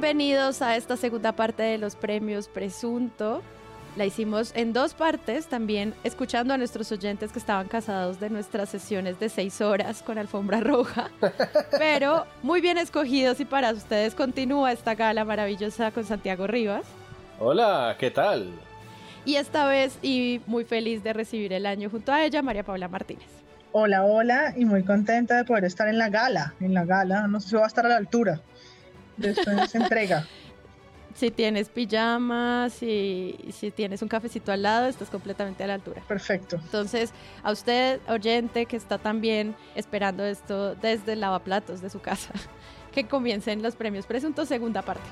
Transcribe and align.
Bienvenidos 0.00 0.62
a 0.62 0.76
esta 0.76 0.96
segunda 0.96 1.32
parte 1.32 1.62
de 1.62 1.76
los 1.76 1.94
premios 1.94 2.48
Presunto. 2.48 3.42
La 3.96 4.06
hicimos 4.06 4.50
en 4.56 4.72
dos 4.72 4.94
partes, 4.94 5.46
también 5.46 5.92
escuchando 6.04 6.54
a 6.54 6.56
nuestros 6.56 6.90
oyentes 6.90 7.32
que 7.32 7.38
estaban 7.38 7.68
casados 7.68 8.18
de 8.18 8.30
nuestras 8.30 8.70
sesiones 8.70 9.20
de 9.20 9.28
seis 9.28 9.60
horas 9.60 10.02
con 10.02 10.16
alfombra 10.16 10.60
roja, 10.60 11.10
pero 11.78 12.24
muy 12.42 12.62
bien 12.62 12.78
escogidos 12.78 13.40
y 13.40 13.44
para 13.44 13.72
ustedes 13.72 14.14
continúa 14.14 14.72
esta 14.72 14.94
gala 14.94 15.22
maravillosa 15.26 15.90
con 15.90 16.04
Santiago 16.04 16.46
Rivas. 16.46 16.86
Hola, 17.38 17.94
¿qué 17.98 18.10
tal? 18.10 18.48
Y 19.26 19.34
esta 19.34 19.68
vez, 19.68 19.98
y 20.00 20.40
muy 20.46 20.64
feliz 20.64 21.04
de 21.04 21.12
recibir 21.12 21.52
el 21.52 21.66
año 21.66 21.90
junto 21.90 22.10
a 22.10 22.24
ella, 22.24 22.40
María 22.40 22.64
Paula 22.64 22.88
Martínez. 22.88 23.28
Hola, 23.72 24.04
hola, 24.04 24.54
y 24.56 24.64
muy 24.64 24.82
contenta 24.82 25.36
de 25.36 25.44
poder 25.44 25.66
estar 25.66 25.88
en 25.88 25.98
la 25.98 26.08
gala, 26.08 26.54
en 26.58 26.72
la 26.72 26.86
gala, 26.86 27.28
no 27.28 27.38
sé 27.38 27.50
si 27.50 27.56
va 27.56 27.64
a 27.64 27.66
estar 27.66 27.84
a 27.84 27.90
la 27.90 27.98
altura 27.98 28.40
de 29.20 29.30
esta 29.30 29.78
entrega. 29.78 30.26
Si 31.14 31.30
tienes 31.30 31.68
pijamas 31.68 32.82
y 32.82 33.36
si 33.52 33.70
tienes 33.72 34.00
un 34.00 34.08
cafecito 34.08 34.52
al 34.52 34.62
lado, 34.62 34.86
estás 34.86 35.10
completamente 35.10 35.64
a 35.64 35.66
la 35.66 35.74
altura. 35.74 36.02
Perfecto. 36.06 36.56
Entonces, 36.56 37.12
a 37.42 37.50
usted, 37.50 38.00
oyente, 38.08 38.66
que 38.66 38.76
está 38.76 38.96
también 38.96 39.56
esperando 39.74 40.24
esto 40.24 40.76
desde 40.76 41.14
el 41.14 41.20
lavaplatos 41.20 41.80
de 41.80 41.90
su 41.90 42.00
casa, 42.00 42.32
que 42.92 43.08
comiencen 43.08 43.60
los 43.60 43.74
premios 43.74 44.06
presuntos, 44.06 44.48
segunda 44.48 44.82
parte. 44.82 45.04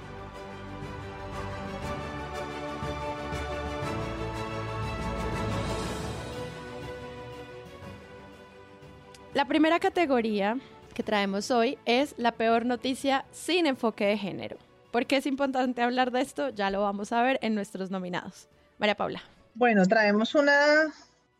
La 9.35 9.45
primera 9.45 9.79
categoría 9.79 10.57
que 10.99 11.04
traemos 11.04 11.52
hoy 11.52 11.79
es 11.85 12.13
la 12.18 12.32
peor 12.32 12.66
noticia 12.66 13.24
sin 13.30 13.66
enfoque 13.66 14.04
de 14.04 14.18
género. 14.18 14.59
¿Por 14.91 15.07
qué 15.07 15.18
es 15.18 15.27
importante 15.27 15.80
hablar 15.80 16.10
de 16.10 16.23
esto? 16.23 16.49
Ya 16.49 16.71
lo 16.71 16.82
vamos 16.82 17.13
a 17.13 17.23
ver 17.23 17.38
en 17.41 17.54
nuestros 17.54 17.93
nominados. 17.93 18.49
María 18.79 18.96
Paula. 18.96 19.23
Bueno, 19.54 19.87
traemos 19.87 20.35
una, 20.35 20.93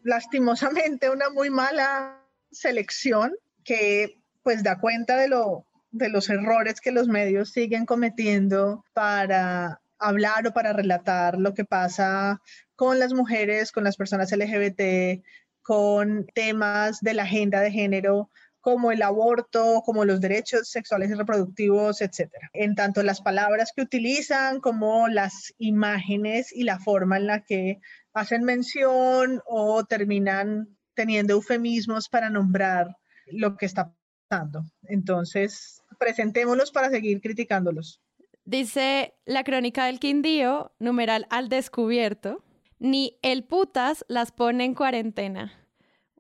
lastimosamente, 0.05 1.11
una 1.11 1.31
muy 1.31 1.51
mala 1.51 2.21
selección 2.53 3.35
que 3.65 4.21
pues 4.45 4.63
da 4.63 4.79
cuenta 4.79 5.17
de, 5.17 5.27
lo, 5.27 5.65
de 5.91 6.09
los 6.09 6.31
errores 6.31 6.81
que 6.81 6.93
los 6.93 7.09
medios 7.09 7.51
siguen 7.51 7.85
cometiendo 7.85 8.85
para 8.93 9.81
hablar 9.99 10.47
o 10.47 10.53
para 10.53 10.73
relatar 10.73 11.37
lo 11.37 11.53
que 11.55 11.65
pasa 11.65 12.41
con 12.77 13.01
las 13.01 13.13
mujeres, 13.13 13.73
con 13.73 13.83
las 13.83 13.97
personas 13.97 14.31
LGBT, 14.31 15.25
con 15.63 16.27
temas 16.33 17.01
de 17.01 17.15
la 17.15 17.25
agenda 17.25 17.61
de 17.61 17.73
género 17.73 18.31
como 18.69 18.93
el 18.93 19.01
aborto, 19.01 19.83
como 19.83 20.05
los 20.05 20.21
derechos 20.21 20.69
sexuales 20.69 21.11
y 21.11 21.15
reproductivos, 21.15 22.03
etcétera. 22.03 22.51
En 22.53 22.75
tanto 22.75 23.03
las 23.03 23.23
palabras 23.23 23.73
que 23.75 23.81
utilizan 23.81 24.61
como 24.61 25.09
las 25.09 25.55
imágenes 25.57 26.53
y 26.55 26.65
la 26.65 26.79
forma 26.79 27.17
en 27.17 27.27
la 27.27 27.41
que 27.41 27.81
hacen 28.13 28.45
mención 28.45 29.41
o 29.47 29.87
terminan 29.87 30.69
teniendo 30.93 31.33
eufemismos 31.33 32.11
para 32.11 32.29
nombrar 32.29 32.95
lo 33.29 33.57
que 33.57 33.65
está 33.65 33.95
pasando. 34.29 34.65
Entonces, 34.83 35.83
presentémoslos 35.99 36.71
para 36.71 36.91
seguir 36.91 37.23
criticándolos. 37.23 38.03
Dice 38.45 39.15
la 39.25 39.45
crónica 39.45 39.87
del 39.87 39.99
Quindío, 39.99 40.73
numeral 40.79 41.27
al 41.31 41.49
descubierto, 41.49 42.45
ni 42.79 43.19
el 43.23 43.45
putas 43.45 44.05
las 44.09 44.31
pone 44.31 44.67
en 44.67 44.75
cuarentena. 44.75 45.55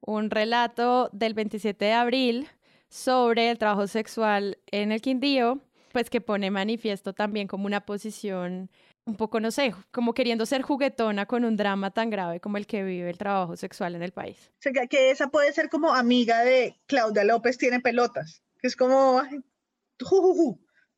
Un 0.00 0.30
relato 0.30 1.10
del 1.12 1.34
27 1.34 1.84
de 1.84 1.92
abril 1.92 2.48
sobre 2.88 3.50
el 3.50 3.58
trabajo 3.58 3.86
sexual 3.86 4.58
en 4.70 4.92
el 4.92 5.00
Quindío, 5.00 5.60
pues 5.92 6.10
que 6.10 6.20
pone 6.20 6.50
manifiesto 6.50 7.12
también 7.12 7.48
como 7.48 7.66
una 7.66 7.84
posición 7.84 8.70
un 9.08 9.16
poco, 9.16 9.40
no 9.40 9.50
sé, 9.50 9.74
como 9.90 10.12
queriendo 10.12 10.44
ser 10.44 10.60
juguetona 10.62 11.24
con 11.24 11.44
un 11.44 11.56
drama 11.56 11.90
tan 11.90 12.10
grave 12.10 12.40
como 12.40 12.58
el 12.58 12.66
que 12.66 12.84
vive 12.84 13.08
el 13.08 13.16
trabajo 13.16 13.56
sexual 13.56 13.94
en 13.94 14.02
el 14.02 14.12
país. 14.12 14.50
O 14.58 14.60
sea, 14.60 14.86
que 14.86 15.10
esa 15.10 15.28
puede 15.28 15.52
ser 15.54 15.70
como 15.70 15.94
amiga 15.94 16.44
de 16.44 16.78
Claudia 16.86 17.24
López 17.24 17.56
tiene 17.56 17.80
pelotas, 17.80 18.42
que 18.60 18.68
es 18.68 18.76
como, 18.76 19.22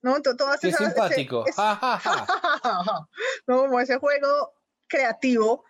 ¿no? 0.02 0.22
Todas 0.22 0.64
es 0.64 0.76
simpático. 0.76 1.44
no, 3.46 3.58
como 3.62 3.78
ese 3.80 3.96
juego 3.98 4.54
creativo 4.88 5.64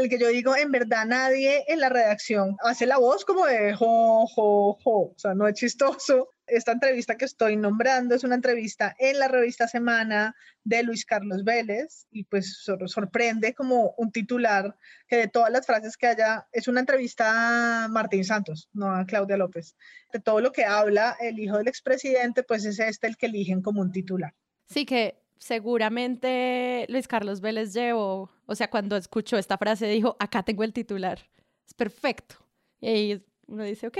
el 0.00 0.08
que 0.08 0.18
yo 0.18 0.28
digo, 0.28 0.56
en 0.56 0.70
verdad 0.70 1.06
nadie 1.06 1.64
en 1.68 1.80
la 1.80 1.88
redacción 1.88 2.56
hace 2.62 2.86
la 2.86 2.98
voz 2.98 3.24
como 3.24 3.46
de 3.46 3.74
jo, 3.74 4.26
jo, 4.26 4.78
jo, 4.82 5.12
o 5.12 5.14
sea, 5.16 5.34
no 5.34 5.48
es 5.48 5.54
chistoso. 5.54 6.30
Esta 6.46 6.70
entrevista 6.70 7.16
que 7.16 7.24
estoy 7.24 7.56
nombrando 7.56 8.14
es 8.14 8.22
una 8.22 8.36
entrevista 8.36 8.94
en 9.00 9.18
la 9.18 9.26
revista 9.26 9.66
Semana 9.66 10.36
de 10.62 10.84
Luis 10.84 11.04
Carlos 11.04 11.42
Vélez 11.42 12.06
y 12.12 12.22
pues 12.24 12.62
sorprende 12.86 13.52
como 13.52 13.94
un 13.96 14.12
titular 14.12 14.76
que 15.08 15.16
de 15.16 15.28
todas 15.28 15.50
las 15.50 15.66
frases 15.66 15.96
que 15.96 16.06
haya, 16.06 16.46
es 16.52 16.68
una 16.68 16.80
entrevista 16.80 17.84
a 17.84 17.88
Martín 17.88 18.24
Santos, 18.24 18.68
no 18.72 18.94
a 18.94 19.04
Claudia 19.06 19.36
López. 19.36 19.76
De 20.12 20.20
todo 20.20 20.40
lo 20.40 20.52
que 20.52 20.64
habla 20.64 21.16
el 21.18 21.40
hijo 21.40 21.58
del 21.58 21.66
expresidente, 21.66 22.44
pues 22.44 22.64
es 22.64 22.78
este 22.78 23.08
el 23.08 23.16
que 23.16 23.26
eligen 23.26 23.60
como 23.60 23.80
un 23.80 23.90
titular. 23.90 24.32
Sí, 24.68 24.86
que 24.86 25.25
seguramente 25.38 26.86
Luis 26.88 27.08
Carlos 27.08 27.40
Vélez 27.40 27.72
llevó, 27.72 28.30
o 28.46 28.54
sea, 28.54 28.70
cuando 28.70 28.96
escuchó 28.96 29.36
esta 29.38 29.58
frase 29.58 29.86
dijo, 29.86 30.16
acá 30.18 30.42
tengo 30.42 30.64
el 30.64 30.72
titular, 30.72 31.20
es 31.66 31.74
perfecto. 31.74 32.36
Y 32.80 32.88
ahí 32.88 33.26
uno 33.46 33.64
dice, 33.64 33.86
ok, 33.88 33.98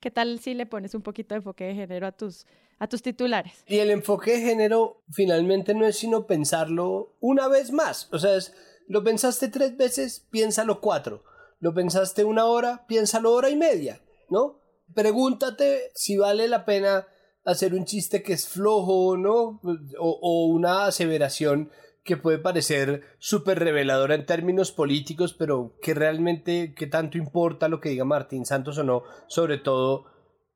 ¿qué 0.00 0.10
tal 0.10 0.38
si 0.40 0.54
le 0.54 0.66
pones 0.66 0.94
un 0.94 1.02
poquito 1.02 1.34
de 1.34 1.38
enfoque 1.38 1.64
de 1.64 1.74
género 1.74 2.06
a 2.06 2.12
tus, 2.12 2.46
a 2.78 2.86
tus 2.86 3.02
titulares? 3.02 3.64
Y 3.66 3.78
el 3.78 3.90
enfoque 3.90 4.32
de 4.32 4.40
género 4.40 5.02
finalmente 5.10 5.74
no 5.74 5.86
es 5.86 5.96
sino 5.96 6.26
pensarlo 6.26 7.16
una 7.20 7.48
vez 7.48 7.72
más, 7.72 8.08
o 8.12 8.18
sea, 8.18 8.36
es, 8.36 8.54
lo 8.88 9.04
pensaste 9.04 9.48
tres 9.48 9.76
veces, 9.76 10.26
piénsalo 10.30 10.80
cuatro, 10.80 11.24
lo 11.60 11.72
pensaste 11.74 12.24
una 12.24 12.46
hora, 12.46 12.86
piénsalo 12.86 13.32
hora 13.32 13.50
y 13.50 13.56
media, 13.56 14.02
¿no? 14.28 14.60
Pregúntate 14.94 15.90
si 15.94 16.16
vale 16.16 16.48
la 16.48 16.64
pena 16.64 17.06
hacer 17.44 17.74
un 17.74 17.84
chiste 17.84 18.22
que 18.22 18.32
es 18.34 18.48
flojo, 18.48 19.16
¿no? 19.16 19.60
O, 19.98 20.46
una 20.46 20.86
aseveración 20.86 21.70
que 22.04 22.16
puede 22.16 22.38
parecer 22.38 23.02
súper 23.18 23.60
reveladora 23.60 24.14
en 24.14 24.26
términos 24.26 24.72
políticos, 24.72 25.34
pero 25.38 25.76
que 25.80 25.94
realmente, 25.94 26.74
¿qué 26.76 26.86
tanto 26.86 27.18
importa 27.18 27.68
lo 27.68 27.80
que 27.80 27.90
diga 27.90 28.04
Martín 28.04 28.44
Santos 28.44 28.78
o 28.78 28.84
no? 28.84 29.04
Sobre 29.28 29.58
todo, 29.58 30.06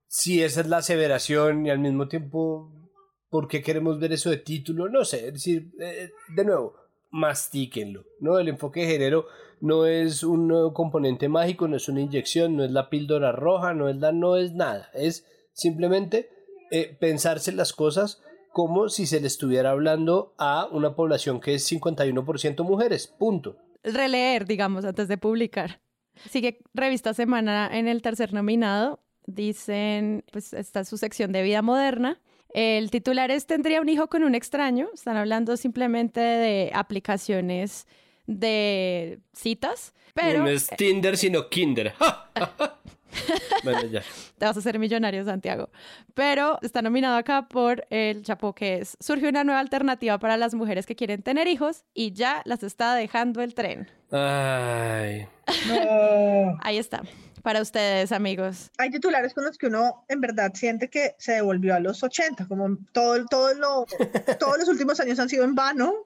si 0.09 0.43
esa 0.43 0.61
es 0.61 0.69
la 0.69 0.79
aseveración 0.79 1.67
y 1.67 1.71
al 1.71 1.79
mismo 1.79 2.09
tiempo, 2.09 2.73
¿por 3.31 3.47
qué 3.47 3.63
queremos 3.63 4.01
ver 4.01 4.13
eso 4.13 4.31
de 4.31 4.39
título? 4.39 4.89
No 4.89 5.05
sé, 5.05 5.29
es 5.29 5.35
decir, 5.35 5.71
eh, 5.81 6.11
de 6.35 6.45
nuevo, 6.45 6.75
mastíquenlo, 7.11 8.05
¿no? 8.21 8.39
El 8.39 8.49
enfoque 8.49 8.81
de 8.81 8.87
género 8.89 9.27
no 9.61 9.87
es 9.87 10.23
un 10.23 10.73
componente 10.73 11.29
mágico, 11.29 11.69
no 11.69 11.77
es 11.77 11.89
una 11.89 12.01
inyección, 12.01 12.57
no 12.57 12.65
es 12.65 12.73
la 12.73 12.91
píldora 12.91 13.33
roja, 13.33 13.73
no 13.73 13.89
es 13.89 13.97
la, 13.97 14.13
no 14.13 14.37
es 14.37 14.53
nada, 14.53 14.91
es 14.95 15.25
simplemente 15.53 16.36
eh, 16.71 16.97
pensarse 16.99 17.53
las 17.53 17.73
cosas 17.73 18.23
como 18.57 18.89
si 18.89 19.05
se 19.05 19.21
le 19.21 19.27
estuviera 19.27 19.73
hablando 19.73 20.35
a 20.39 20.67
una 20.73 20.95
población 20.95 21.41
que 21.41 21.55
es 21.55 21.71
51% 21.71 22.65
mujeres, 22.65 23.07
punto. 23.07 23.59
Releer, 23.83 24.47
digamos, 24.47 24.87
antes 24.87 25.09
de 25.09 25.19
publicar. 25.19 25.83
Sigue 26.31 26.63
Revista 26.73 27.13
Semana 27.13 27.69
en 27.71 27.87
el 27.87 28.01
tercer 28.01 28.33
nominado. 28.33 29.01
Dicen, 29.27 30.25
pues 30.33 30.55
está 30.55 30.85
su 30.85 30.97
sección 30.97 31.33
de 31.33 31.43
vida 31.43 31.61
moderna. 31.61 32.19
El 32.49 32.91
titular 32.91 33.31
es 33.31 33.47
Tendría 33.47 33.83
un 33.83 33.91
hijo 33.91 34.09
con 34.09 34.25
un 34.25 34.35
extraño. 34.35 34.89
Están 34.95 35.19
hablando 35.19 35.59
simplemente 35.59 36.21
de 36.21 36.71
aplicaciones 36.75 37.87
de 38.27 39.21
citas. 39.35 39.93
Pero... 40.15 40.45
No 40.45 40.49
es 40.49 40.69
Tinder, 40.79 41.19
sino 41.19 41.51
Kinder. 41.51 41.93
Te 44.39 44.45
vas 44.45 44.57
a 44.57 44.61
hacer 44.61 44.79
millonario, 44.79 45.25
Santiago. 45.25 45.71
Pero 46.15 46.59
está 46.63 46.83
nominado 46.83 47.17
acá 47.17 47.49
por 47.49 47.87
el 47.91 48.23
Chapo, 48.23 48.55
que 48.55 48.79
es 48.79 48.97
Surge 49.01 49.29
una 49.29 49.45
nueva 49.45 49.61
alternativa 49.61 50.19
para 50.19 50.37
las 50.37 50.55
mujeres 50.55 50.87
que 50.87 50.97
quieren 50.97 51.23
tener 51.23 51.49
hijos 51.49 51.85
y 51.95 52.13
ya 52.13 52.43
las 52.45 52.63
está 52.63 52.95
dejando 52.95 53.43
el 53.43 53.55
tren. 53.55 53.89
Ay. 54.11 55.27
Ahí 56.61 56.79
está. 56.79 57.03
Para 57.43 57.63
ustedes, 57.63 58.11
amigos. 58.11 58.73
Hay 58.77 58.91
titulares 58.91 59.33
con 59.33 59.45
los 59.45 59.57
que 59.57 59.69
uno 59.69 60.05
en 60.09 60.21
verdad 60.21 60.51
siente 60.55 60.91
que 60.91 61.15
se 61.17 61.35
devolvió 61.35 61.77
a 61.77 61.81
los 61.81 62.03
80, 62.03 62.49
como 62.49 62.77
todo, 62.91 63.25
todo 63.27 63.55
lo, 63.55 63.87
todos 64.41 64.59
los 64.59 64.69
últimos 64.69 64.99
años 64.99 65.21
han 65.21 65.29
sido 65.29 65.45
en 65.45 65.55
vano, 65.55 66.06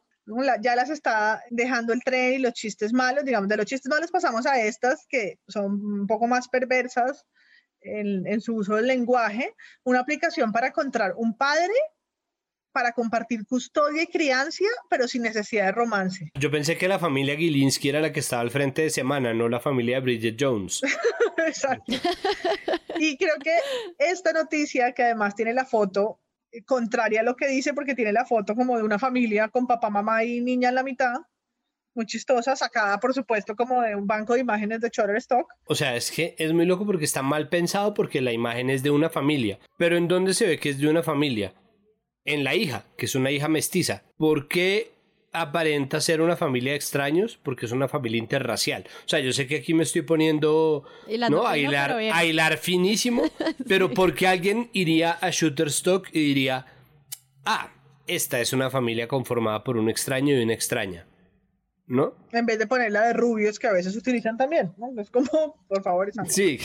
ya 0.60 0.76
las 0.76 0.90
está 0.90 1.42
dejando 1.50 1.92
el 1.92 2.02
tren 2.02 2.34
y 2.34 2.38
los 2.38 2.52
chistes 2.52 2.92
malos, 2.92 3.24
digamos, 3.24 3.48
de 3.48 3.56
los 3.56 3.66
chistes 3.66 3.90
malos 3.90 4.10
pasamos 4.10 4.46
a 4.46 4.60
estas 4.60 5.06
que 5.08 5.38
son 5.48 5.84
un 5.84 6.06
poco 6.06 6.26
más 6.26 6.48
perversas 6.48 7.24
en, 7.82 8.40
su 8.40 8.54
uso 8.56 8.76
del 8.76 8.86
lenguaje, 8.86 9.54
una 9.84 10.00
aplicación 10.00 10.52
para 10.52 10.68
encontrar 10.68 11.14
un 11.16 11.36
padre 11.36 11.72
para 12.72 12.92
compartir 12.92 13.44
custodia 13.46 14.02
y 14.02 14.06
crianza, 14.06 14.64
pero 14.88 15.08
sin 15.08 15.22
necesidad 15.22 15.66
de 15.66 15.72
romance. 15.72 16.30
Yo 16.34 16.52
pensé 16.52 16.78
que 16.78 16.86
la 16.86 17.00
familia 17.00 17.36
Gilinski 17.36 17.88
era 17.88 18.00
la 18.00 18.12
que 18.12 18.20
estaba 18.20 18.42
al 18.42 18.52
frente 18.52 18.82
de 18.82 18.90
semana, 18.90 19.34
no 19.34 19.48
la 19.48 19.58
familia 19.58 19.96
de 19.96 20.02
Bridget 20.02 20.36
Jones. 20.38 20.80
Exacto. 21.46 21.92
Y 22.96 23.16
creo 23.16 23.34
que 23.42 23.56
esta 23.98 24.32
noticia, 24.32 24.92
que 24.92 25.02
además 25.02 25.34
tiene 25.34 25.52
la 25.52 25.64
foto 25.64 26.20
contraria 26.66 27.20
a 27.20 27.22
lo 27.22 27.36
que 27.36 27.48
dice 27.48 27.74
porque 27.74 27.94
tiene 27.94 28.12
la 28.12 28.24
foto 28.24 28.54
como 28.54 28.76
de 28.76 28.82
una 28.82 28.98
familia 28.98 29.48
con 29.48 29.66
papá, 29.66 29.90
mamá 29.90 30.24
y 30.24 30.40
niña 30.40 30.70
en 30.70 30.74
la 30.74 30.82
mitad. 30.82 31.14
Muy 31.94 32.06
chistosa, 32.06 32.54
sacada 32.54 33.00
por 33.00 33.12
supuesto 33.14 33.56
como 33.56 33.82
de 33.82 33.96
un 33.96 34.06
banco 34.06 34.34
de 34.34 34.40
imágenes 34.40 34.80
de 34.80 34.90
Shutterstock. 34.92 35.46
O 35.64 35.74
sea, 35.74 35.96
es 35.96 36.10
que 36.10 36.34
es 36.38 36.52
muy 36.52 36.64
loco 36.64 36.86
porque 36.86 37.04
está 37.04 37.22
mal 37.22 37.48
pensado 37.48 37.94
porque 37.94 38.20
la 38.20 38.32
imagen 38.32 38.70
es 38.70 38.82
de 38.82 38.90
una 38.90 39.10
familia. 39.10 39.58
Pero 39.76 39.96
¿en 39.96 40.06
dónde 40.06 40.34
se 40.34 40.46
ve 40.46 40.58
que 40.58 40.70
es 40.70 40.78
de 40.78 40.88
una 40.88 41.02
familia? 41.02 41.52
En 42.24 42.44
la 42.44 42.54
hija, 42.54 42.84
que 42.96 43.06
es 43.06 43.14
una 43.14 43.30
hija 43.30 43.48
mestiza. 43.48 44.04
¿Por 44.16 44.46
qué 44.46 44.92
aparenta 45.32 46.00
ser 46.00 46.20
una 46.20 46.36
familia 46.36 46.72
de 46.72 46.76
extraños 46.76 47.38
porque 47.42 47.66
es 47.66 47.72
una 47.72 47.88
familia 47.88 48.18
interracial. 48.18 48.84
O 49.04 49.08
sea, 49.08 49.20
yo 49.20 49.32
sé 49.32 49.46
que 49.46 49.56
aquí 49.56 49.74
me 49.74 49.84
estoy 49.84 50.02
poniendo 50.02 50.84
¿no? 51.30 51.46
a, 51.46 51.56
hilar, 51.56 52.58
finísimo, 52.58 53.22
pero 53.68 53.90
porque 53.90 54.26
alguien 54.26 54.70
iría 54.72 55.12
a 55.12 55.30
Shutterstock 55.30 56.08
y 56.12 56.20
diría, 56.20 56.66
ah, 57.44 57.70
esta 58.06 58.40
es 58.40 58.52
una 58.52 58.70
familia 58.70 59.06
conformada 59.06 59.62
por 59.62 59.76
un 59.76 59.88
extraño 59.88 60.36
y 60.36 60.42
una 60.42 60.54
extraña. 60.54 61.06
¿No? 61.86 62.14
En 62.30 62.46
vez 62.46 62.56
de 62.56 62.68
ponerla 62.68 63.02
de 63.02 63.14
rubios 63.14 63.58
que 63.58 63.66
a 63.66 63.72
veces 63.72 63.96
utilizan 63.96 64.36
también, 64.36 64.72
¿no? 64.76 64.92
Es 65.00 65.10
como, 65.10 65.56
por 65.66 65.82
favor, 65.82 66.08
Sí. 66.28 66.60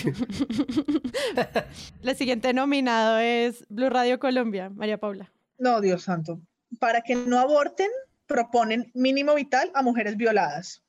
La 2.03 2.13
siguiente 2.13 2.53
nominado 2.53 3.17
es 3.17 3.65
Blue 3.69 3.89
Radio 3.89 4.19
Colombia, 4.19 4.69
María 4.69 4.99
Paula. 4.99 5.31
No, 5.57 5.81
Dios 5.81 6.03
santo. 6.03 6.41
Para 6.77 7.01
que 7.01 7.15
no 7.15 7.39
aborten, 7.39 7.89
proponen 8.27 8.91
mínimo 8.93 9.35
vital 9.35 9.71
a 9.73 9.81
mujeres 9.81 10.17
violadas. 10.17 10.83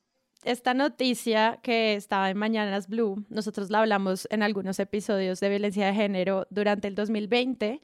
Esta 0.44 0.74
noticia 0.74 1.58
que 1.62 1.94
estaba 1.94 2.30
en 2.30 2.36
Mañanas 2.36 2.88
Blue, 2.88 3.24
nosotros 3.28 3.70
la 3.70 3.80
hablamos 3.80 4.28
en 4.30 4.42
algunos 4.42 4.78
episodios 4.78 5.40
de 5.40 5.48
violencia 5.48 5.86
de 5.86 5.94
género 5.94 6.46
durante 6.50 6.86
el 6.86 6.94
2020, 6.94 7.80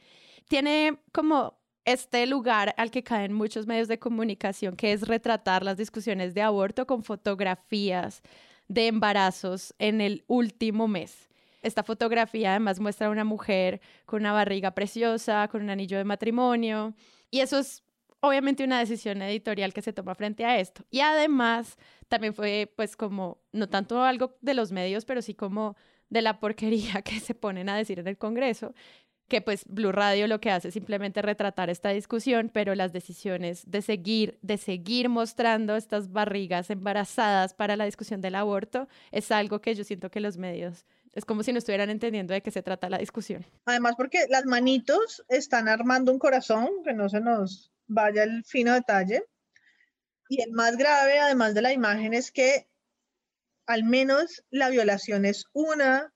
tiene 0.49 0.99
como 1.13 1.59
este 1.85 2.27
lugar 2.27 2.75
al 2.77 2.91
que 2.91 3.03
caen 3.03 3.33
muchos 3.33 3.67
medios 3.67 3.89
de 3.89 3.99
comunicación, 3.99 4.77
que 4.77 4.93
es 4.93 5.09
retratar 5.09 5.65
las 5.65 5.77
discusiones 5.77 6.35
de 6.35 6.43
aborto 6.43 6.87
con 6.87 7.03
fotografías 7.03 8.23
de 8.69 8.87
embarazos 8.87 9.75
en 9.79 10.01
el 10.01 10.25
último 10.29 10.87
mes. 10.87 11.29
Esta 11.63 11.83
fotografía 11.83 12.51
además 12.51 12.81
muestra 12.81 13.09
a 13.09 13.11
una 13.11 13.25
mujer 13.25 13.81
con 14.05 14.23
una 14.23 14.33
barriga 14.33 14.73
preciosa, 14.73 15.49
con 15.49 15.63
un 15.63 15.71
anillo 15.71 15.97
de 15.97 16.05
matrimonio, 16.05 16.95
y 17.31 17.41
eso 17.41 17.59
es 17.59 17.83
obviamente 18.23 18.65
una 18.65 18.79
decisión 18.79 19.21
editorial 19.21 19.75
que 19.75 19.83
se 19.83 19.93
toma 19.93 20.15
frente 20.15 20.45
a 20.45 20.59
esto. 20.59 20.85
Y 20.91 21.01
además 21.01 21.77
también 22.09 22.35
fue 22.35 22.73
pues 22.77 22.97
como, 22.97 23.43
no 23.53 23.69
tanto 23.69 24.03
algo 24.03 24.37
de 24.41 24.55
los 24.55 24.73
medios, 24.73 25.05
pero 25.05 25.23
sí 25.23 25.35
como 25.35 25.77
de 26.09 26.23
la 26.23 26.39
porquería 26.41 27.03
que 27.05 27.21
se 27.21 27.35
ponen 27.35 27.69
a 27.69 27.77
decir 27.77 27.99
en 27.99 28.07
el 28.07 28.17
Congreso, 28.17 28.75
que 29.29 29.41
pues 29.41 29.65
Blue 29.67 29.93
Radio 29.93 30.29
lo 30.29 30.41
que 30.41 30.51
hace 30.51 30.69
es 30.69 30.75
simplemente 30.75 31.21
retratar 31.21 31.69
esta 31.69 31.89
discusión, 31.91 32.51
pero 32.53 32.75
las 32.75 32.93
decisiones 32.93 33.69
de 33.69 33.83
seguir, 33.83 34.39
de 34.43 34.57
seguir 34.57 35.09
mostrando 35.09 35.75
estas 35.75 36.13
barrigas 36.13 36.71
embarazadas 36.71 37.55
para 37.55 37.77
la 37.77 37.87
discusión 37.87 38.21
del 38.21 38.37
aborto 38.37 38.89
es 39.11 39.33
algo 39.33 39.61
que 39.61 39.75
yo 39.75 39.85
siento 39.85 40.11
que 40.11 40.21
los 40.21 40.37
medios 40.37 40.85
es 41.15 41.25
como 41.25 41.43
si 41.43 41.53
no 41.53 41.59
estuvieran 41.59 41.91
entendiendo 41.91 42.33
de 42.33 42.41
qué 42.41 42.51
se 42.51 42.63
trata 42.63 42.89
la 42.89 42.99
discusión. 42.99 43.45
Además, 43.67 43.95
porque 43.97 44.27
las 44.31 44.47
manitos 44.47 45.23
están 45.29 45.69
armando 45.69 46.11
un 46.11 46.19
corazón 46.19 46.69
que 46.85 46.95
no 46.95 47.09
se 47.09 47.21
nos 47.21 47.72
vaya 47.93 48.25
el 48.25 48.45
fino 48.45 48.75
detalle. 48.75 49.25
Y 50.29 50.43
el 50.43 50.53
más 50.53 50.77
grave, 50.77 51.19
además 51.19 51.55
de 51.55 51.63
la 51.63 51.73
imagen, 51.73 52.15
es 52.15 52.33
que 52.33 52.69
al 53.67 53.85
menos 53.85 54.45
la 54.51 54.71
violación 54.71 55.25
es 55.25 55.45
una 55.53 56.13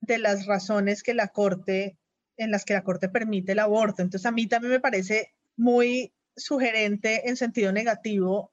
de 0.00 0.18
las 0.18 0.46
razones 0.46 1.02
que 1.02 1.14
la 1.14 1.28
Corte, 1.28 1.98
en 2.36 2.50
las 2.50 2.64
que 2.64 2.74
la 2.74 2.84
Corte 2.84 3.08
permite 3.08 3.52
el 3.52 3.58
aborto. 3.58 4.02
Entonces 4.02 4.26
a 4.26 4.32
mí 4.32 4.46
también 4.46 4.72
me 4.72 4.80
parece 4.80 5.34
muy 5.56 6.12
sugerente 6.36 7.28
en 7.28 7.36
sentido 7.36 7.72
negativo 7.72 8.52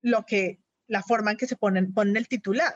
lo 0.00 0.24
que 0.24 0.60
la 0.86 1.02
forma 1.02 1.30
en 1.30 1.36
que 1.36 1.46
se 1.46 1.56
ponen, 1.56 1.94
ponen 1.94 2.16
el 2.16 2.28
titular, 2.28 2.74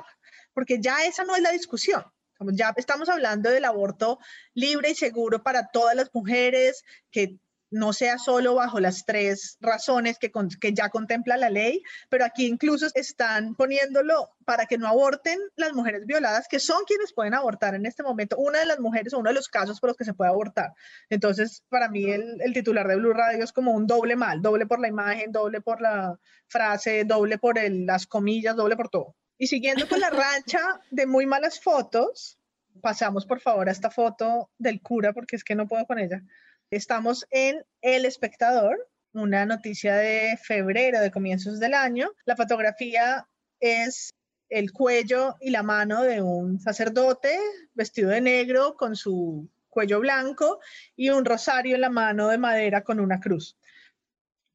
porque 0.52 0.80
ya 0.80 1.04
esa 1.04 1.24
no 1.24 1.34
es 1.36 1.42
la 1.42 1.50
discusión. 1.50 2.04
Ya 2.52 2.74
estamos 2.76 3.08
hablando 3.08 3.50
del 3.50 3.64
aborto 3.64 4.18
libre 4.54 4.90
y 4.90 4.94
seguro 4.94 5.42
para 5.42 5.68
todas 5.68 5.96
las 5.96 6.10
mujeres, 6.12 6.84
que 7.10 7.38
no 7.70 7.92
sea 7.92 8.18
solo 8.18 8.54
bajo 8.54 8.80
las 8.80 9.04
tres 9.04 9.56
razones 9.60 10.18
que, 10.18 10.30
ya 10.72 10.88
contempla 10.88 11.36
la 11.36 11.50
ley, 11.50 11.82
pero 12.08 12.24
aquí 12.24 12.46
incluso 12.46 12.86
están 12.94 13.54
poniéndolo 13.54 14.30
para 14.44 14.66
que 14.66 14.78
no 14.78 14.86
aborten 14.86 15.38
las 15.56 15.72
mujeres 15.72 16.06
violadas, 16.06 16.46
que 16.48 16.60
son 16.60 16.84
quienes 16.86 17.12
pueden 17.12 17.34
abortar 17.34 17.74
en 17.74 17.86
este 17.86 18.02
momento, 18.02 18.36
una 18.36 18.60
de 18.60 18.66
las 18.66 18.78
mujeres 18.78 19.12
o 19.12 19.18
uno 19.18 19.30
de 19.30 19.34
los 19.34 19.48
casos 19.48 19.80
por 19.80 19.90
los 19.90 19.96
que 19.96 20.04
se 20.04 20.14
puede 20.14 20.30
abortar. 20.30 20.72
Entonces, 21.10 21.62
para 21.68 21.88
mí 21.88 22.04
el, 22.04 22.52
titular 22.52 22.86
de 22.86 22.96
Blue 22.96 23.12
Radio 23.12 23.42
es 23.44 23.52
como 23.52 23.72
un 23.72 23.86
doble 23.86 24.16
mal, 24.16 24.40
doble 24.40 24.66
por 24.66 24.80
la 24.80 24.88
imagen, 24.88 25.32
doble 25.32 25.60
por 25.60 25.80
la 25.80 26.18
frase, 26.46 27.04
doble 27.04 27.38
por 27.38 27.56
las 27.70 28.06
comillas, 28.06 28.56
doble 28.56 28.76
por 28.76 28.88
todo. 28.88 29.16
Y 29.38 29.48
siguiendo 29.48 29.88
con 29.88 30.00
la 30.00 30.10
rancha 30.10 30.60
de 30.90 31.06
muy 31.06 31.26
malas 31.26 31.60
fotos, 31.60 32.38
pasamos 32.80 33.26
por 33.26 33.40
favor 33.40 33.68
a 33.68 33.72
esta 33.72 33.90
foto 33.90 34.50
del 34.58 34.80
cura, 34.80 35.12
porque 35.12 35.36
es 35.36 35.44
que 35.44 35.54
no 35.54 35.66
puedo 35.66 35.84
con 35.86 35.98
ella 35.98 36.22
Estamos 36.70 37.24
en 37.30 37.64
El 37.80 38.04
Espectador, 38.04 38.88
una 39.12 39.46
noticia 39.46 39.94
de 39.94 40.36
febrero, 40.36 41.00
de 41.00 41.12
comienzos 41.12 41.60
del 41.60 41.74
año. 41.74 42.10
La 42.24 42.34
fotografía 42.34 43.28
es 43.60 44.10
el 44.48 44.72
cuello 44.72 45.36
y 45.40 45.50
la 45.50 45.62
mano 45.62 46.02
de 46.02 46.22
un 46.22 46.58
sacerdote 46.58 47.38
vestido 47.74 48.10
de 48.10 48.20
negro 48.20 48.76
con 48.76 48.96
su 48.96 49.48
cuello 49.68 50.00
blanco 50.00 50.58
y 50.96 51.10
un 51.10 51.24
rosario 51.24 51.76
en 51.76 51.82
la 51.82 51.90
mano 51.90 52.28
de 52.28 52.38
madera 52.38 52.82
con 52.82 52.98
una 52.98 53.20
cruz. 53.20 53.56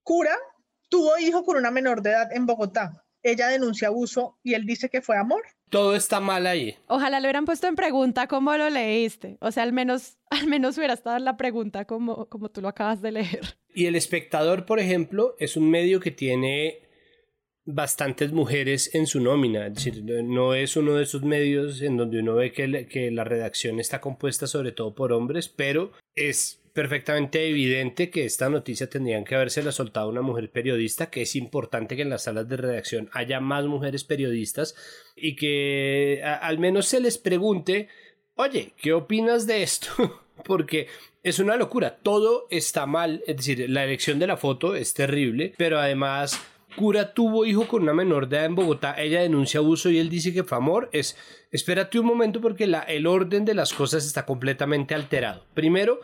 Cura 0.03 0.35
tuvo 0.89 1.17
hijo 1.17 1.45
con 1.45 1.55
una 1.55 1.71
menor 1.71 2.01
de 2.01 2.09
edad 2.09 2.33
en 2.33 2.45
Bogotá. 2.45 3.00
Ella 3.23 3.47
denuncia 3.47 3.89
abuso 3.89 4.39
y 4.43 4.53
él 4.53 4.65
dice 4.65 4.89
que 4.89 5.01
fue 5.01 5.17
amor 5.17 5.43
todo 5.71 5.95
está 5.95 6.19
mal 6.19 6.45
ahí. 6.45 6.75
Ojalá 6.87 7.19
lo 7.19 7.25
hubieran 7.25 7.45
puesto 7.45 7.65
en 7.65 7.75
pregunta 7.75 8.27
cómo 8.27 8.55
lo 8.55 8.69
leíste. 8.69 9.37
O 9.39 9.51
sea, 9.51 9.63
al 9.63 9.73
menos, 9.73 10.17
al 10.29 10.45
menos 10.45 10.77
hubiera 10.77 10.93
estado 10.93 11.17
en 11.17 11.25
la 11.25 11.37
pregunta 11.37 11.85
como, 11.85 12.27
como 12.27 12.49
tú 12.49 12.61
lo 12.61 12.67
acabas 12.67 13.01
de 13.01 13.13
leer. 13.13 13.57
Y 13.73 13.85
el 13.85 13.95
espectador, 13.95 14.65
por 14.65 14.79
ejemplo, 14.79 15.35
es 15.39 15.57
un 15.57 15.71
medio 15.71 15.99
que 16.01 16.11
tiene 16.11 16.89
bastantes 17.63 18.33
mujeres 18.33 18.93
en 18.93 19.07
su 19.07 19.21
nómina. 19.21 19.67
Es 19.67 19.75
decir, 19.75 20.03
no 20.03 20.53
es 20.53 20.75
uno 20.75 20.95
de 20.95 21.03
esos 21.03 21.23
medios 21.23 21.81
en 21.81 21.95
donde 21.95 22.19
uno 22.19 22.35
ve 22.35 22.51
que, 22.51 22.87
que 22.87 23.09
la 23.09 23.23
redacción 23.23 23.79
está 23.79 24.01
compuesta 24.01 24.47
sobre 24.47 24.73
todo 24.73 24.93
por 24.93 25.13
hombres, 25.13 25.47
pero 25.47 25.93
es 26.15 26.60
perfectamente 26.73 27.47
evidente 27.49 28.09
que 28.09 28.25
esta 28.25 28.49
noticia 28.49 28.89
tendrían 28.89 29.23
que 29.23 29.35
habérsela 29.35 29.71
soltado 29.71 30.07
a 30.07 30.09
una 30.09 30.21
mujer 30.21 30.49
periodista, 30.51 31.09
que 31.09 31.23
es 31.23 31.35
importante 31.35 31.95
que 31.95 32.01
en 32.01 32.09
las 32.09 32.23
salas 32.23 32.47
de 32.47 32.57
redacción 32.57 33.09
haya 33.13 33.39
más 33.39 33.65
mujeres 33.65 34.03
periodistas 34.03 34.75
y 35.15 35.35
que 35.35 36.21
al 36.23 36.59
menos 36.59 36.87
se 36.87 36.99
les 36.99 37.17
pregunte, 37.17 37.89
oye, 38.35 38.73
¿qué 38.81 38.93
opinas 38.93 39.47
de 39.47 39.63
esto? 39.63 40.21
Porque 40.45 40.87
es 41.23 41.39
una 41.39 41.55
locura, 41.55 41.99
todo 42.01 42.47
está 42.49 42.85
mal, 42.85 43.23
es 43.27 43.37
decir, 43.37 43.69
la 43.69 43.83
elección 43.83 44.17
de 44.17 44.27
la 44.27 44.37
foto 44.37 44.75
es 44.75 44.93
terrible, 44.93 45.53
pero 45.57 45.79
además 45.79 46.41
Cura 46.75 47.13
tuvo 47.13 47.45
hijo 47.45 47.67
con 47.67 47.83
una 47.83 47.93
menor 47.93 48.29
de 48.29 48.37
edad 48.37 48.45
en 48.45 48.55
Bogotá, 48.55 48.95
ella 48.97 49.21
denuncia 49.21 49.59
abuso 49.59 49.89
y 49.89 49.99
él 49.99 50.09
dice 50.09 50.33
que 50.33 50.43
fue 50.43 50.57
amor, 50.57 50.89
es 50.93 51.17
espérate 51.51 51.99
un 51.99 52.05
momento 52.05 52.39
porque 52.39 52.65
la, 52.65 52.79
el 52.79 53.07
orden 53.07 53.43
de 53.43 53.53
las 53.53 53.73
cosas 53.73 54.05
está 54.05 54.25
completamente 54.25 54.95
alterado. 54.95 55.45
Primero, 55.53 55.99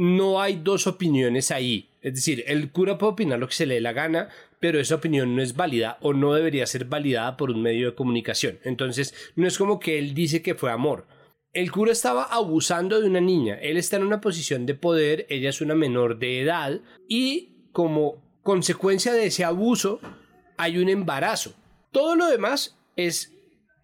no 0.00 0.40
hay 0.40 0.56
dos 0.56 0.86
opiniones 0.86 1.50
ahí. 1.50 1.90
Es 2.00 2.14
decir, 2.14 2.42
el 2.46 2.72
cura 2.72 2.96
puede 2.96 3.12
opinar 3.12 3.38
lo 3.38 3.46
que 3.46 3.54
se 3.54 3.66
le 3.66 3.74
dé 3.74 3.80
la 3.82 3.92
gana, 3.92 4.30
pero 4.58 4.80
esa 4.80 4.94
opinión 4.94 5.36
no 5.36 5.42
es 5.42 5.56
válida 5.56 5.98
o 6.00 6.14
no 6.14 6.32
debería 6.32 6.66
ser 6.66 6.86
validada 6.86 7.36
por 7.36 7.50
un 7.50 7.60
medio 7.60 7.90
de 7.90 7.94
comunicación. 7.94 8.58
Entonces, 8.64 9.12
no 9.36 9.46
es 9.46 9.58
como 9.58 9.78
que 9.78 9.98
él 9.98 10.14
dice 10.14 10.40
que 10.40 10.54
fue 10.54 10.72
amor. 10.72 11.06
El 11.52 11.70
cura 11.70 11.92
estaba 11.92 12.22
abusando 12.22 12.98
de 12.98 13.08
una 13.08 13.20
niña. 13.20 13.58
Él 13.60 13.76
está 13.76 13.98
en 13.98 14.04
una 14.04 14.22
posición 14.22 14.64
de 14.64 14.74
poder, 14.74 15.26
ella 15.28 15.50
es 15.50 15.60
una 15.60 15.74
menor 15.74 16.18
de 16.18 16.40
edad 16.40 16.80
y 17.06 17.68
como 17.72 18.40
consecuencia 18.42 19.12
de 19.12 19.26
ese 19.26 19.44
abuso 19.44 20.00
hay 20.56 20.78
un 20.78 20.88
embarazo. 20.88 21.52
Todo 21.92 22.16
lo 22.16 22.26
demás 22.26 22.74
es 22.96 23.34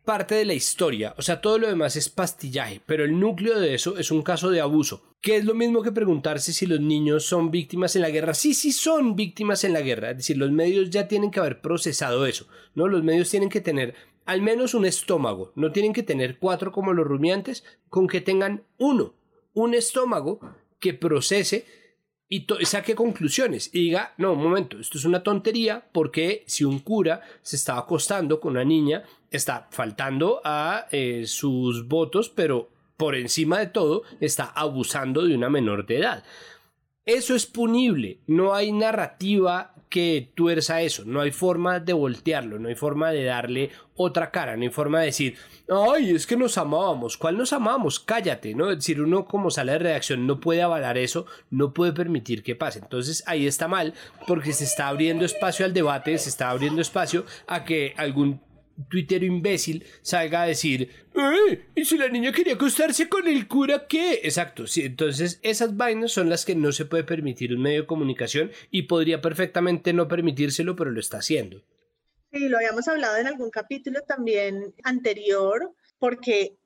parte 0.06 0.37
de 0.37 0.46
la 0.46 0.54
historia, 0.54 1.14
o 1.18 1.23
sea, 1.23 1.42
todo 1.42 1.58
lo 1.58 1.68
demás 1.68 1.96
es 1.96 2.08
pastillaje, 2.08 2.80
pero 2.87 3.04
el 3.04 3.18
núcleo 3.18 3.58
de 3.58 3.75
eso 3.75 3.99
es 3.99 4.11
un 4.11 4.23
caso 4.23 4.50
de 4.50 4.61
abuso, 4.61 5.02
que 5.26 5.38
es 5.38 5.45
lo 5.45 5.54
mismo 5.54 5.83
que 5.83 5.90
preguntarse 5.90 6.52
si 6.52 6.66
los 6.66 6.78
niños 6.78 7.25
son 7.25 7.50
víctimas 7.50 7.97
en 7.97 8.02
la 8.02 8.11
guerra. 8.11 8.33
Sí, 8.33 8.54
sí 8.54 8.71
son 8.71 9.16
víctimas 9.16 9.64
en 9.64 9.73
la 9.73 9.80
guerra, 9.80 10.12
es 10.12 10.18
decir, 10.18 10.37
los 10.37 10.52
medios 10.52 10.88
ya 10.88 11.09
tienen 11.09 11.33
que 11.33 11.40
haber 11.40 11.61
procesado 11.61 12.26
eso, 12.26 12.47
¿no? 12.76 12.87
Los 12.87 13.02
medios 13.02 13.28
tienen 13.28 13.49
que 13.49 13.61
tener 13.61 13.97
al 14.25 14.40
menos 14.40 14.73
un 14.75 14.85
estómago, 14.85 15.50
no 15.56 15.73
tienen 15.73 15.92
que 15.92 16.04
tener 16.04 16.38
cuatro 16.38 16.71
como 16.71 16.92
los 16.92 17.09
rumiantes, 17.09 17.64
con 17.88 18.06
que 18.06 18.21
tengan 18.21 18.62
uno, 18.78 19.14
un 19.52 19.75
estómago 19.75 20.38
que 20.78 20.95
procese 20.95 21.66
y 22.28 22.47
saque 22.62 22.95
conclusiones 22.95 23.71
y 23.75 23.80
diga, 23.80 24.14
no, 24.18 24.35
un 24.35 24.45
momento, 24.45 24.78
esto 24.78 24.97
es 24.97 25.04
una 25.04 25.25
tontería 25.25 25.88
porque 25.90 26.45
si 26.47 26.62
un 26.62 26.78
cura 26.78 27.21
se 27.42 27.56
está 27.56 27.76
acostando 27.76 28.38
con 28.38 28.52
una 28.52 28.64
niña, 28.64 29.02
está 29.28 29.66
faltando 29.73 30.40
a 30.45 30.87
eh, 30.92 31.25
sus 31.26 31.88
votos, 31.88 32.28
pero 32.28 32.75
por 32.97 33.15
encima 33.15 33.59
de 33.59 33.67
todo 33.67 34.03
está 34.21 34.45
abusando 34.45 35.25
de 35.25 35.35
una 35.35 35.50
menor 35.50 35.87
de 35.87 35.99
edad. 35.99 36.25
Eso 37.05 37.37
es 37.37 37.47
punible, 37.47 38.19
no 38.26 38.55
hay 38.55 38.73
narrativa 38.73 39.75
que 39.88 40.33
tuerza 40.35 40.83
eso, 40.83 41.05
no 41.05 41.21
hay 41.21 41.31
forma 41.31 41.79
de 41.79 41.93
voltearlo, 41.93 42.59
no 42.59 42.69
hay 42.69 42.75
forma 42.75 43.12
de 43.12 43.25
darle 43.25 43.71
otra 43.95 44.33
cara, 44.33 44.57
no 44.57 44.65
hay 44.65 44.71
forma 44.71 45.00
de 45.00 45.07
decir, 45.07 45.37
ay, 45.69 46.11
es 46.11 46.26
que 46.26 46.37
nos 46.37 46.59
amábamos, 46.59 47.17
¿cuál 47.17 47.38
nos 47.38 47.53
amamos? 47.53 48.00
Cállate, 48.00 48.55
¿no? 48.55 48.71
Es 48.71 48.79
decir, 48.79 49.00
uno 49.00 49.25
como 49.26 49.50
sala 49.50 49.73
de 49.73 49.79
redacción 49.79 50.26
no 50.26 50.41
puede 50.41 50.62
avalar 50.62 50.99
eso, 50.99 51.26
no 51.50 51.73
puede 51.73 51.93
permitir 51.93 52.43
que 52.43 52.57
pase. 52.57 52.81
Entonces 52.81 53.23
ahí 53.26 53.47
está 53.47 53.69
mal, 53.69 53.95
porque 54.26 54.53
se 54.53 54.65
está 54.65 54.88
abriendo 54.88 55.25
espacio 55.25 55.65
al 55.65 55.73
debate, 55.73 56.19
se 56.19 56.29
está 56.29 56.50
abriendo 56.50 56.83
espacio 56.83 57.25
a 57.47 57.65
que 57.65 57.95
algún 57.97 58.41
tuitero 58.88 59.25
imbécil 59.25 59.85
salga 60.02 60.42
a 60.42 60.47
decir, 60.47 60.90
¡Eh! 61.14 61.66
¿Y 61.75 61.85
si 61.85 61.97
la 61.97 62.09
niña 62.09 62.33
quería 62.33 62.54
acostarse 62.54 63.09
con 63.09 63.26
el 63.26 63.49
cura 63.49 63.87
qué? 63.87 64.21
Exacto, 64.23 64.66
sí, 64.66 64.83
entonces 64.83 65.40
esas 65.42 65.76
vainas 65.76 66.12
son 66.12 66.28
las 66.28 66.45
que 66.45 66.54
no 66.54 66.73
se 66.73 66.85
puede 66.85 67.04
permitir 67.04 67.54
un 67.54 67.62
medio 67.62 67.83
de 67.83 67.87
comunicación 67.87 68.50
y 68.71 68.83
podría 68.83 69.21
perfectamente 69.21 69.92
no 69.92 70.09
permitírselo, 70.09 70.76
pero 70.76 70.90
lo 70.90 71.00
está 71.00 71.18
haciendo. 71.18 71.62
Sí, 72.33 72.49
lo 72.49 72.59
habíamos 72.59 72.87
hablado 72.88 73.16
en 73.16 73.26
algún 73.26 73.50
capítulo 73.50 74.02
también 74.02 74.75
anterior, 74.85 75.73
porque 75.99 76.56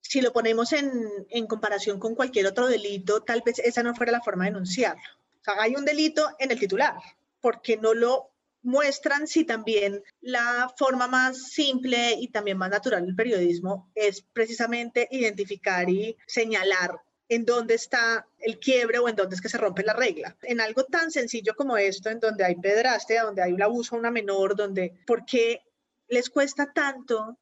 si 0.00 0.20
lo 0.20 0.32
ponemos 0.32 0.72
en, 0.72 0.90
en 1.30 1.46
comparación 1.46 1.98
con 1.98 2.14
cualquier 2.14 2.46
otro 2.46 2.68
delito, 2.68 3.22
tal 3.22 3.42
vez 3.44 3.58
esa 3.58 3.82
no 3.82 3.94
fuera 3.94 4.12
la 4.12 4.22
forma 4.22 4.44
de 4.44 4.50
denunciarlo. 4.52 5.02
O 5.40 5.44
sea, 5.44 5.54
hay 5.60 5.74
un 5.74 5.84
delito 5.84 6.28
en 6.38 6.52
el 6.52 6.58
titular, 6.58 6.94
porque 7.40 7.76
no 7.76 7.92
lo 7.92 8.30
muestran 8.66 9.28
si 9.28 9.44
también 9.44 10.02
la 10.20 10.72
forma 10.76 11.06
más 11.06 11.50
simple 11.52 12.14
y 12.18 12.28
también 12.28 12.58
más 12.58 12.68
natural 12.68 13.06
del 13.06 13.14
periodismo 13.14 13.90
es 13.94 14.22
precisamente 14.32 15.06
identificar 15.12 15.88
y 15.88 16.16
señalar 16.26 17.00
en 17.28 17.44
dónde 17.44 17.74
está 17.74 18.26
el 18.38 18.58
quiebre 18.58 18.98
o 18.98 19.08
en 19.08 19.14
dónde 19.14 19.36
es 19.36 19.40
que 19.40 19.48
se 19.48 19.58
rompe 19.58 19.84
la 19.84 19.94
regla. 19.94 20.36
En 20.42 20.60
algo 20.60 20.84
tan 20.84 21.12
sencillo 21.12 21.54
como 21.54 21.76
esto, 21.76 22.10
en 22.10 22.18
donde 22.18 22.44
hay 22.44 22.56
pedraste, 22.56 23.18
donde 23.18 23.42
hay 23.42 23.52
un 23.52 23.62
abuso 23.62 23.94
a 23.94 23.98
una 23.98 24.10
menor, 24.10 24.56
donde, 24.56 24.98
¿por 25.06 25.24
qué 25.24 25.62
les 26.08 26.28
cuesta 26.28 26.72
tanto 26.72 27.38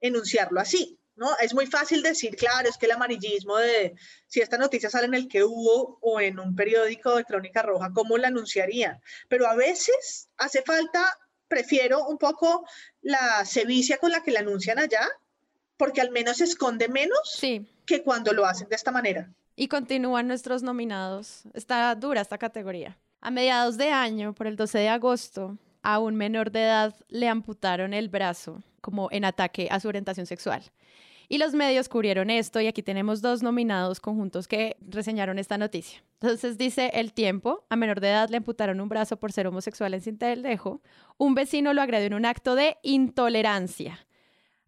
enunciarlo 0.00 0.60
así? 0.60 0.98
¿No? 1.18 1.36
Es 1.40 1.54
muy 1.54 1.66
fácil 1.66 2.02
decir, 2.02 2.36
claro, 2.36 2.68
es 2.68 2.78
que 2.78 2.86
el 2.86 2.92
amarillismo 2.92 3.56
de 3.56 3.94
si 4.26 4.40
esta 4.40 4.56
noticia 4.56 4.88
sale 4.88 5.06
en 5.06 5.14
el 5.14 5.28
que 5.28 5.44
hubo 5.44 5.98
o 6.00 6.20
en 6.20 6.38
un 6.38 6.54
periódico 6.54 7.16
de 7.16 7.24
Crónica 7.24 7.62
Roja, 7.62 7.90
¿cómo 7.92 8.16
la 8.16 8.28
anunciarían? 8.28 9.00
Pero 9.28 9.46
a 9.46 9.54
veces 9.54 10.28
hace 10.36 10.62
falta, 10.62 11.04
prefiero 11.48 12.06
un 12.06 12.18
poco 12.18 12.66
la 13.02 13.44
sevicia 13.44 13.98
con 13.98 14.12
la 14.12 14.22
que 14.22 14.30
la 14.30 14.40
anuncian 14.40 14.78
allá, 14.78 15.06
porque 15.76 16.00
al 16.00 16.10
menos 16.10 16.38
se 16.38 16.44
esconde 16.44 16.88
menos 16.88 17.40
que 17.86 18.02
cuando 18.02 18.32
lo 18.32 18.46
hacen 18.46 18.68
de 18.68 18.76
esta 18.76 18.90
manera. 18.90 19.30
Y 19.56 19.68
continúan 19.68 20.28
nuestros 20.28 20.62
nominados. 20.62 21.42
Está 21.52 21.94
dura 21.94 22.20
esta 22.20 22.38
categoría. 22.38 22.96
A 23.20 23.30
mediados 23.30 23.76
de 23.76 23.90
año, 23.90 24.32
por 24.32 24.46
el 24.46 24.56
12 24.56 24.78
de 24.78 24.88
agosto, 24.88 25.58
a 25.82 25.98
un 25.98 26.16
menor 26.16 26.52
de 26.52 26.62
edad 26.62 26.94
le 27.08 27.28
amputaron 27.28 27.94
el 27.94 28.08
brazo 28.08 28.62
como 28.80 29.08
en 29.10 29.24
ataque 29.24 29.68
a 29.70 29.80
su 29.80 29.88
orientación 29.88 30.26
sexual. 30.26 30.62
Y 31.30 31.36
los 31.36 31.52
medios 31.52 31.90
cubrieron 31.90 32.30
esto 32.30 32.60
y 32.60 32.66
aquí 32.66 32.82
tenemos 32.82 33.20
dos 33.20 33.42
nominados 33.42 34.00
conjuntos 34.00 34.48
que 34.48 34.78
reseñaron 34.80 35.38
esta 35.38 35.58
noticia. 35.58 36.02
Entonces 36.20 36.56
dice 36.56 36.90
El 36.94 37.12
Tiempo, 37.12 37.66
a 37.68 37.76
menor 37.76 38.00
de 38.00 38.08
edad 38.08 38.30
le 38.30 38.38
amputaron 38.38 38.80
un 38.80 38.88
brazo 38.88 39.18
por 39.18 39.30
ser 39.30 39.46
homosexual 39.46 39.92
en 39.92 40.00
Cintelejo. 40.00 40.80
Un 41.18 41.34
vecino 41.34 41.74
lo 41.74 41.82
agredió 41.82 42.06
en 42.06 42.14
un 42.14 42.24
acto 42.24 42.54
de 42.54 42.78
intolerancia. 42.82 44.06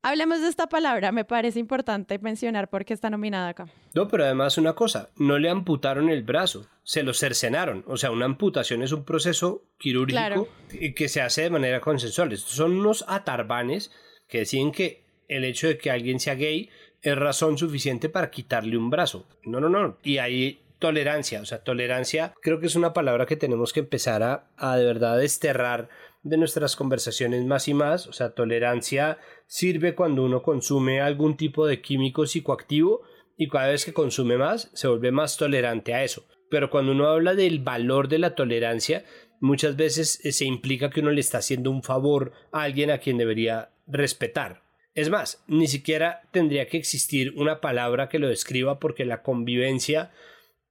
Hablemos 0.02 0.40
de 0.40 0.48
esta 0.48 0.66
palabra, 0.66 1.12
me 1.12 1.26
parece 1.26 1.58
importante 1.58 2.18
mencionar 2.18 2.70
por 2.70 2.86
qué 2.86 2.94
está 2.94 3.10
nominada 3.10 3.48
acá. 3.48 3.66
No, 3.94 4.08
pero 4.08 4.24
además 4.24 4.56
una 4.56 4.74
cosa, 4.74 5.10
no 5.16 5.38
le 5.38 5.50
amputaron 5.50 6.08
el 6.08 6.22
brazo, 6.22 6.66
se 6.84 7.02
lo 7.02 7.12
cercenaron. 7.12 7.84
O 7.86 7.98
sea, 7.98 8.10
una 8.10 8.24
amputación 8.24 8.82
es 8.82 8.92
un 8.92 9.04
proceso 9.04 9.64
quirúrgico 9.78 10.48
que 10.96 11.08
se 11.08 11.20
hace 11.20 11.42
de 11.42 11.50
manera 11.50 11.80
consensual. 11.80 12.32
Estos 12.32 12.52
son 12.52 12.78
unos 12.78 13.04
atarbanes 13.08 13.92
que 14.26 14.38
deciden 14.38 14.72
que 14.72 15.09
el 15.30 15.44
hecho 15.44 15.68
de 15.68 15.78
que 15.78 15.90
alguien 15.90 16.20
sea 16.20 16.34
gay 16.34 16.68
es 17.02 17.16
razón 17.16 17.56
suficiente 17.56 18.08
para 18.08 18.30
quitarle 18.30 18.76
un 18.76 18.90
brazo. 18.90 19.26
No, 19.44 19.60
no, 19.60 19.68
no. 19.68 19.96
Y 20.02 20.18
hay 20.18 20.60
tolerancia, 20.78 21.40
o 21.40 21.44
sea, 21.44 21.62
tolerancia 21.62 22.34
creo 22.42 22.58
que 22.58 22.66
es 22.66 22.74
una 22.74 22.92
palabra 22.92 23.26
que 23.26 23.36
tenemos 23.36 23.72
que 23.72 23.80
empezar 23.80 24.22
a, 24.22 24.50
a 24.56 24.76
de 24.76 24.84
verdad 24.84 25.18
desterrar 25.18 25.88
de 26.22 26.36
nuestras 26.36 26.74
conversaciones 26.74 27.44
más 27.44 27.68
y 27.68 27.74
más. 27.74 28.06
O 28.06 28.12
sea, 28.12 28.30
tolerancia 28.30 29.18
sirve 29.46 29.94
cuando 29.94 30.24
uno 30.24 30.42
consume 30.42 31.00
algún 31.00 31.36
tipo 31.36 31.66
de 31.66 31.80
químico 31.80 32.26
psicoactivo 32.26 33.02
y 33.36 33.48
cada 33.48 33.68
vez 33.68 33.84
que 33.84 33.94
consume 33.94 34.36
más 34.36 34.70
se 34.74 34.88
vuelve 34.88 35.12
más 35.12 35.36
tolerante 35.36 35.94
a 35.94 36.02
eso. 36.02 36.26
Pero 36.50 36.70
cuando 36.70 36.92
uno 36.92 37.06
habla 37.06 37.34
del 37.34 37.60
valor 37.60 38.08
de 38.08 38.18
la 38.18 38.34
tolerancia, 38.34 39.04
muchas 39.40 39.76
veces 39.76 40.18
se 40.22 40.44
implica 40.44 40.90
que 40.90 41.00
uno 41.00 41.12
le 41.12 41.20
está 41.20 41.38
haciendo 41.38 41.70
un 41.70 41.82
favor 41.82 42.32
a 42.52 42.62
alguien 42.62 42.90
a 42.90 42.98
quien 42.98 43.16
debería 43.16 43.70
respetar. 43.86 44.69
Es 44.94 45.08
más, 45.08 45.42
ni 45.46 45.68
siquiera 45.68 46.22
tendría 46.32 46.66
que 46.68 46.76
existir 46.76 47.32
una 47.36 47.60
palabra 47.60 48.08
que 48.08 48.18
lo 48.18 48.28
describa 48.28 48.80
porque 48.80 49.04
la 49.04 49.22
convivencia 49.22 50.10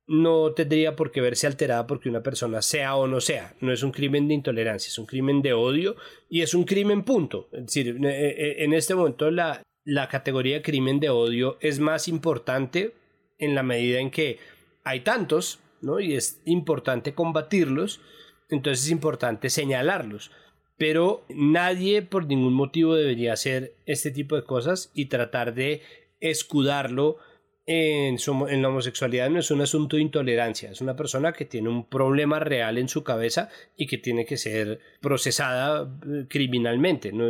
no 0.07 0.53
tendría 0.53 0.95
por 0.95 1.11
qué 1.11 1.21
verse 1.21 1.45
alterada 1.45 1.85
porque 1.85 2.09
una 2.09 2.23
persona 2.23 2.61
sea 2.61 2.95
o 2.95 3.07
no 3.07 3.21
sea. 3.21 3.55
No 3.61 3.71
es 3.71 3.83
un 3.83 3.91
crimen 3.91 4.27
de 4.27 4.33
intolerancia, 4.33 4.89
es 4.89 4.97
un 4.97 5.05
crimen 5.05 5.41
de 5.41 5.53
odio 5.53 5.95
y 6.29 6.41
es 6.41 6.53
un 6.53 6.63
crimen 6.63 7.03
punto. 7.03 7.47
Es 7.53 7.67
decir, 7.67 7.97
eh, 8.03 8.29
eh, 8.29 8.55
en 8.63 8.73
este 8.73 8.95
momento 8.95 9.29
la, 9.31 9.61
la 9.85 10.09
categoría 10.09 10.55
de 10.57 10.61
crimen 10.63 10.99
de 10.99 11.09
odio 11.09 11.57
es 11.61 11.79
más 11.79 12.07
importante 12.07 12.95
en 13.37 13.55
la 13.55 13.63
medida 13.63 13.99
en 13.99 14.11
que 14.11 14.39
hay 14.83 15.01
tantos, 15.01 15.59
¿no? 15.81 15.99
Y 15.99 16.15
es 16.15 16.41
importante 16.45 17.13
combatirlos, 17.13 18.01
entonces 18.49 18.85
es 18.85 18.91
importante 18.91 19.49
señalarlos 19.49 20.31
pero 20.79 21.25
nadie 21.27 22.01
por 22.01 22.25
ningún 22.25 22.53
motivo 22.53 22.95
debería 22.95 23.33
hacer 23.33 23.75
este 23.85 24.11
tipo 24.11 24.37
de 24.37 24.45
cosas 24.45 24.91
y 24.95 25.07
tratar 25.07 25.53
de 25.53 25.81
escudarlo 26.21 27.17
en, 27.65 28.17
en, 28.17 28.61
la 28.61 28.69
homosexualidad 28.69 29.29
no 29.29 29.39
es 29.39 29.51
un 29.51 29.61
asunto 29.61 29.97
de 29.97 30.01
intolerancia, 30.01 30.71
es 30.71 30.79
una 30.79 30.95
persona 30.95 31.33
que 31.33 31.45
tiene 31.45 31.67
un 31.69 31.85
problema 31.85 32.39
real 32.39 32.77
en 32.77 32.87
su 32.87 33.03
cabeza 33.03 33.49
y 33.75 33.87
que 33.87 33.97
tiene 33.97 34.25
que 34.25 34.37
ser 34.37 34.79
procesada 35.01 35.87
eh, 36.07 36.25
criminalmente. 36.27 37.11
No, 37.11 37.29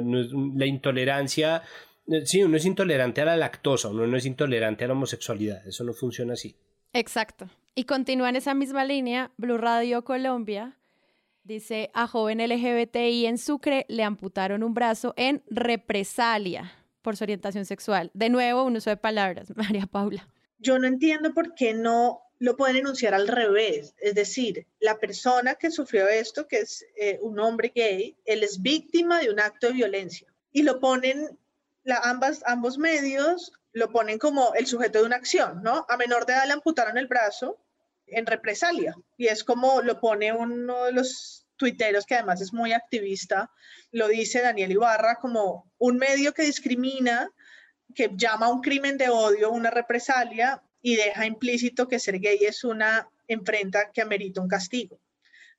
la 0.56 0.66
intolerancia, 0.68 1.64
eh, 2.08 2.26
sí, 2.26 2.44
uno 2.44 2.56
es 2.56 2.66
intolerante 2.66 3.22
a 3.22 3.26
la 3.26 3.36
lactosa, 3.36 3.90
uno 3.90 4.06
no 4.06 4.16
es 4.16 4.28
intolerante 4.28 4.86
a 4.86 4.88
la 4.88 4.94
homosexualidad, 4.94 5.68
eso 5.68 5.84
no 5.84 5.94
funciona 5.94 6.34
así. 6.34 6.56
Exacto. 6.94 7.50
Y 7.74 7.86
continúa 7.86 8.30
en 8.30 8.36
esa 8.36 8.54
misma 8.54 8.86
línea, 8.86 9.32
Blue 9.38 9.58
Radio 9.58 10.04
Colombia 10.04 10.79
Dice, 11.50 11.90
a 11.96 12.06
joven 12.06 12.48
LGBTI 12.48 13.26
en 13.26 13.40
Sucre 13.40 13.88
le 13.90 14.04
amputaron 14.04 14.62
un 14.62 14.76
brazo 14.76 15.16
en 15.18 15.42
represalia 15.48 16.72
por 17.02 17.18
su 17.18 17.24
orientación 17.24 17.66
sexual. 17.66 18.12
De 18.14 18.30
nuevo, 18.30 18.64
un 18.64 18.76
uso 18.76 18.92
de 18.92 18.98
palabras, 18.98 19.48
María 19.56 19.88
Paula. 19.88 20.30
Yo 20.60 20.78
no 20.78 20.86
entiendo 20.86 21.34
por 21.34 21.56
qué 21.56 21.74
no 21.74 22.22
lo 22.38 22.56
pueden 22.56 22.76
enunciar 22.76 23.16
al 23.16 23.28
revés. 23.28 23.96
Es 23.98 24.14
decir, 24.14 24.68
la 24.80 25.00
persona 25.00 25.56
que 25.56 25.72
sufrió 25.72 26.08
esto, 26.08 26.48
que 26.48 26.60
es 26.60 26.86
eh, 26.96 27.18
un 27.24 27.40
hombre 27.40 27.72
gay, 27.74 28.16
él 28.26 28.44
es 28.44 28.62
víctima 28.62 29.20
de 29.20 29.32
un 29.32 29.40
acto 29.40 29.70
de 29.70 29.74
violencia. 29.74 30.28
Y 30.52 30.62
lo 30.62 30.80
ponen, 30.80 31.36
la, 31.84 31.98
ambas, 32.04 32.44
ambos 32.46 32.78
medios 32.78 33.54
lo 33.74 33.90
ponen 33.90 34.20
como 34.20 34.54
el 34.54 34.68
sujeto 34.68 35.00
de 35.00 35.06
una 35.06 35.16
acción, 35.16 35.64
¿no? 35.64 35.88
A 35.90 35.98
menor 35.98 36.28
de 36.28 36.34
edad 36.34 36.46
le 36.46 36.54
amputaron 36.54 37.00
el 37.00 37.08
brazo 37.08 37.58
en 38.12 38.26
represalia. 38.26 38.96
Y 39.18 39.28
es 39.28 39.44
como 39.44 39.82
lo 39.82 40.00
pone 40.00 40.32
uno 40.34 40.86
de 40.86 40.92
los 40.92 41.48
tuiteros 41.60 42.06
que 42.06 42.16
además 42.16 42.42
es 42.42 42.54
muy 42.54 42.74
activista, 42.74 43.52
lo 43.92 44.08
dice 44.08 44.42
Daniel 44.42 44.72
Ibarra 44.72 45.16
como 45.16 45.72
un 45.78 45.98
medio 45.98 46.34
que 46.34 46.44
discrimina, 46.44 47.30
que 47.94 48.10
llama 48.16 48.48
a 48.48 48.54
un 48.54 48.62
crimen 48.62 48.98
de 48.98 49.10
odio, 49.10 49.52
una 49.52 49.70
represalia 49.70 50.64
y 50.82 50.96
deja 50.96 51.26
implícito 51.26 51.88
que 51.88 52.00
ser 52.00 52.20
gay 52.20 52.40
es 52.42 52.64
una 52.64 53.10
enfrenta 53.28 53.92
que 53.92 54.02
amerita 54.02 54.42
un 54.42 54.48
castigo, 54.48 55.00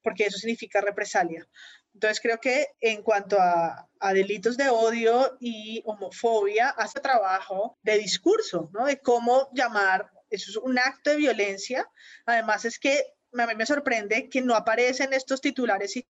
porque 0.03 0.25
eso 0.25 0.39
significa 0.39 0.81
represalia. 0.81 1.47
Entonces 1.93 2.21
creo 2.21 2.39
que 2.39 2.69
en 2.81 3.03
cuanto 3.03 3.39
a, 3.39 3.89
a, 3.99 4.13
delitos 4.15 4.57
de 4.57 4.69
odio 4.71 5.37
y 5.41 5.83
homofobia, 5.85 6.69
hace 6.71 7.01
trabajo 7.01 7.79
de 7.83 7.99
discurso, 7.99 8.71
¿no? 8.73 8.87
De 8.87 9.01
cómo 9.01 9.51
llamar 9.53 10.11
eso 10.31 10.51
es 10.51 10.57
un 10.57 10.79
acto 10.79 11.11
de 11.11 11.17
violencia. 11.17 11.89
Además 12.27 12.65
es 12.65 12.79
que 12.79 13.05
a 13.39 13.47
mí 13.47 13.55
me 13.55 13.67
sorprende 13.67 14.29
que 14.29 14.41
no 14.41 14.55
aparecen 14.55 15.13
estos 15.13 15.41
titulares 15.41 15.97
y 15.97 16.07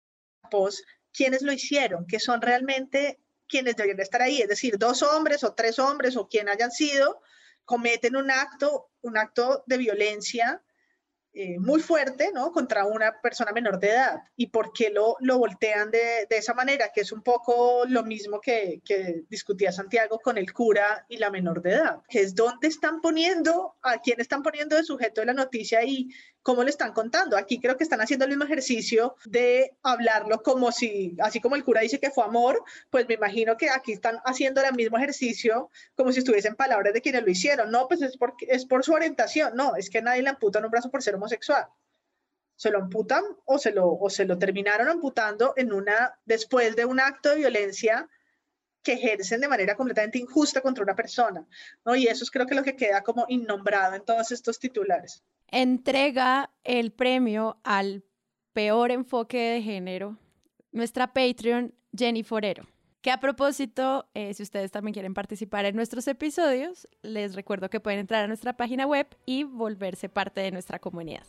post 0.50 0.84
quienes 1.12 1.42
lo 1.42 1.52
hicieron, 1.52 2.06
que 2.06 2.20
son 2.20 2.40
realmente 2.40 3.18
quienes 3.48 3.74
deberían 3.76 4.00
estar 4.00 4.22
ahí, 4.22 4.40
es 4.40 4.48
decir, 4.48 4.78
dos 4.78 5.02
hombres 5.02 5.42
o 5.42 5.54
tres 5.54 5.78
hombres 5.78 6.16
o 6.16 6.28
quien 6.28 6.48
hayan 6.48 6.70
sido, 6.70 7.20
cometen 7.64 8.14
un 8.14 8.30
acto, 8.30 8.90
un 9.02 9.18
acto 9.18 9.64
de 9.66 9.76
violencia 9.76 10.62
eh, 11.32 11.60
muy 11.60 11.80
fuerte, 11.80 12.32
¿no? 12.34 12.50
Contra 12.50 12.86
una 12.86 13.20
persona 13.20 13.52
menor 13.52 13.78
de 13.78 13.90
edad. 13.90 14.22
¿Y 14.36 14.48
por 14.48 14.72
qué 14.72 14.90
lo, 14.90 15.16
lo 15.20 15.38
voltean 15.38 15.90
de, 15.92 16.26
de, 16.28 16.36
esa 16.36 16.54
manera? 16.54 16.90
Que 16.92 17.02
es 17.02 17.12
un 17.12 17.22
poco 17.22 17.84
lo 17.86 18.02
mismo 18.02 18.40
que, 18.40 18.80
que, 18.84 19.22
discutía 19.28 19.70
Santiago 19.70 20.18
con 20.18 20.38
el 20.38 20.52
cura 20.52 21.06
y 21.08 21.18
la 21.18 21.30
menor 21.30 21.62
de 21.62 21.74
edad, 21.74 22.00
que 22.08 22.20
es 22.20 22.34
dónde 22.34 22.66
están 22.66 23.00
poniendo, 23.00 23.76
a 23.82 23.98
quién 23.98 24.20
están 24.20 24.42
poniendo 24.42 24.74
de 24.74 24.82
sujeto 24.82 25.20
de 25.20 25.28
la 25.28 25.32
noticia 25.34 25.84
y 25.84 26.08
cómo 26.42 26.64
le 26.64 26.70
están 26.70 26.92
contando. 26.92 27.36
Aquí 27.36 27.60
creo 27.60 27.76
que 27.76 27.84
están 27.84 28.00
haciendo 28.00 28.24
el 28.24 28.30
mismo 28.30 28.44
ejercicio 28.44 29.16
de 29.24 29.76
hablarlo 29.82 30.42
como 30.42 30.72
si, 30.72 31.16
así 31.20 31.40
como 31.40 31.56
el 31.56 31.64
cura 31.64 31.80
dice 31.80 32.00
que 32.00 32.10
fue 32.10 32.24
amor, 32.24 32.62
pues 32.90 33.06
me 33.08 33.14
imagino 33.14 33.56
que 33.56 33.70
aquí 33.70 33.92
están 33.92 34.18
haciendo 34.24 34.62
el 34.62 34.74
mismo 34.74 34.96
ejercicio 34.96 35.70
como 35.94 36.12
si 36.12 36.20
estuviesen 36.20 36.56
palabras 36.56 36.92
de 36.92 37.00
quienes 37.00 37.22
lo 37.22 37.30
hicieron. 37.30 37.70
No, 37.70 37.88
pues 37.88 38.02
es, 38.02 38.16
porque, 38.16 38.46
es 38.48 38.66
por 38.66 38.84
su 38.84 38.92
orientación. 38.92 39.54
No, 39.54 39.76
es 39.76 39.90
que 39.90 40.02
nadie 40.02 40.22
le 40.22 40.30
amputa 40.30 40.60
un 40.60 40.70
brazo 40.70 40.90
por 40.90 41.02
ser 41.02 41.14
homosexual. 41.14 41.66
Se 42.56 42.70
lo 42.70 42.78
amputan 42.78 43.24
o 43.46 43.58
se 43.58 43.72
lo, 43.72 43.90
o 43.92 44.10
se 44.10 44.26
lo 44.26 44.38
terminaron 44.38 44.88
amputando 44.88 45.54
en 45.56 45.72
una, 45.72 46.18
después 46.26 46.76
de 46.76 46.84
un 46.84 47.00
acto 47.00 47.30
de 47.30 47.36
violencia 47.36 48.08
que 48.82 48.94
ejercen 48.94 49.40
de 49.40 49.48
manera 49.48 49.76
completamente 49.76 50.18
injusta 50.18 50.60
contra 50.60 50.84
una 50.84 50.96
persona, 50.96 51.46
¿no? 51.84 51.94
Y 51.94 52.06
eso 52.06 52.24
es 52.24 52.30
creo 52.30 52.46
que 52.46 52.54
lo 52.54 52.62
que 52.62 52.76
queda 52.76 53.02
como 53.02 53.26
innombrado 53.28 53.94
en 53.94 54.04
todos 54.04 54.32
estos 54.32 54.58
titulares. 54.58 55.22
Entrega 55.48 56.50
el 56.64 56.92
premio 56.92 57.58
al 57.64 58.04
peor 58.52 58.90
enfoque 58.90 59.38
de 59.38 59.62
género 59.62 60.16
nuestra 60.72 61.12
Patreon 61.12 61.74
Jenny 61.96 62.22
Forero. 62.22 62.66
Que 63.02 63.10
a 63.10 63.18
propósito, 63.18 64.06
eh, 64.12 64.34
si 64.34 64.42
ustedes 64.42 64.70
también 64.70 64.92
quieren 64.92 65.14
participar 65.14 65.64
en 65.64 65.74
nuestros 65.74 66.06
episodios, 66.06 66.86
les 67.02 67.34
recuerdo 67.34 67.70
que 67.70 67.80
pueden 67.80 67.98
entrar 67.98 68.24
a 68.24 68.28
nuestra 68.28 68.56
página 68.56 68.86
web 68.86 69.06
y 69.24 69.44
volverse 69.44 70.10
parte 70.10 70.42
de 70.42 70.50
nuestra 70.50 70.78
comunidad. 70.78 71.24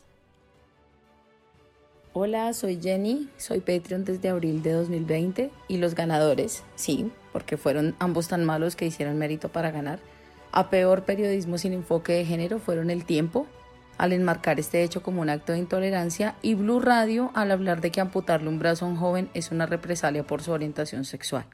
Hola, 2.13 2.51
soy 2.51 2.77
Jenny, 2.81 3.29
soy 3.37 3.61
Patreon 3.61 4.03
desde 4.03 4.27
abril 4.27 4.61
de 4.61 4.73
2020 4.73 5.49
y 5.69 5.77
los 5.77 5.95
ganadores, 5.95 6.65
sí, 6.75 7.09
porque 7.31 7.57
fueron 7.57 7.95
ambos 7.99 8.27
tan 8.27 8.45
malos 8.45 8.75
que 8.75 8.85
hicieron 8.85 9.17
mérito 9.17 9.49
para 9.49 9.71
ganar, 9.71 9.99
a 10.51 10.69
peor 10.69 11.03
periodismo 11.03 11.57
sin 11.57 11.73
enfoque 11.73 12.13
de 12.13 12.25
género 12.25 12.59
fueron 12.59 12.89
El 12.89 13.05
Tiempo, 13.05 13.47
al 13.97 14.13
enmarcar 14.13 14.59
este 14.59 14.83
hecho 14.83 15.01
como 15.03 15.21
un 15.21 15.29
acto 15.29 15.53
de 15.53 15.59
intolerancia, 15.59 16.35
y 16.41 16.55
Blue 16.55 16.79
Radio 16.79 17.31
al 17.35 17.51
hablar 17.51 17.81
de 17.81 17.91
que 17.91 18.01
amputarle 18.01 18.49
un 18.49 18.59
brazo 18.59 18.85
a 18.85 18.89
un 18.89 18.97
joven 18.97 19.29
es 19.33 19.51
una 19.51 19.65
represalia 19.65 20.25
por 20.25 20.41
su 20.41 20.51
orientación 20.51 21.05
sexual. 21.05 21.45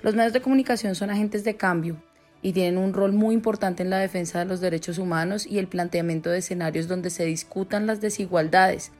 Los 0.00 0.14
medios 0.14 0.32
de 0.32 0.40
comunicación 0.40 0.94
son 0.94 1.10
agentes 1.10 1.44
de 1.44 1.56
cambio 1.56 1.96
y 2.42 2.52
tienen 2.52 2.78
un 2.78 2.92
rol 2.92 3.12
muy 3.12 3.34
importante 3.34 3.82
en 3.82 3.90
la 3.90 3.98
defensa 3.98 4.38
de 4.38 4.44
los 4.44 4.60
derechos 4.60 4.98
humanos 4.98 5.46
y 5.46 5.58
el 5.58 5.68
planteamiento 5.68 6.30
de 6.30 6.38
escenarios 6.38 6.88
donde 6.88 7.10
se 7.10 7.24
discutan 7.24 7.86
las 7.86 8.00
desigualdades, 8.00 8.92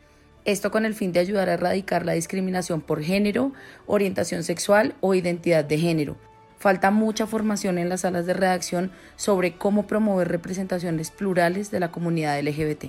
esto 0.47 0.71
con 0.71 0.87
el 0.87 0.95
fin 0.95 1.13
de 1.13 1.21
ayudar 1.21 1.49
a 1.49 1.55
erradicar 1.55 2.07
la 2.07 2.13
discriminación 2.13 2.81
por 2.81 3.03
género, 3.03 3.53
orientación 3.87 4.45
sexual 4.45 4.95
o 5.01 5.15
identidad 5.15 5.65
de 5.65 5.77
género. 5.77 6.17
Falta 6.59 6.91
mucha 6.91 7.27
formación 7.27 7.79
en 7.79 7.89
las 7.89 8.03
salas 8.03 8.27
de 8.27 8.33
redacción 8.33 8.93
sobre 9.17 9.59
cómo 9.59 9.87
promover 9.87 10.29
representaciones 10.29 11.11
plurales 11.11 11.71
de 11.71 11.81
la 11.81 11.91
comunidad 11.91 12.41
LGBT. 12.41 12.87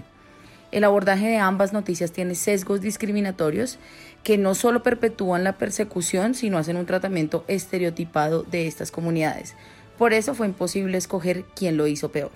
El 0.72 0.84
abordaje 0.84 1.28
de 1.28 1.38
ambas 1.38 1.74
noticias 1.74 2.12
tiene 2.12 2.36
sesgos 2.36 2.80
discriminatorios 2.80 3.80
que 4.24 4.38
no 4.38 4.54
solo 4.54 4.84
perpetúan 4.84 5.44
la 5.44 5.58
persecución, 5.58 6.36
sino 6.36 6.58
hacen 6.58 6.78
un 6.78 6.86
tratamiento 6.86 7.44
estereotipado 7.48 8.44
de 8.44 8.68
estas 8.68 8.92
comunidades. 8.92 9.56
Por 9.98 10.14
eso 10.14 10.36
fue 10.36 10.46
imposible 10.46 10.98
escoger 10.98 11.44
quién 11.56 11.76
lo 11.76 11.88
hizo 11.88 12.12
peor. 12.12 12.32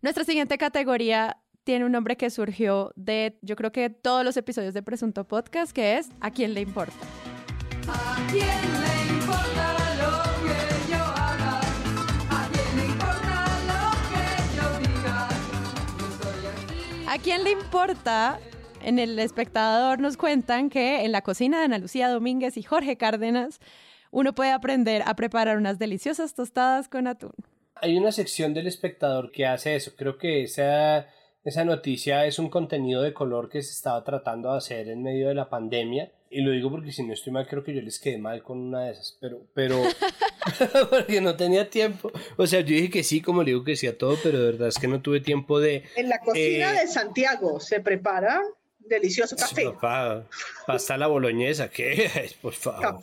Nuestra 0.00 0.22
siguiente 0.22 0.58
categoría 0.58 1.38
tiene 1.68 1.84
un 1.84 1.92
nombre 1.92 2.16
que 2.16 2.30
surgió 2.30 2.92
de, 2.96 3.36
yo 3.42 3.54
creo 3.54 3.70
que 3.72 3.90
todos 3.90 4.24
los 4.24 4.38
episodios 4.38 4.72
de 4.72 4.82
Presunto 4.82 5.24
Podcast, 5.24 5.70
que 5.70 5.98
es 5.98 6.08
¿A 6.22 6.30
quién 6.30 6.54
le 6.54 6.62
importa? 6.62 6.94
¿A 7.86 8.26
quién 8.32 8.46
le 8.46 9.12
importa. 9.12 9.74
¿A 17.06 17.18
quién 17.18 17.44
le 17.44 17.50
importa? 17.50 18.40
En 18.82 18.98
El 18.98 19.18
Espectador 19.18 20.00
nos 20.00 20.16
cuentan 20.16 20.70
que 20.70 21.04
en 21.04 21.12
la 21.12 21.20
cocina 21.20 21.58
de 21.58 21.66
Ana 21.66 21.76
Lucía 21.76 22.08
Domínguez 22.08 22.56
y 22.56 22.62
Jorge 22.62 22.96
Cárdenas 22.96 23.60
uno 24.10 24.34
puede 24.34 24.52
aprender 24.52 25.02
a 25.04 25.14
preparar 25.14 25.58
unas 25.58 25.78
deliciosas 25.78 26.32
tostadas 26.32 26.88
con 26.88 27.06
atún. 27.06 27.34
Hay 27.74 27.98
una 27.98 28.10
sección 28.10 28.54
del 28.54 28.66
espectador 28.66 29.30
que 29.30 29.44
hace 29.44 29.76
eso. 29.76 29.92
Creo 29.98 30.16
que 30.16 30.44
esa 30.44 31.06
esa 31.44 31.64
noticia 31.64 32.26
es 32.26 32.38
un 32.38 32.50
contenido 32.50 33.02
de 33.02 33.14
color 33.14 33.48
que 33.48 33.62
se 33.62 33.72
estaba 33.72 34.04
tratando 34.04 34.52
de 34.52 34.58
hacer 34.58 34.88
en 34.88 35.02
medio 35.02 35.28
de 35.28 35.34
la 35.34 35.48
pandemia. 35.48 36.12
Y 36.30 36.42
lo 36.42 36.52
digo 36.52 36.70
porque 36.70 36.92
si 36.92 37.02
no 37.02 37.14
estoy 37.14 37.32
mal, 37.32 37.46
creo 37.46 37.64
que 37.64 37.74
yo 37.74 37.80
les 37.80 37.98
quedé 37.98 38.18
mal 38.18 38.42
con 38.42 38.58
una 38.58 38.84
de 38.84 38.92
esas. 38.92 39.16
Pero, 39.20 39.46
pero, 39.54 39.82
porque 40.90 41.20
no 41.20 41.36
tenía 41.36 41.70
tiempo. 41.70 42.12
O 42.36 42.46
sea, 42.46 42.60
yo 42.60 42.74
dije 42.74 42.90
que 42.90 43.02
sí, 43.02 43.22
como 43.22 43.42
le 43.42 43.52
digo 43.52 43.64
que 43.64 43.76
sí 43.76 43.86
a 43.86 43.96
todo, 43.96 44.16
pero 44.22 44.38
de 44.38 44.52
verdad 44.52 44.68
es 44.68 44.78
que 44.78 44.88
no 44.88 45.00
tuve 45.00 45.20
tiempo 45.20 45.58
de. 45.58 45.84
En 45.96 46.08
la 46.08 46.18
cocina 46.18 46.74
eh, 46.74 46.80
de 46.80 46.86
Santiago 46.86 47.60
se 47.60 47.80
prepara 47.80 48.42
delicioso 48.88 49.36
café. 49.36 49.72
pasta 50.66 50.96
la 50.96 51.06
boloñesa, 51.06 51.68
¿qué? 51.68 52.30
Por 52.42 52.54
favor. 52.54 52.98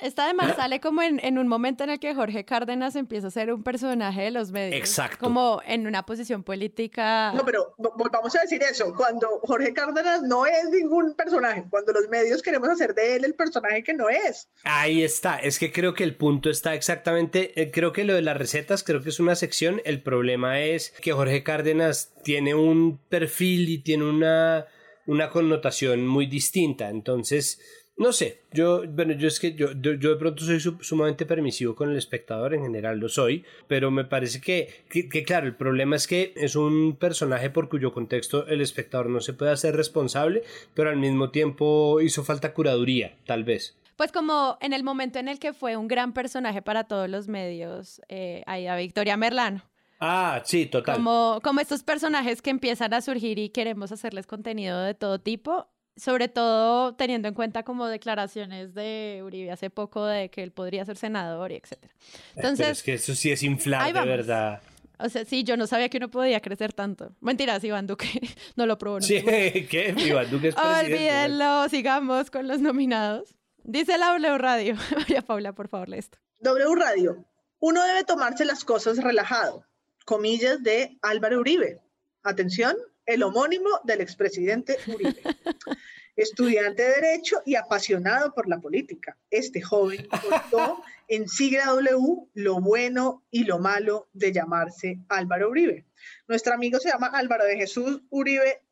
Esta, 0.00 0.24
además 0.24 0.56
sale 0.56 0.80
como 0.80 1.02
en, 1.02 1.38
un 1.38 1.48
momento 1.48 1.84
en 1.84 1.90
el 1.90 1.98
que 1.98 2.14
Jorge 2.14 2.44
Cárdenas 2.44 2.96
empieza 2.96 3.28
a 3.28 3.30
ser 3.30 3.52
un 3.52 3.62
personaje 3.62 4.22
de 4.22 4.30
los 4.30 4.50
medios. 4.50 4.76
Exacto. 4.76 5.18
Como 5.20 5.60
en 5.66 5.86
una 5.86 6.04
posición 6.04 6.42
política. 6.42 7.32
No, 7.34 7.44
pero 7.44 7.74
vamos 8.12 8.36
a 8.36 8.42
decir 8.42 8.62
eso. 8.62 8.94
Cuando 8.94 9.40
Jorge 9.42 9.72
Cárdenas 9.72 10.22
no 10.22 10.46
es 10.46 10.68
ningún 10.70 11.14
personaje, 11.14 11.64
cuando 11.70 11.92
los 11.92 12.08
medios 12.08 12.42
queremos 12.42 12.68
hacer 12.68 12.94
de 12.94 13.16
él 13.16 13.24
el 13.24 13.34
personaje 13.34 13.82
que 13.82 13.94
no 13.94 14.08
es. 14.08 14.48
Ahí 14.64 15.02
está. 15.02 15.36
Es 15.36 15.58
que 15.58 15.72
creo 15.72 15.94
que 15.94 16.04
el 16.04 16.16
punto 16.16 16.50
está 16.50 16.74
exactamente. 16.74 17.60
Eh, 17.60 17.70
creo 17.70 17.92
que 17.92 18.04
lo 18.04 18.14
de 18.14 18.22
las 18.22 18.36
recetas, 18.36 18.82
creo 18.82 19.02
que 19.02 19.10
es 19.10 19.20
una 19.20 19.36
sección. 19.36 19.80
El 19.84 20.02
problema 20.02 20.60
es 20.60 20.90
que 21.00 21.12
Jorge 21.12 21.42
Cárdenas 21.42 22.12
tiene 22.22 22.54
un 22.54 22.98
perfil 23.08 23.68
y 23.68 23.78
tiene 23.78 24.04
una 24.04 24.66
una 25.10 25.28
connotación 25.28 26.06
muy 26.06 26.26
distinta. 26.26 26.88
Entonces, 26.88 27.60
no 27.96 28.12
sé, 28.12 28.44
yo, 28.52 28.84
bueno, 28.88 29.12
yo 29.12 29.26
es 29.26 29.40
que 29.40 29.54
yo, 29.54 29.72
yo, 29.72 29.96
de 29.96 30.16
pronto 30.16 30.44
soy 30.44 30.60
sumamente 30.60 31.26
permisivo 31.26 31.74
con 31.74 31.90
el 31.90 31.98
espectador, 31.98 32.54
en 32.54 32.62
general 32.62 32.98
lo 32.98 33.08
soy, 33.08 33.44
pero 33.66 33.90
me 33.90 34.04
parece 34.04 34.40
que, 34.40 34.84
que, 34.88 35.24
claro, 35.24 35.48
el 35.48 35.56
problema 35.56 35.96
es 35.96 36.06
que 36.06 36.32
es 36.36 36.54
un 36.54 36.96
personaje 36.96 37.50
por 37.50 37.68
cuyo 37.68 37.92
contexto 37.92 38.46
el 38.46 38.60
espectador 38.60 39.10
no 39.10 39.20
se 39.20 39.32
puede 39.32 39.50
hacer 39.50 39.74
responsable, 39.74 40.44
pero 40.74 40.90
al 40.90 40.96
mismo 40.96 41.30
tiempo 41.30 42.00
hizo 42.00 42.22
falta 42.22 42.54
curaduría, 42.54 43.16
tal 43.26 43.42
vez. 43.42 43.76
Pues 43.96 44.12
como 44.12 44.58
en 44.60 44.72
el 44.72 44.84
momento 44.84 45.18
en 45.18 45.26
el 45.26 45.40
que 45.40 45.52
fue 45.52 45.76
un 45.76 45.88
gran 45.88 46.12
personaje 46.12 46.62
para 46.62 46.84
todos 46.84 47.10
los 47.10 47.26
medios, 47.26 48.00
eh, 48.08 48.44
ahí 48.46 48.68
a 48.68 48.76
Victoria 48.76 49.16
Merlano. 49.16 49.69
Ah, 50.00 50.40
sí, 50.44 50.66
total. 50.66 50.96
Como, 50.96 51.40
como 51.42 51.60
estos 51.60 51.82
personajes 51.82 52.40
que 52.40 52.48
empiezan 52.50 52.94
a 52.94 53.02
surgir 53.02 53.38
y 53.38 53.50
queremos 53.50 53.92
hacerles 53.92 54.26
contenido 54.26 54.80
de 54.80 54.94
todo 54.94 55.20
tipo, 55.20 55.68
sobre 55.94 56.28
todo 56.28 56.94
teniendo 56.94 57.28
en 57.28 57.34
cuenta 57.34 57.64
como 57.64 57.86
declaraciones 57.86 58.72
de 58.72 59.20
Uribe 59.22 59.50
hace 59.50 59.68
poco 59.68 60.06
de 60.06 60.30
que 60.30 60.42
él 60.42 60.52
podría 60.52 60.86
ser 60.86 60.96
senador 60.96 61.52
y 61.52 61.56
etcétera. 61.56 61.94
Entonces, 62.34 62.68
es 62.68 62.82
que 62.82 62.94
eso 62.94 63.14
sí 63.14 63.30
es 63.30 63.42
inflar 63.42 63.92
de 63.92 64.00
verdad. 64.06 64.62
O 64.98 65.08
sea, 65.08 65.24
sí, 65.24 65.44
yo 65.44 65.56
no 65.56 65.66
sabía 65.66 65.88
que 65.88 65.96
uno 65.98 66.10
podía 66.10 66.40
crecer 66.40 66.72
tanto. 66.72 67.14
Mentiras, 67.20 67.62
Iván 67.64 67.86
Duque 67.86 68.08
no 68.56 68.64
lo 68.64 68.78
probó. 68.78 69.02
sí, 69.02 69.22
¿qué? 69.24 69.94
Iván 69.98 70.30
Duque 70.30 70.48
es 70.48 70.54
presidente. 70.54 70.94
Olvídenlo, 70.94 71.68
sigamos 71.68 72.30
con 72.30 72.48
los 72.48 72.60
nominados. 72.60 73.34
Dice 73.64 73.98
la 73.98 74.08
W 74.08 74.38
Radio. 74.38 74.76
María 74.96 75.20
Paula, 75.20 75.52
por 75.52 75.68
favor, 75.68 75.90
lee 75.90 75.98
esto. 75.98 76.18
W 76.40 76.74
Radio. 76.74 77.24
Uno 77.58 77.84
debe 77.84 78.04
tomarse 78.04 78.46
las 78.46 78.64
cosas 78.64 78.96
relajado 78.96 79.66
comillas 80.04 80.62
de 80.62 80.98
Álvaro 81.02 81.40
Uribe. 81.40 81.80
Atención, 82.22 82.76
el 83.06 83.22
homónimo 83.22 83.68
del 83.84 84.00
expresidente 84.00 84.78
Uribe. 84.86 85.22
Estudiante 86.16 86.82
de 86.82 87.00
Derecho 87.00 87.40
y 87.46 87.54
apasionado 87.54 88.34
por 88.34 88.48
la 88.48 88.60
política. 88.60 89.16
Este 89.30 89.62
joven 89.62 90.06
contó 90.08 90.82
en 91.08 91.28
sigla 91.28 91.66
W 91.66 92.28
lo 92.34 92.60
bueno 92.60 93.24
y 93.30 93.44
lo 93.44 93.58
malo 93.58 94.08
de 94.12 94.32
llamarse 94.32 94.98
Álvaro 95.08 95.48
Uribe. 95.48 95.86
Nuestro 96.28 96.52
amigo 96.52 96.78
se 96.78 96.90
llama 96.90 97.08
Álvaro 97.08 97.44
de 97.44 97.56
Jesús 97.56 98.02
Uribe 98.10 98.62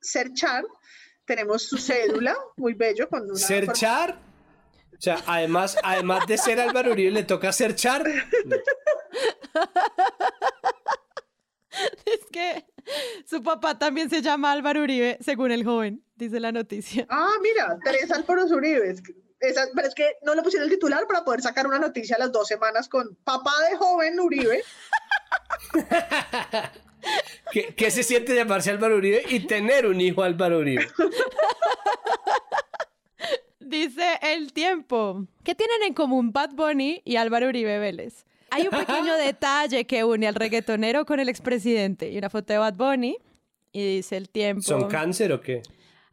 Serchar. 0.00 0.64
Tenemos 1.24 1.62
su 1.62 1.78
cédula, 1.78 2.36
muy 2.56 2.74
bello. 2.74 3.08
Con 3.08 3.22
una 3.22 3.36
¿Serchar? 3.36 4.18
O 4.92 5.00
sea, 5.00 5.22
además, 5.26 5.76
además 5.82 6.26
de 6.26 6.38
ser 6.38 6.60
Álvaro 6.60 6.92
Uribe, 6.92 7.10
le 7.10 7.24
toca 7.24 7.52
serchar. 7.52 8.04
Es 12.04 12.20
que 12.30 12.64
su 13.24 13.42
papá 13.42 13.78
también 13.78 14.10
se 14.10 14.22
llama 14.22 14.52
Álvaro 14.52 14.82
Uribe, 14.82 15.18
según 15.20 15.50
el 15.50 15.64
joven, 15.64 16.02
dice 16.14 16.40
la 16.40 16.52
noticia. 16.52 17.06
Ah, 17.10 17.32
mira, 17.42 17.78
tres 17.84 18.10
Álvaros 18.10 18.50
Uribe. 18.52 18.94
pero 19.38 19.88
es 19.88 19.94
que 19.94 20.12
no 20.22 20.34
le 20.34 20.42
pusieron 20.42 20.68
el 20.68 20.74
titular 20.74 21.06
para 21.06 21.24
poder 21.24 21.42
sacar 21.42 21.66
una 21.66 21.78
noticia 21.78 22.16
a 22.16 22.20
las 22.20 22.32
dos 22.32 22.48
semanas 22.48 22.88
con 22.88 23.14
papá 23.24 23.52
de 23.70 23.76
joven 23.76 24.20
Uribe. 24.20 24.62
¿Qué, 27.52 27.74
¿Qué, 27.74 27.90
se 27.90 28.02
siente 28.02 28.34
llamarse 28.34 28.70
Álvaro 28.70 28.96
Uribe 28.96 29.22
y 29.28 29.46
tener 29.46 29.86
un 29.86 30.00
hijo 30.00 30.22
Álvaro 30.22 30.58
Uribe? 30.58 30.88
Dice 33.60 34.18
el 34.22 34.52
tiempo. 34.52 35.26
¿Qué 35.44 35.54
tienen 35.54 35.82
en 35.82 35.94
común 35.94 36.32
Bad 36.32 36.50
Bunny 36.52 37.02
y 37.04 37.16
Álvaro 37.16 37.48
Uribe 37.48 37.78
Vélez? 37.78 38.25
Hay 38.50 38.64
un 38.64 38.70
pequeño 38.70 39.14
detalle 39.16 39.86
que 39.86 40.04
une 40.04 40.26
al 40.26 40.34
reggaetonero 40.34 41.04
con 41.04 41.20
el 41.20 41.28
expresidente 41.28 42.10
y 42.10 42.18
una 42.18 42.30
foto 42.30 42.52
de 42.52 42.58
Bad 42.58 42.74
Bunny 42.74 43.16
y 43.72 43.96
dice 43.96 44.16
el 44.16 44.28
tiempo. 44.28 44.62
¿Son 44.62 44.88
cáncer 44.88 45.32
o 45.32 45.40
qué? 45.40 45.62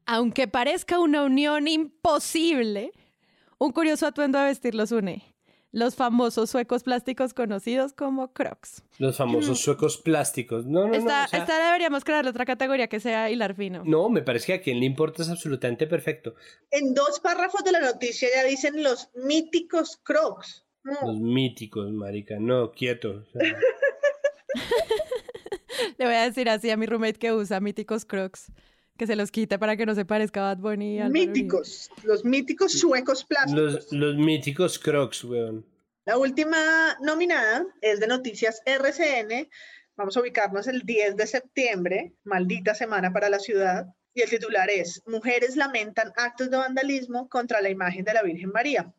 Aunque 0.05 0.47
parezca 0.47 0.99
una 0.99 1.23
unión 1.23 1.67
imposible, 1.67 2.91
un 3.57 3.71
curioso 3.71 4.05
atuendo 4.05 4.37
a 4.37 4.45
vestir 4.45 4.75
los 4.75 4.91
une. 4.91 5.23
Los 5.71 5.95
famosos 5.95 6.51
suecos 6.51 6.83
plásticos 6.83 7.33
conocidos 7.33 7.93
como 7.93 8.31
Crocs. 8.31 8.83
Los 8.99 9.17
famosos 9.17 9.59
suecos 9.59 9.97
plásticos. 9.97 10.67
No, 10.67 10.87
no, 10.87 10.93
esta, 10.93 11.21
no. 11.21 11.25
o 11.25 11.27
sea, 11.29 11.39
esta 11.39 11.65
deberíamos 11.65 12.03
crear 12.03 12.27
otra 12.27 12.45
categoría 12.45 12.87
que 12.87 12.99
sea 12.99 13.31
hilar 13.31 13.55
fino. 13.55 13.81
no, 13.83 14.07
me 14.07 14.21
parece 14.21 14.47
que 14.47 14.53
a 14.53 14.61
quien 14.61 14.79
le 14.79 14.85
importa 14.85 15.23
es 15.23 15.29
absolutamente 15.29 15.87
perfecto. 15.87 16.35
En 16.69 16.93
dos 16.93 17.19
párrafos 17.21 17.63
de 17.63 17.71
la 17.71 17.79
noticia 17.79 18.29
ya 18.35 18.43
dicen 18.43 18.83
los 18.83 19.09
míticos 19.15 19.99
crocs. 20.03 20.63
Los 20.83 21.19
míticos, 21.19 21.91
marica. 21.91 22.37
No, 22.39 22.71
quieto. 22.71 23.25
o 23.25 23.39
sea, 23.39 23.57
Le 25.97 26.05
voy 26.05 26.15
a 26.15 26.23
decir 26.23 26.49
así 26.49 26.69
a 26.69 26.77
mi 26.77 26.85
roommate 26.85 27.19
que 27.19 27.33
usa 27.33 27.59
míticos 27.59 28.05
Crocs. 28.05 28.51
Que 28.97 29.07
se 29.07 29.15
los 29.15 29.31
quite 29.31 29.57
para 29.57 29.75
que 29.75 29.87
no 29.87 29.95
se 29.95 30.05
parezca 30.05 30.41
a 30.41 30.53
Bad 30.53 30.61
Bunny. 30.61 31.01
míticos, 31.09 31.89
los 32.03 32.23
míticos 32.23 32.73
suecos 32.73 33.25
plásticos. 33.25 33.73
los, 33.73 33.91
los 33.91 34.15
míticos 34.17 34.77
crocs, 34.77 35.23
weón. 35.23 35.65
La 36.05 36.17
última 36.17 36.95
nominada 37.01 37.65
es 37.81 37.99
de 37.99 38.07
Noticias 38.07 38.61
RCN. 38.65 39.49
Vamos 39.95 40.15
a 40.15 40.21
ubicarnos 40.21 40.67
el 40.67 40.81
10 40.81 41.15
de 41.15 41.25
septiembre, 41.25 42.13
maldita 42.23 42.75
semana 42.75 43.11
para 43.11 43.29
la 43.29 43.39
ciudad. 43.39 43.87
Y 44.13 44.21
el 44.21 44.29
titular 44.29 44.69
es, 44.69 45.01
Mujeres 45.07 45.55
lamentan 45.55 46.11
actos 46.15 46.51
de 46.51 46.57
vandalismo 46.57 47.27
contra 47.29 47.61
la 47.61 47.69
imagen 47.69 48.03
de 48.03 48.13
la 48.13 48.21
Virgen 48.21 48.51
María. 48.51 48.93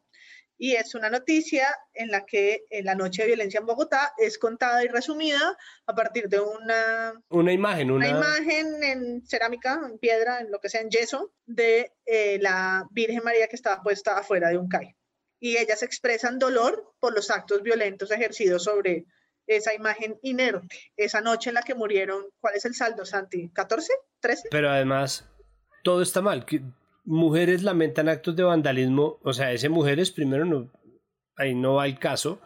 Y 0.56 0.76
es 0.76 0.94
una 0.94 1.10
noticia 1.10 1.66
en 1.92 2.10
la 2.10 2.24
que 2.24 2.64
en 2.70 2.84
la 2.84 2.94
noche 2.94 3.22
de 3.22 3.28
violencia 3.28 3.58
en 3.58 3.66
Bogotá 3.66 4.12
es 4.16 4.38
contada 4.38 4.84
y 4.84 4.88
resumida 4.88 5.56
a 5.86 5.94
partir 5.94 6.28
de 6.28 6.40
una, 6.40 7.12
Una 7.28 7.52
imagen, 7.52 7.90
una 7.90 8.08
una... 8.08 8.18
imagen 8.18 8.82
en 8.82 9.26
cerámica, 9.26 9.80
en 9.84 9.98
piedra, 9.98 10.40
en 10.40 10.50
lo 10.50 10.60
que 10.60 10.68
sea, 10.68 10.80
en 10.80 10.90
yeso, 10.90 11.32
de 11.44 11.92
eh, 12.06 12.38
la 12.40 12.86
Virgen 12.90 13.22
María 13.24 13.48
que 13.48 13.56
estaba 13.56 13.82
puesta 13.82 14.18
afuera 14.18 14.48
de 14.48 14.58
un 14.58 14.68
CAI. 14.68 14.94
Y 15.40 15.56
ellas 15.56 15.82
expresan 15.82 16.38
dolor 16.38 16.94
por 17.00 17.14
los 17.14 17.30
actos 17.30 17.62
violentos 17.62 18.10
ejercidos 18.10 18.64
sobre 18.64 19.04
esa 19.46 19.74
imagen 19.74 20.18
inerte, 20.22 20.92
esa 20.96 21.20
noche 21.20 21.50
en 21.50 21.54
la 21.54 21.62
que 21.62 21.74
murieron, 21.74 22.24
¿cuál 22.40 22.54
es 22.54 22.64
el 22.64 22.74
saldo, 22.74 23.04
Santi? 23.04 23.50
¿14? 23.50 23.88
¿13? 24.22 24.42
Pero 24.50 24.70
además, 24.70 25.28
todo 25.82 26.00
está 26.00 26.22
mal. 26.22 26.46
Mujeres 27.04 27.62
lamentan 27.62 28.08
actos 28.08 28.36
de 28.36 28.42
vandalismo. 28.42 29.18
O 29.22 29.32
sea, 29.32 29.52
ese 29.52 29.68
mujeres, 29.68 30.10
primero, 30.10 30.44
no, 30.44 30.70
ahí 31.36 31.54
no 31.54 31.74
va 31.74 31.86
el 31.86 31.98
caso. 31.98 32.40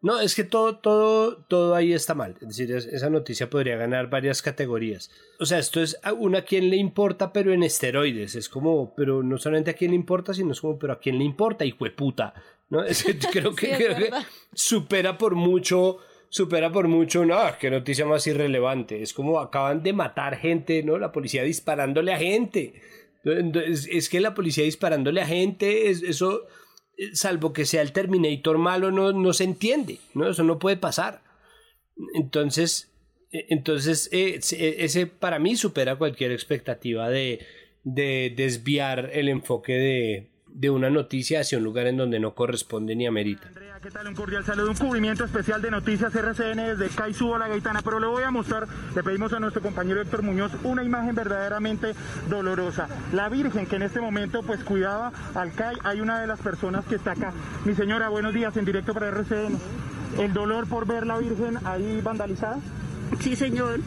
No, 0.00 0.20
es 0.20 0.36
que 0.36 0.44
todo, 0.44 0.76
todo, 0.78 1.44
todo 1.48 1.74
ahí 1.74 1.92
está 1.92 2.14
mal. 2.14 2.36
Es 2.40 2.48
decir, 2.48 2.70
es- 2.72 2.86
esa 2.86 3.10
noticia 3.10 3.50
podría 3.50 3.76
ganar 3.76 4.08
varias 4.08 4.42
categorías. 4.42 5.10
O 5.40 5.44
sea, 5.46 5.58
esto 5.58 5.82
es 5.82 5.98
a 6.04 6.12
una 6.12 6.38
a 6.38 6.42
quien 6.44 6.70
le 6.70 6.76
importa, 6.76 7.32
pero 7.32 7.52
en 7.52 7.64
esteroides. 7.64 8.36
Es 8.36 8.48
como, 8.48 8.94
pero 8.94 9.24
no 9.24 9.38
solamente 9.38 9.72
a 9.72 9.74
quién 9.74 9.90
le 9.90 9.96
importa, 9.96 10.32
sino 10.34 10.52
es 10.52 10.60
como, 10.60 10.78
pero 10.78 10.92
a 10.92 11.00
quién 11.00 11.18
le 11.18 11.24
importa, 11.24 11.64
hijo 11.64 11.84
de 11.84 11.90
puta. 11.90 12.32
¿No? 12.70 12.84
Es 12.84 13.02
que 13.02 13.18
creo 13.32 13.54
que, 13.56 13.66
Sí, 13.66 13.72
creo 13.84 13.96
que 13.96 14.10
supera 14.54 15.18
por 15.18 15.34
mucho, 15.34 15.98
supera 16.28 16.70
por 16.70 16.86
mucho, 16.86 17.24
no, 17.24 17.36
qué 17.58 17.68
noticia 17.68 18.06
más 18.06 18.24
irrelevante. 18.28 19.02
Es 19.02 19.12
como 19.12 19.40
acaban 19.40 19.82
de 19.82 19.92
matar 19.94 20.36
gente, 20.36 20.84
¿no? 20.84 20.96
La 20.98 21.10
policía 21.10 21.42
disparándole 21.42 22.12
a 22.12 22.18
gente. 22.18 22.80
Es 23.24 24.08
que 24.08 24.20
la 24.20 24.34
policía 24.34 24.64
disparándole 24.64 25.20
a 25.20 25.26
gente, 25.26 25.90
es- 25.90 26.02
eso, 26.02 26.46
eh, 26.96 27.14
salvo 27.14 27.52
que 27.52 27.66
sea 27.66 27.82
el 27.82 27.92
Terminator 27.92 28.58
malo, 28.58 28.90
no, 28.90 29.12
no 29.12 29.32
se 29.32 29.44
entiende, 29.44 29.98
¿no? 30.14 30.28
Eso 30.30 30.44
no 30.44 30.58
puede 30.58 30.76
pasar. 30.76 31.22
Entonces, 32.14 32.90
eh, 33.32 33.46
entonces 33.50 34.08
eh, 34.12 34.38
se- 34.40 34.84
ese 34.84 35.06
para 35.06 35.38
mí 35.38 35.56
supera 35.56 35.96
cualquier 35.96 36.32
expectativa 36.32 37.08
de, 37.08 37.40
de 37.84 38.32
desviar 38.36 39.10
el 39.12 39.28
enfoque 39.28 39.72
de, 39.72 40.30
de 40.58 40.70
una 40.70 40.90
noticia 40.90 41.40
hacia 41.40 41.56
un 41.56 41.62
lugar 41.62 41.86
en 41.86 41.96
donde 41.96 42.18
no 42.18 42.34
corresponde 42.34 42.96
ni 42.96 43.06
amerita. 43.06 43.46
Andrea, 43.46 43.78
¿qué 43.80 43.92
tal? 43.92 44.08
Un 44.08 44.14
cordial 44.16 44.44
saludo, 44.44 44.70
un 44.70 44.76
cubrimiento 44.76 45.24
especial 45.24 45.62
de 45.62 45.70
Noticias 45.70 46.12
RCN 46.12 46.56
desde 46.56 46.88
Caizú 46.88 47.32
a 47.32 47.38
la 47.38 47.46
Gaitana, 47.46 47.80
pero 47.82 48.00
le 48.00 48.08
voy 48.08 48.24
a 48.24 48.32
mostrar, 48.32 48.66
le 48.92 49.02
pedimos 49.04 49.32
a 49.32 49.38
nuestro 49.38 49.62
compañero 49.62 50.00
Héctor 50.00 50.22
Muñoz 50.22 50.50
una 50.64 50.82
imagen 50.82 51.14
verdaderamente 51.14 51.94
dolorosa. 52.28 52.88
La 53.12 53.28
Virgen 53.28 53.66
que 53.66 53.76
en 53.76 53.82
este 53.82 54.00
momento 54.00 54.42
pues 54.42 54.64
cuidaba 54.64 55.12
al 55.36 55.52
CAI, 55.52 55.76
hay 55.84 56.00
una 56.00 56.20
de 56.20 56.26
las 56.26 56.40
personas 56.40 56.84
que 56.86 56.96
está 56.96 57.12
acá. 57.12 57.32
Mi 57.64 57.76
señora, 57.76 58.08
buenos 58.08 58.34
días, 58.34 58.56
en 58.56 58.64
directo 58.64 58.92
para 58.94 59.10
RCN. 59.10 59.56
El 60.18 60.32
dolor 60.32 60.66
por 60.66 60.88
ver 60.88 61.06
la 61.06 61.18
Virgen 61.18 61.58
ahí 61.64 62.00
vandalizada. 62.02 62.58
Sí, 63.20 63.36
señor. 63.36 63.78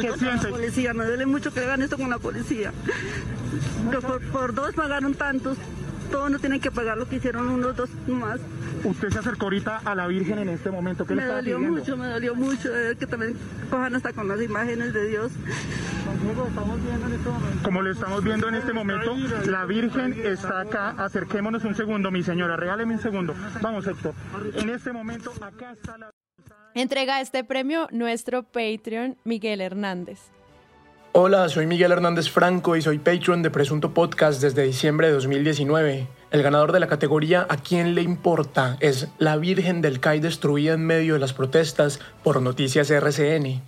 ¿Qué 0.00 0.08
Con 0.08 0.18
siente? 0.18 0.44
La 0.44 0.50
policía, 0.50 0.94
me 0.94 1.04
duele 1.04 1.26
mucho 1.26 1.52
que 1.52 1.60
hagan 1.60 1.82
esto 1.82 1.96
con 1.96 2.10
la 2.10 2.18
policía. 2.18 2.72
Que 3.90 3.98
por, 3.98 4.20
por 4.30 4.54
dos 4.54 4.74
pagaron 4.74 5.14
tantos, 5.14 5.56
todos 6.10 6.30
no 6.30 6.38
tienen 6.38 6.60
que 6.60 6.70
pagar 6.70 6.98
lo 6.98 7.08
que 7.08 7.16
hicieron 7.16 7.48
unos 7.48 7.76
dos 7.76 7.90
más. 8.06 8.40
Usted 8.84 9.10
se 9.10 9.18
acercó 9.18 9.46
ahorita 9.46 9.80
a 9.84 9.94
la 9.94 10.06
Virgen 10.06 10.38
en 10.38 10.48
este 10.50 10.70
momento, 10.70 11.06
¿qué 11.06 11.14
le 11.14 11.22
Me 11.22 11.22
estaba 11.22 11.40
dolió 11.40 11.56
pidiendo? 11.56 11.78
mucho, 11.80 11.96
me 11.96 12.06
dolió 12.08 12.34
mucho 12.34 12.76
eh, 12.76 12.96
que 12.98 13.06
también 13.06 13.34
cojan 13.70 13.94
hasta 13.94 14.12
con 14.12 14.28
las 14.28 14.42
imágenes 14.42 14.92
de 14.92 15.08
Dios. 15.08 15.32
Como 17.62 17.80
lo 17.82 17.90
estamos 17.90 18.22
viendo 18.24 18.48
en 18.48 18.54
este 18.56 18.72
momento, 18.72 19.16
la 19.46 19.64
Virgen 19.64 20.14
está 20.24 20.60
acá. 20.60 20.90
Acerquémonos 20.98 21.64
un 21.64 21.74
segundo, 21.74 22.10
mi 22.10 22.22
señora. 22.22 22.56
Regáleme 22.56 22.94
un 22.94 23.00
segundo. 23.00 23.34
Vamos, 23.62 23.86
Héctor. 23.86 24.14
En 24.54 24.68
este 24.70 24.92
momento, 24.92 25.32
acá 25.40 25.72
está 25.72 25.96
la. 25.98 26.10
Entrega 26.74 27.20
este 27.20 27.44
premio 27.44 27.86
nuestro 27.92 28.42
Patreon 28.42 29.16
Miguel 29.22 29.60
Hernández. 29.60 30.18
Hola, 31.12 31.48
soy 31.48 31.66
Miguel 31.66 31.92
Hernández 31.92 32.28
Franco 32.28 32.74
y 32.74 32.82
soy 32.82 32.98
Patreon 32.98 33.42
de 33.42 33.50
Presunto 33.52 33.94
Podcast 33.94 34.42
desde 34.42 34.64
diciembre 34.64 35.06
de 35.06 35.12
2019. 35.12 36.08
El 36.32 36.42
ganador 36.42 36.72
de 36.72 36.80
la 36.80 36.88
categoría 36.88 37.46
¿A 37.48 37.58
quién 37.58 37.94
le 37.94 38.02
importa? 38.02 38.76
es 38.80 39.06
La 39.18 39.36
Virgen 39.36 39.82
del 39.82 40.00
CAI 40.00 40.18
destruida 40.18 40.72
en 40.74 40.84
medio 40.84 41.14
de 41.14 41.20
las 41.20 41.32
protestas 41.32 42.00
por 42.24 42.42
Noticias 42.42 42.90
RCN. 42.90 43.62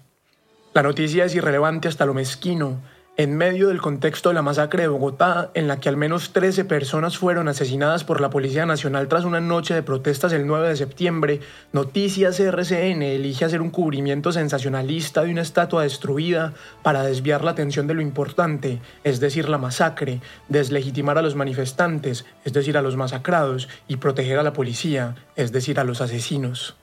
La 0.75 0.83
noticia 0.83 1.25
es 1.27 1.35
irrelevante 1.37 1.87
hasta 1.87 2.07
lo 2.07 2.12
mezquino. 2.12 2.81
En 3.18 3.35
medio 3.35 3.68
del 3.68 3.81
contexto 3.81 4.29
de 4.29 4.35
la 4.35 4.42
masacre 4.42 4.83
de 4.83 4.88
Bogotá, 4.88 5.50
en 5.55 5.68
la 5.68 5.81
que 5.81 5.88
al 5.88 5.96
menos 5.96 6.35
13 6.35 6.66
personas 6.66 7.16
fueron 7.16 7.48
asesinadas 7.48 8.05
por 8.05 8.20
la 8.20 8.29
Policía 8.29 8.66
Nacional 8.66 9.09
tras 9.09 9.24
una 9.24 9.40
noche 9.40 9.72
de 9.72 9.83
protestas 9.83 10.35
el 10.35 10.46
9 10.46 10.68
de 10.68 10.76
septiembre, 10.76 11.40
Noticias 11.72 12.38
RCN 12.38 13.00
elige 13.00 13.46
hacer 13.46 13.62
un 13.62 13.70
cubrimiento 13.70 14.33
sensacionalista 14.33 15.22
de 15.22 15.31
una 15.31 15.40
estatua 15.40 15.85
destruida 15.85 16.52
para 16.83 17.05
desviar 17.05 17.42
la 17.42 17.52
atención 17.52 17.87
de 17.87 17.94
lo 17.94 18.02
importante, 18.02 18.83
es 19.02 19.18
decir, 19.18 19.48
la 19.48 19.57
masacre, 19.57 20.20
deslegitimar 20.50 21.16
a 21.16 21.22
los 21.22 21.37
manifestantes, 21.37 22.26
es 22.44 22.52
decir, 22.52 22.76
a 22.76 22.83
los 22.83 22.96
masacrados, 22.96 23.70
y 23.88 23.96
proteger 23.96 24.38
a 24.38 24.42
la 24.42 24.52
policía, 24.52 25.14
es 25.37 25.52
decir, 25.52 25.81
a 25.81 25.85
los 25.85 26.02
asesinos. 26.02 26.76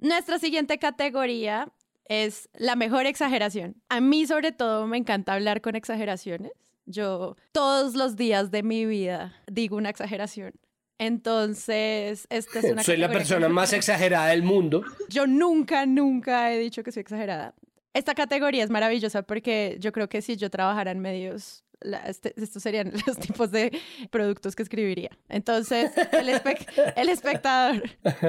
Nuestra 0.00 0.38
siguiente 0.38 0.78
categoría 0.78 1.72
es 2.08 2.48
la 2.54 2.76
mejor 2.76 3.06
exageración. 3.06 3.76
A 3.88 4.00
mí 4.00 4.26
sobre 4.26 4.52
todo 4.52 4.86
me 4.86 4.96
encanta 4.96 5.34
hablar 5.34 5.60
con 5.60 5.76
exageraciones. 5.76 6.52
Yo 6.86 7.36
todos 7.52 7.94
los 7.94 8.16
días 8.16 8.50
de 8.50 8.62
mi 8.62 8.86
vida 8.86 9.34
digo 9.46 9.76
una 9.76 9.90
exageración. 9.90 10.54
Entonces, 10.98 12.26
esta 12.30 12.58
es 12.58 12.64
una 12.72 12.82
Soy 12.82 12.96
la 12.96 13.10
persona 13.10 13.48
más 13.48 13.72
exagerada 13.72 14.28
del 14.28 14.42
mundo. 14.42 14.82
Yo 15.08 15.26
nunca, 15.26 15.86
nunca 15.86 16.52
he 16.52 16.58
dicho 16.58 16.82
que 16.82 16.90
soy 16.90 17.02
exagerada. 17.02 17.54
Esta 17.94 18.14
categoría 18.14 18.64
es 18.64 18.70
maravillosa 18.70 19.22
porque 19.22 19.76
yo 19.80 19.92
creo 19.92 20.08
que 20.08 20.22
si 20.22 20.36
yo 20.36 20.50
trabajara 20.50 20.90
en 20.90 21.00
medios, 21.00 21.64
la- 21.80 22.06
este- 22.08 22.34
estos 22.36 22.62
serían 22.62 22.92
los 23.06 23.18
tipos 23.18 23.50
de 23.50 23.70
productos 24.10 24.54
que 24.56 24.62
escribiría. 24.62 25.10
Entonces, 25.28 25.90
el, 26.12 26.28
espec- 26.28 26.92
el 26.96 27.08
espectador, 27.08 27.82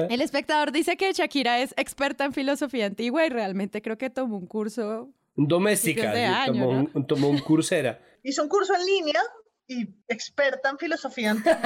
el 0.08 0.20
espectador 0.20 0.72
dice 0.72 0.96
que 0.96 1.12
Shakira 1.12 1.60
es 1.60 1.74
experta 1.76 2.24
en 2.24 2.32
filosofía 2.32 2.86
antigua 2.86 3.26
y 3.26 3.28
realmente 3.30 3.82
creo 3.82 3.98
que 3.98 4.10
tomó 4.10 4.36
un 4.38 4.46
curso. 4.46 5.10
Un 5.36 5.48
doméstica, 5.48 6.12
de 6.12 6.24
año, 6.24 6.64
tomó, 6.64 6.72
¿no? 6.82 6.90
un, 6.94 7.06
tomó 7.06 7.28
un 7.28 7.38
cursera. 7.38 8.00
Hizo 8.22 8.42
un 8.42 8.48
curso 8.48 8.74
en 8.74 8.84
línea 8.84 9.20
y 9.66 9.88
experta 10.08 10.68
en 10.70 10.78
filosofía 10.78 11.30
antigua. 11.30 11.58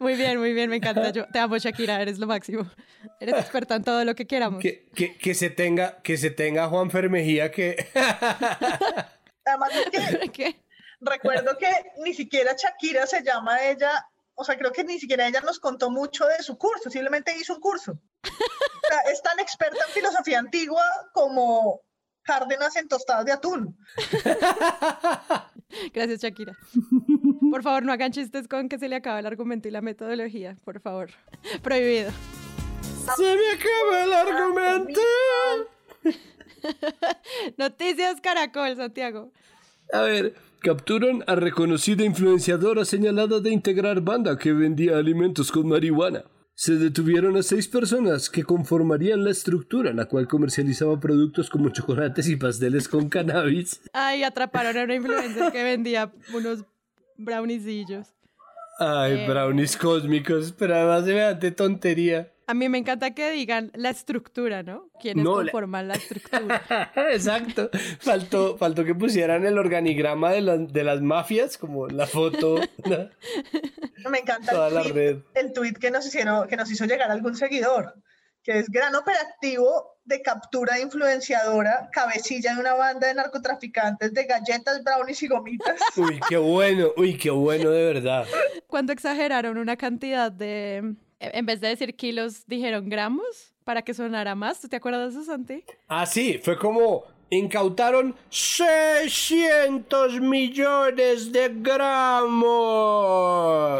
Muy 0.00 0.16
bien, 0.16 0.38
muy 0.38 0.52
bien, 0.52 0.68
me 0.70 0.76
encanta. 0.76 1.10
Yo 1.12 1.26
te 1.28 1.38
amo, 1.38 1.56
Shakira, 1.56 2.00
eres 2.02 2.18
lo 2.18 2.26
máximo. 2.26 2.68
Eres 3.20 3.36
experta 3.36 3.76
en 3.76 3.84
todo 3.84 4.04
lo 4.04 4.14
que 4.14 4.26
queramos. 4.26 4.60
que, 4.60 4.88
que, 4.94 5.16
que 5.16 5.34
se 5.34 5.50
tenga, 5.50 6.02
que 6.02 6.16
se 6.16 6.30
tenga 6.30 6.66
Juan 6.68 6.90
Fermejía 6.90 7.50
que... 7.52 7.86
Además 9.44 9.70
es 9.74 9.90
que 9.90 10.30
¿Qué? 10.32 10.64
recuerdo 11.00 11.56
que 11.58 11.68
ni 12.04 12.14
siquiera 12.14 12.54
Shakira 12.56 13.06
se 13.06 13.22
llama 13.22 13.62
ella, 13.64 14.06
o 14.34 14.44
sea, 14.44 14.56
creo 14.56 14.72
que 14.72 14.84
ni 14.84 14.98
siquiera 14.98 15.26
ella 15.26 15.40
nos 15.40 15.58
contó 15.58 15.90
mucho 15.90 16.26
de 16.26 16.42
su 16.42 16.56
curso, 16.56 16.90
simplemente 16.90 17.36
hizo 17.36 17.54
un 17.54 17.60
curso. 17.60 17.92
O 17.92 18.88
sea, 18.88 19.12
es 19.12 19.22
tan 19.22 19.38
experta 19.40 19.84
en 19.86 19.92
filosofía 19.92 20.38
antigua 20.38 20.84
como 21.12 21.80
Cárdenas 22.22 22.76
en 22.76 22.88
tostadas 22.88 23.24
de 23.24 23.32
atún. 23.32 23.76
Gracias, 25.92 26.20
Shakira. 26.20 26.56
Por 27.50 27.62
favor, 27.62 27.82
no 27.82 27.92
hagan 27.92 28.12
chistes 28.12 28.46
con 28.46 28.68
que 28.68 28.78
se 28.78 28.88
le 28.88 28.96
acaba 28.96 29.18
el 29.18 29.26
argumento 29.26 29.66
y 29.68 29.72
la 29.72 29.80
metodología, 29.80 30.56
por 30.64 30.80
favor. 30.80 31.10
Prohibido. 31.62 32.12
Se 33.16 33.36
me 33.36 33.50
acaba 33.50 34.04
el 34.04 34.12
argumento. 34.12 35.00
Noticias 37.58 38.20
Caracol, 38.20 38.76
Santiago. 38.76 39.32
A 39.92 40.02
ver, 40.02 40.34
capturan 40.60 41.24
a 41.26 41.34
reconocida 41.34 42.04
influenciadora 42.04 42.84
señalada 42.84 43.40
de 43.40 43.50
integrar 43.50 44.00
banda 44.00 44.38
que 44.38 44.52
vendía 44.52 44.96
alimentos 44.96 45.50
con 45.52 45.68
marihuana. 45.68 46.24
Se 46.54 46.74
detuvieron 46.74 47.36
a 47.36 47.42
seis 47.42 47.66
personas 47.66 48.28
que 48.30 48.44
conformarían 48.44 49.24
la 49.24 49.30
estructura, 49.30 49.92
la 49.92 50.04
cual 50.04 50.28
comercializaba 50.28 51.00
productos 51.00 51.48
como 51.50 51.70
chocolates 51.70 52.28
y 52.28 52.36
pasteles 52.36 52.88
con 52.88 53.08
cannabis. 53.08 53.80
Ay, 53.92 54.22
atraparon 54.22 54.76
a 54.76 54.84
una 54.84 54.94
influencer 54.94 55.50
que 55.50 55.64
vendía 55.64 56.12
unos 56.32 56.64
browniecillos. 57.16 58.08
Ay, 58.78 59.12
Eh. 59.12 59.26
brownies 59.28 59.76
cósmicos, 59.76 60.52
pero 60.56 60.74
además 60.76 61.40
de 61.40 61.50
tontería. 61.50 62.32
A 62.52 62.54
mí 62.54 62.68
me 62.68 62.76
encanta 62.76 63.12
que 63.14 63.30
digan 63.30 63.70
la 63.74 63.88
estructura, 63.88 64.62
¿no? 64.62 64.90
¿Quiénes 65.00 65.24
No, 65.24 65.40
la- 65.42 65.50
conforman 65.50 65.88
la 65.88 65.94
estructura? 65.94 66.60
Exacto. 67.10 67.70
Faltó, 67.98 68.58
faltó 68.58 68.84
que 68.84 68.94
pusieran 68.94 69.46
el 69.46 69.56
organigrama 69.56 70.32
de, 70.32 70.42
las 70.42 70.70
de 70.70 70.84
las 70.84 71.00
mafias, 71.00 71.56
como 71.56 71.86
la 71.88 72.06
foto. 72.06 72.56
¿no? 72.84 74.10
Me 74.10 74.18
encanta 74.18 74.52
Toda 74.52 74.68
el 74.68 74.74
la 74.74 74.82
tweet, 74.82 74.92
red. 74.92 75.18
el 75.34 75.52
tweet 75.54 75.72
que 75.80 75.90
nos 75.90 76.06
hicieron, 76.06 76.46
que 76.46 76.56
nos 76.56 76.70
hizo 76.70 76.84
llegar 76.84 77.10
algún 77.10 77.36
seguidor, 77.36 77.94
que 78.42 78.58
es 78.58 78.68
gran 78.68 78.94
operativo 78.96 79.96
de 80.04 80.20
captura 80.20 80.74
de 80.74 80.82
influenciadora, 80.82 81.88
cabecilla 81.90 82.52
de 82.54 82.60
una 82.60 82.74
banda 82.74 83.06
de 83.06 83.14
narcotraficantes 83.14 84.12
de 84.12 84.24
galletas, 84.24 84.84
brownies 84.84 85.22
y 85.22 85.28
gomitas. 85.28 85.80
Uy, 85.96 86.20
qué 86.28 86.36
bueno, 86.36 86.88
uy, 86.98 87.16
qué 87.16 87.30
bueno 87.30 87.70
de 87.70 87.94
verdad. 87.94 88.26
Cuando 88.66 88.92
exageraron 88.92 89.56
una 89.56 89.78
cantidad 89.78 90.30
de... 90.30 90.96
En 91.22 91.46
vez 91.46 91.60
de 91.60 91.68
decir 91.68 91.94
kilos, 91.94 92.44
dijeron 92.46 92.88
gramos 92.88 93.54
para 93.62 93.82
que 93.82 93.94
sonara 93.94 94.34
más. 94.34 94.60
¿Tú 94.60 94.68
te 94.68 94.74
acuerdas 94.74 95.14
de 95.14 95.20
eso, 95.20 95.30
Santi? 95.30 95.62
Ah, 95.86 96.04
sí, 96.04 96.40
fue 96.42 96.58
como 96.58 97.04
incautaron 97.30 98.16
600 98.28 100.20
millones 100.20 101.30
de 101.32 101.48
gramos. 101.54 102.52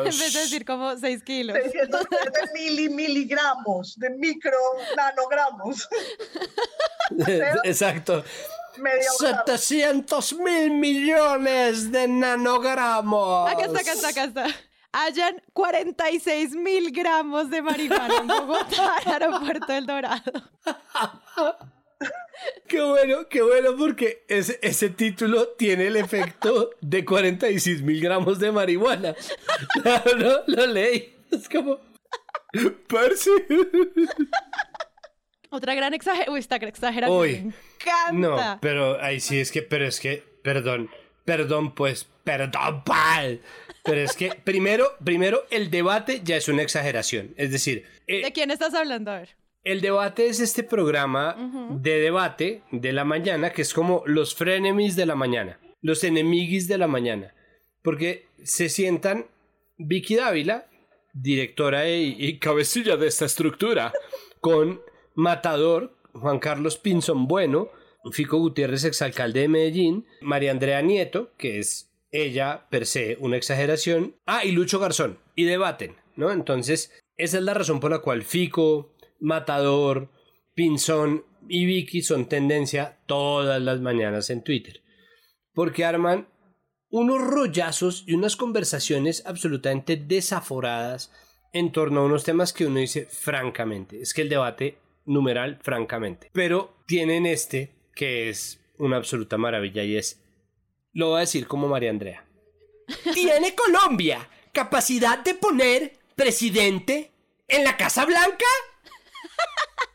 En 0.13 0.19
vez 0.19 0.33
de 0.33 0.41
decir 0.41 0.65
como 0.65 0.97
6 0.97 1.23
kilos. 1.25 1.59
600 1.63 2.01
de 2.01 2.09
mili, 2.55 2.89
miligramos, 2.89 3.99
de 3.99 4.11
micro, 4.11 4.57
nanogramos. 4.97 5.89
Exacto. 7.65 8.23
Media 8.79 9.11
gramo. 9.21 9.43
700 9.47 10.33
mil 10.35 10.71
millones 10.71 11.91
de 11.91 12.07
nanogramos. 12.07 13.51
Acá 13.51 13.65
está, 13.65 13.81
acá 13.81 13.93
está, 13.93 14.09
acá 14.09 14.25
está. 14.25 14.47
Hayan 14.93 15.43
46 15.55 16.55
mil 16.55 16.93
gramos 16.93 17.49
de 17.49 17.63
marihuana 17.63 18.19
en 18.19 18.27
Bogotá, 18.27 18.97
aeropuerto 19.07 19.73
del 19.73 19.87
Dorado. 19.87 20.33
Qué 22.69 22.83
bueno, 22.83 23.29
qué 23.29 23.41
bueno, 23.43 23.71
porque 23.79 24.25
ese, 24.29 24.59
ese 24.61 24.91
título 24.91 25.49
tiene 25.57 25.87
el 25.87 25.97
efecto 25.97 26.71
de 26.81 27.05
46 27.05 27.83
mil 27.83 28.03
gramos 28.03 28.39
de 28.39 28.53
marihuana. 28.53 29.15
No, 29.85 30.15
no, 30.17 30.39
lo 30.47 30.67
leí. 30.67 31.17
Es 31.31 31.49
como. 31.49 31.81
Percy. 32.89 33.31
Otra 35.49 35.75
gran 35.75 35.95
exageración. 35.95 36.35
Uy, 36.35 36.41
esta 36.41 36.57
exageración. 36.57 37.19
Uy, 37.19 37.33
me 37.33 37.55
encanta. 37.81 38.55
No, 38.55 38.59
pero 38.61 39.01
ahí 39.01 39.21
sí 39.21 39.41
es 39.41 39.51
que, 39.51 39.63
pero 39.63 39.87
es 39.87 40.01
que, 40.01 40.23
perdón, 40.43 40.91
perdón, 41.25 41.75
pues, 41.75 42.09
perdón, 42.25 42.83
pal. 42.85 43.41
Pero 43.85 44.01
es 44.01 44.15
que 44.17 44.33
primero, 44.45 44.87
primero 45.05 45.43
el 45.51 45.71
debate 45.71 46.21
ya 46.25 46.37
es 46.37 46.49
una 46.49 46.63
exageración. 46.63 47.35
Es 47.37 47.51
decir, 47.51 47.85
eh, 48.07 48.23
¿De 48.25 48.33
quién 48.33 48.51
estás 48.51 48.75
hablando? 48.75 49.11
A 49.11 49.21
ver. 49.21 49.31
el 49.65 49.81
debate 49.81 50.27
es 50.27 50.41
este 50.41 50.63
programa 50.63 51.37
de 51.71 52.01
debate 52.01 52.63
de 52.71 52.93
la 52.93 53.05
mañana 53.05 53.51
que 53.51 53.63
es 53.63 53.75
como 53.75 54.03
los 54.07 54.35
frenemies 54.35 54.97
de 54.97 55.07
la 55.07 55.15
mañana, 55.15 55.59
los 55.81 56.05
enemiguis 56.05 56.69
de 56.69 56.79
la 56.79 56.87
mañana. 56.87 57.35
Porque 57.83 58.27
se 58.45 58.69
sientan 58.69 59.27
Vicky 59.79 60.17
Dávila, 60.17 60.67
directora 61.13 61.89
y, 61.89 62.17
y 62.19 62.39
cabecilla 62.39 62.97
de 62.97 63.09
esta 63.09 63.25
estructura, 63.25 63.93
con 64.41 64.81
Matador, 65.15 65.97
Juan 66.13 66.39
Carlos 66.39 66.79
Pinzón 66.79 67.27
Bueno, 67.27 67.71
Fico 68.11 68.39
Gutiérrez, 68.39 68.85
exalcalde 68.85 69.41
de 69.41 69.49
Medellín, 69.49 70.07
María 70.21 70.51
Andrea 70.51 70.83
Nieto, 70.83 71.31
que 71.39 71.61
es 71.61 71.92
ella 72.12 72.68
per 72.70 72.87
se 72.87 73.16
una 73.20 73.37
exageración, 73.37 74.16
ah, 74.27 74.44
y 74.44 74.53
Lucho 74.53 74.79
Garzón, 74.79 75.18
y 75.35 75.44
debaten, 75.44 75.96
¿no? 76.14 76.31
Entonces, 76.31 76.92
esa 77.16 77.38
es 77.38 77.42
la 77.42 77.55
razón 77.55 77.81
por 77.81 77.90
la 77.90 78.01
cual 78.01 78.22
Fico, 78.22 78.94
Matador, 79.18 80.11
Pinzón 80.55 81.25
y 81.48 81.64
Vicky 81.66 82.03
son 82.03 82.29
tendencia 82.29 82.98
todas 83.07 83.61
las 83.61 83.81
mañanas 83.81 84.31
en 84.31 84.44
Twitter. 84.44 84.83
Porque 85.55 85.85
arman 85.85 86.29
unos 86.90 87.22
rollazos 87.22 88.05
y 88.07 88.14
unas 88.14 88.37
conversaciones 88.37 89.25
absolutamente 89.27 89.96
desaforadas 89.96 91.11
en 91.53 91.72
torno 91.72 92.01
a 92.01 92.05
unos 92.05 92.25
temas 92.25 92.53
que 92.53 92.66
uno 92.66 92.81
dice 92.81 93.07
francamente. 93.11 94.01
Es 94.01 94.14
que 94.14 94.22
el 94.22 94.29
debate 94.29 94.79
numeral 95.05 95.59
francamente. 95.62 96.31
Pero 96.33 96.77
tienen 96.87 97.27
este 97.27 97.70
que 97.94 98.29
es 98.29 98.61
una 98.79 98.96
absoluta 98.96 99.38
maravilla 99.38 99.85
y 99.85 99.96
es, 99.96 100.22
lo 100.93 101.09
voy 101.11 101.17
a 101.19 101.21
decir 101.21 101.47
como 101.47 101.69
María 101.69 101.91
Andrea. 101.91 102.25
¿Tiene 103.15 103.55
Colombia 103.55 104.29
capacidad 104.53 105.19
de 105.19 105.35
poner 105.35 105.99
presidente 106.15 107.11
en 107.49 107.65
la 107.65 107.77
Casa 107.77 108.05
Blanca? 108.05 108.45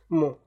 Mo- 0.10 0.40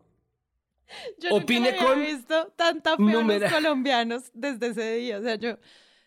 Yo 1.19 1.31
nunca 1.31 1.45
Opine 1.45 1.69
había 1.71 1.85
con 1.85 2.01
visto 2.01 2.53
tanta 2.57 2.97
fe 2.97 3.03
a 3.03 3.23
los 3.23 3.53
colombianos 3.53 4.31
desde 4.35 4.69
ese 4.69 4.95
día. 4.97 5.19
O 5.19 5.23
sea, 5.23 5.37
yo 5.37 5.59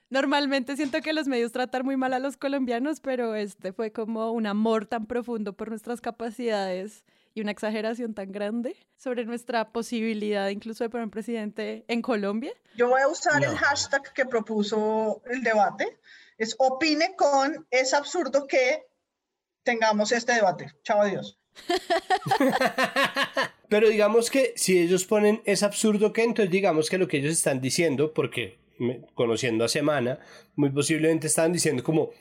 normalmente 0.10 0.76
siento 0.76 1.02
que 1.02 1.14
los 1.14 1.28
medios 1.28 1.52
tratan 1.52 1.86
muy 1.86 1.96
mal 1.98 2.14
a 2.14 2.20
los 2.20 2.36
colombianos, 2.38 3.00
pero 3.00 3.36
este 3.36 3.72
fue 3.74 3.92
como 3.92 4.32
un 4.32 4.46
amor 4.48 4.86
tan 4.86 5.06
profundo 5.06 5.54
por 5.54 5.70
nuestras 5.70 6.02
capacidades 6.02 7.04
y 7.34 7.42
una 7.42 7.52
exageración 7.52 8.14
tan 8.14 8.32
grande 8.32 8.76
sobre 8.96 9.26
nuestra 9.26 9.72
posibilidad 9.72 10.50
incluso 10.50 10.84
de 10.84 10.90
poner 10.90 11.06
un 11.06 11.12
presidente 11.12 11.84
en 11.88 12.02
Colombia. 12.02 12.52
Yo 12.76 12.90
voy 12.90 13.02
a 13.02 13.08
usar 13.08 13.44
el 13.44 13.52
No. 13.52 13.58
hashtag 13.58 14.14
que 14.14 14.26
propuso 14.26 15.22
el 15.30 15.42
debate. 15.44 15.98
Es 16.38 16.56
opine 16.60 17.16
con, 17.16 17.66
es 17.72 17.94
absurdo 17.94 18.48
que 18.48 18.84
tengamos 19.64 20.12
este 20.12 20.34
debate. 20.34 20.72
Chao, 20.84 21.02
adiós. 21.02 21.40
Pero 23.70 23.90
digamos 23.90 24.30
que 24.30 24.54
si 24.56 24.80
ellos 24.80 25.06
ponen 25.06 25.42
es 25.46 25.64
absurdo 25.64 26.14
que 26.14 26.24
entonces 26.24 26.52
digamos 26.52 26.90
que 26.90 26.98
lo 26.98 27.08
que 27.08 27.18
ellos 27.18 27.34
están 27.34 27.62
diciendo, 27.62 28.14
porque 28.14 28.60
me- 28.78 29.02
conociendo 29.16 29.64
a 29.64 29.68
Semana, 29.70 30.20
muy 30.56 30.70
posiblemente 30.70 31.28
están 31.28 31.54
diciendo 31.54 31.84
como, 31.84 32.12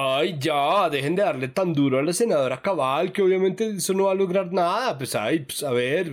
ay 0.00 0.36
ya, 0.38 0.88
dejen 0.88 1.16
de 1.16 1.22
darle 1.22 1.48
tan 1.48 1.72
duro 1.72 1.98
a 1.98 2.02
la 2.02 2.12
senadora 2.12 2.62
Cabal, 2.62 3.12
que 3.12 3.22
obviamente 3.22 3.68
eso 3.68 3.92
no 3.94 4.04
va 4.04 4.12
a 4.12 4.14
lograr 4.14 4.52
nada, 4.52 4.96
pues 4.96 5.16
ay, 5.16 5.40
pues 5.40 5.62
a 5.64 5.72
ver. 5.72 6.06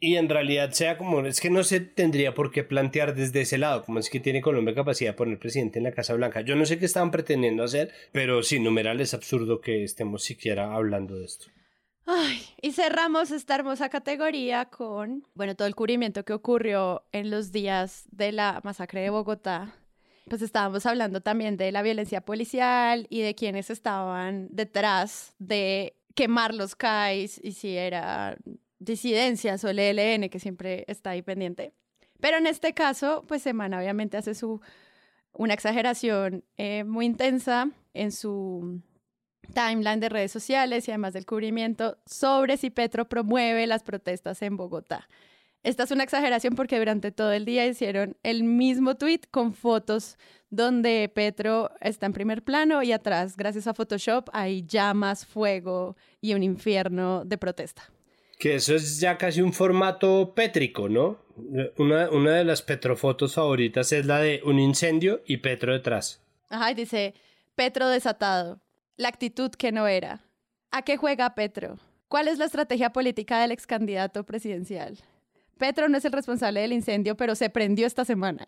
Y 0.00 0.16
en 0.16 0.28
realidad 0.28 0.70
sea 0.70 0.96
como, 0.96 1.20
es 1.26 1.40
que 1.40 1.50
no 1.50 1.62
se 1.62 1.80
tendría 1.80 2.32
por 2.32 2.50
qué 2.50 2.64
plantear 2.64 3.14
desde 3.14 3.42
ese 3.42 3.58
lado, 3.58 3.84
como 3.84 3.98
es 3.98 4.08
que 4.08 4.20
tiene 4.20 4.40
Colombia 4.40 4.74
capacidad 4.74 5.10
de 5.10 5.16
poner 5.16 5.38
presidente 5.38 5.78
en 5.78 5.84
la 5.84 5.92
Casa 5.92 6.14
Blanca. 6.14 6.40
Yo 6.40 6.56
no 6.56 6.64
sé 6.64 6.78
qué 6.78 6.86
estaban 6.86 7.10
pretendiendo 7.10 7.62
hacer, 7.62 7.92
pero 8.12 8.42
sí, 8.42 8.60
numeral 8.60 9.00
es 9.00 9.12
absurdo 9.12 9.60
que 9.60 9.84
estemos 9.84 10.22
siquiera 10.22 10.74
hablando 10.74 11.16
de 11.16 11.26
esto. 11.26 11.46
Ay, 12.06 12.40
y 12.62 12.72
cerramos 12.72 13.30
esta 13.30 13.56
hermosa 13.56 13.88
categoría 13.88 14.66
con, 14.66 15.24
bueno, 15.34 15.56
todo 15.56 15.66
el 15.68 15.74
cubrimiento 15.74 16.24
que 16.24 16.32
ocurrió 16.32 17.02
en 17.12 17.30
los 17.30 17.52
días 17.52 18.04
de 18.12 18.32
la 18.32 18.60
masacre 18.62 19.00
de 19.00 19.10
Bogotá. 19.10 19.74
Pues 20.28 20.42
estábamos 20.42 20.84
hablando 20.86 21.20
también 21.20 21.56
de 21.56 21.70
la 21.70 21.82
violencia 21.82 22.20
policial 22.20 23.06
y 23.10 23.20
de 23.20 23.36
quienes 23.36 23.70
estaban 23.70 24.48
detrás 24.50 25.34
de 25.38 25.94
quemar 26.14 26.52
los 26.52 26.74
CAIs 26.74 27.40
y 27.44 27.52
si 27.52 27.76
era 27.76 28.36
disidencias 28.80 29.62
o 29.62 29.68
el 29.68 29.78
ELN, 29.78 30.28
que 30.28 30.40
siempre 30.40 30.84
está 30.88 31.10
ahí 31.10 31.22
pendiente. 31.22 31.72
Pero 32.20 32.38
en 32.38 32.46
este 32.46 32.72
caso, 32.72 33.24
pues 33.28 33.42
Semana 33.42 33.78
obviamente 33.78 34.16
hace 34.16 34.34
su, 34.34 34.60
una 35.32 35.54
exageración 35.54 36.44
eh, 36.56 36.82
muy 36.82 37.06
intensa 37.06 37.70
en 37.94 38.10
su 38.10 38.80
timeline 39.54 40.00
de 40.00 40.08
redes 40.08 40.32
sociales 40.32 40.88
y 40.88 40.90
además 40.90 41.12
del 41.12 41.26
cubrimiento 41.26 41.98
sobre 42.04 42.56
si 42.56 42.70
Petro 42.70 43.08
promueve 43.08 43.66
las 43.66 43.84
protestas 43.84 44.42
en 44.42 44.56
Bogotá. 44.56 45.08
Esta 45.66 45.82
es 45.82 45.90
una 45.90 46.04
exageración 46.04 46.54
porque 46.54 46.78
durante 46.78 47.10
todo 47.10 47.32
el 47.32 47.44
día 47.44 47.66
hicieron 47.66 48.16
el 48.22 48.44
mismo 48.44 48.94
tweet 48.94 49.22
con 49.32 49.52
fotos 49.52 50.16
donde 50.48 51.10
Petro 51.12 51.72
está 51.80 52.06
en 52.06 52.12
primer 52.12 52.44
plano 52.44 52.84
y 52.84 52.92
atrás, 52.92 53.36
gracias 53.36 53.66
a 53.66 53.74
Photoshop, 53.74 54.28
hay 54.32 54.64
llamas, 54.64 55.26
fuego 55.26 55.96
y 56.20 56.34
un 56.34 56.44
infierno 56.44 57.24
de 57.24 57.36
protesta. 57.36 57.82
Que 58.38 58.54
eso 58.54 58.76
es 58.76 59.00
ya 59.00 59.18
casi 59.18 59.42
un 59.42 59.52
formato 59.52 60.34
pétrico, 60.36 60.88
¿no? 60.88 61.18
Una, 61.78 62.10
una 62.10 62.36
de 62.36 62.44
las 62.44 62.62
petrofotos 62.62 63.34
favoritas 63.34 63.90
es 63.90 64.06
la 64.06 64.20
de 64.20 64.42
un 64.44 64.60
incendio 64.60 65.22
y 65.26 65.38
Petro 65.38 65.72
detrás. 65.72 66.22
Ajá, 66.48 66.70
y 66.70 66.74
dice, 66.74 67.12
Petro 67.56 67.88
desatado, 67.88 68.60
la 68.96 69.08
actitud 69.08 69.50
que 69.50 69.72
no 69.72 69.88
era. 69.88 70.20
¿A 70.70 70.82
qué 70.82 70.96
juega 70.96 71.34
Petro? 71.34 71.80
¿Cuál 72.06 72.28
es 72.28 72.38
la 72.38 72.44
estrategia 72.44 72.90
política 72.90 73.40
del 73.40 73.50
ex 73.50 73.66
candidato 73.66 74.22
presidencial? 74.22 74.96
Petro 75.58 75.88
no 75.88 75.98
es 75.98 76.04
el 76.04 76.12
responsable 76.12 76.60
del 76.60 76.72
incendio, 76.72 77.16
pero 77.16 77.34
se 77.34 77.50
prendió 77.50 77.86
esta 77.86 78.04
semana. 78.04 78.44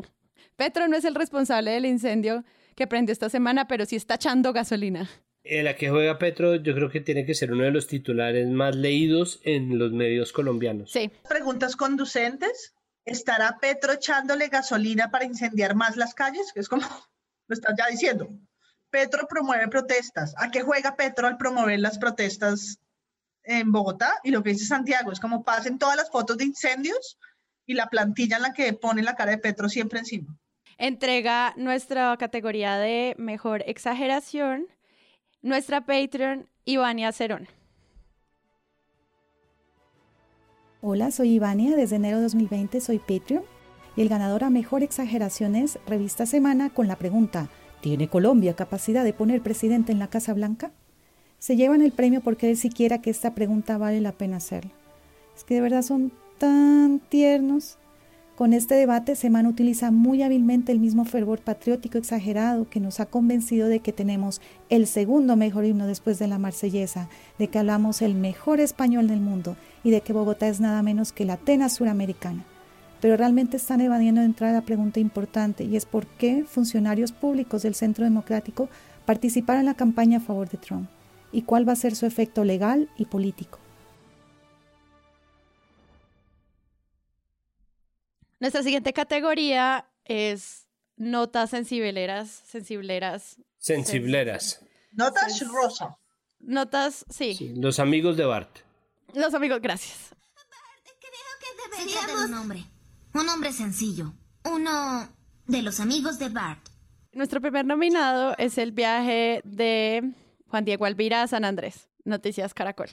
Petro 0.57 0.89
no 0.89 0.97
es 0.97 1.05
el 1.05 1.15
responsable 1.15 1.71
del 1.71 1.87
incendio 1.87 2.45
que 2.75 2.87
prendió 2.87 3.13
esta 3.13 3.31
semana, 3.31 3.67
pero 3.67 3.87
sí 3.87 3.97
está 3.97 4.15
echando 4.15 4.53
gasolina. 4.53 5.09
En 5.45 5.65
la 5.65 5.77
que 5.77 5.89
juega 5.89 6.19
Petro, 6.19 6.57
yo 6.57 6.75
creo 6.75 6.91
que 6.91 7.01
tiene 7.01 7.25
que 7.25 7.35
ser 7.35 7.53
uno 7.53 7.65
de 7.65 7.71
los 7.71 7.87
titulares 7.87 8.49
más 8.49 8.77
leídos 8.77 9.41
en 9.45 9.79
los 9.79 9.93
medios 9.93 10.33
colombianos. 10.33 10.91
Sí. 10.93 11.11
Preguntas 11.29 11.77
conducentes. 11.77 12.75
¿Estará 13.05 13.57
Petro 13.59 13.95
echándole 13.95 14.49
gasolina 14.49 15.11
para 15.11 15.25
incendiar 15.25 15.75
más 15.75 15.97
las 15.97 16.15
calles? 16.15 16.53
Que 16.53 16.61
es 16.61 16.69
como 16.69 16.83
lo 17.49 17.55
estás 17.55 17.75
ya 17.79 17.87
diciendo. 17.87 18.29
Petro 18.91 19.27
promueve 19.29 19.69
protestas. 19.69 20.35
¿A 20.37 20.51
qué 20.51 20.61
juega 20.61 20.97
Petro 20.97 21.27
al 21.27 21.39
promover 21.39 21.81
las 21.81 21.99
protestas 21.99 22.79
en 23.49 23.73
Bogotá? 23.73 24.15
Y 24.23 24.31
lo 24.31 24.43
que 24.43 24.51
dice 24.51 24.67
Santiago 24.67 25.11
es 25.11 25.19
como 25.19 25.43
pasen 25.43 25.79
todas 25.79 25.97
las 25.97 26.11
fotos 26.11 26.37
de 26.37 26.45
incendios 26.45 27.19
y 27.67 27.75
la 27.75 27.89
plantilla 27.89 28.37
en 28.37 28.43
la 28.43 28.53
que 28.53 28.73
pone 28.73 29.03
la 29.03 29.17
cara 29.17 29.33
de 29.33 29.39
Petro 29.39 29.69
siempre 29.69 29.99
encima. 29.99 30.37
Entrega 30.77 31.55
nuestra 31.57 32.17
categoría 32.17 32.77
de 32.79 33.17
mejor 33.19 33.65
exageración 33.67 34.67
nuestra 35.43 35.81
Patreon 35.81 36.49
Ivania 36.65 37.11
Cerón. 37.13 37.49
Hola, 40.81 41.11
soy 41.11 41.31
Ivania, 41.35 41.75
desde 41.75 41.97
enero 41.97 42.19
de 42.19 42.25
2020 42.25 42.81
soy 42.81 42.99
Patreon 42.99 43.43
y 43.97 44.03
el 44.03 44.09
ganador 44.09 44.45
a 44.45 44.51
Mejor 44.51 44.85
Exageración 44.85 45.57
es 45.57 45.79
Revista 45.87 46.25
Semana 46.25 46.71
con 46.71 46.87
la 46.87 46.97
pregunta 46.97 47.49
¿Tiene 47.81 48.09
Colombia 48.09 48.55
capacidad 48.55 49.05
de 49.05 49.13
poner 49.13 49.41
presidente 49.41 49.93
en 49.93 50.01
la 50.01 50.09
Casa 50.09 50.35
Blanca? 50.35 50.73
Se 51.39 51.55
llevan 51.55 51.83
el 51.83 51.93
premio 51.93 52.21
porque 52.21 52.51
él 52.51 52.57
siquiera 52.57 53.01
que 53.01 53.11
esta 53.11 53.35
pregunta 53.35 53.79
vale 53.79 54.01
la 54.01 54.13
pena 54.13 54.39
hacerla. 54.39 54.73
Es 55.37 55.45
que 55.45 55.55
de 55.55 55.61
verdad 55.61 55.83
son 55.83 56.11
tan 56.39 56.99
tiernos. 56.99 57.79
Con 58.35 58.53
este 58.53 58.75
debate, 58.75 59.15
Semana 59.15 59.49
utiliza 59.49 59.91
muy 59.93 60.23
hábilmente 60.23 60.73
el 60.73 60.81
mismo 60.81 61.05
fervor 61.05 61.41
patriótico 61.41 61.99
exagerado 61.99 62.69
que 62.69 62.81
nos 62.81 62.99
ha 62.99 63.07
convencido 63.07 63.69
de 63.69 63.81
que 63.81 63.93
tenemos 63.93 64.41
el 64.69 64.89
segundo 64.89 65.37
mejor 65.37 65.65
himno 65.65 65.87
después 65.87 66.19
de 66.19 66.27
la 66.27 66.39
marsellesa, 66.39 67.09
de 67.39 67.49
que 67.49 67.59
hablamos 67.59 68.03
el 68.03 68.15
mejor 68.15 68.61
español 68.61 69.07
del 69.07 69.21
mundo 69.21 69.57
y 69.85 69.91
de 69.91 70.01
que 70.01 70.13
Bogotá 70.13 70.49
es 70.49 70.61
nada 70.61 70.83
menos 70.83 71.13
que 71.13 71.25
la 71.25 71.35
Atenas 71.35 71.75
suramericana. 71.75 72.45
Pero 73.01 73.17
realmente 73.17 73.57
están 73.57 73.81
evadiendo 73.81 74.21
de 74.21 74.27
entrar 74.27 74.51
a 74.51 74.55
la 74.55 74.67
pregunta 74.67 74.99
importante 74.99 75.63
y 75.63 75.77
es 75.77 75.87
por 75.87 76.07
qué 76.07 76.45
funcionarios 76.45 77.13
públicos 77.13 77.63
del 77.63 77.77
Centro 77.77 78.05
Democrático 78.05 78.69
participaron 79.05 79.61
en 79.61 79.67
la 79.67 79.75
campaña 79.75 80.19
a 80.19 80.21
favor 80.21 80.49
de 80.49 80.59
Trump 80.59 80.89
y 81.33 81.43
cuál 81.43 81.69
va 81.69 81.73
a 81.73 81.77
ser 81.77 81.95
su 81.95 82.07
efecto 82.07 82.45
legal 82.45 82.89
y 82.97 83.07
político. 83.07 83.59
Nuestra 88.41 88.63
siguiente 88.63 88.93
categoría 88.93 89.91
es 90.05 90.69
notas 90.97 91.51
sensibleras, 91.51 92.31
sensibleras. 92.47 93.37
Sensibleras. 93.59 94.65
Notas 94.93 95.47
rosa. 95.49 95.99
Notas, 96.41 97.05
sí. 97.09 97.35
Sí, 97.35 97.55
los 97.57 97.81
amigos 97.81 98.17
de 98.17 98.25
Bart. 98.25 98.59
Los 99.13 99.35
amigos, 99.35 99.61
gracias. 99.61 100.15
Sería 101.77 102.01
un 102.25 102.35
hombre. 102.35 102.65
Un 103.15 103.29
hombre 103.29 103.53
sencillo. 103.53 104.13
Uno 104.45 105.09
de 105.47 105.63
los 105.63 105.81
amigos 105.81 106.19
de 106.19 106.29
Bart. 106.29 106.69
Nuestro 107.13 107.41
primer 107.41 107.65
nominado 107.65 108.35
es 108.39 108.59
el 108.59 108.73
viaje 108.73 109.41
de 109.45 110.13
Juan 110.49 110.65
Diego 110.65 110.87
Alvira 110.87 111.27
San 111.27 111.45
Andrés. 111.45 111.89
Noticias 112.05 112.55
Caracol. 112.55 112.89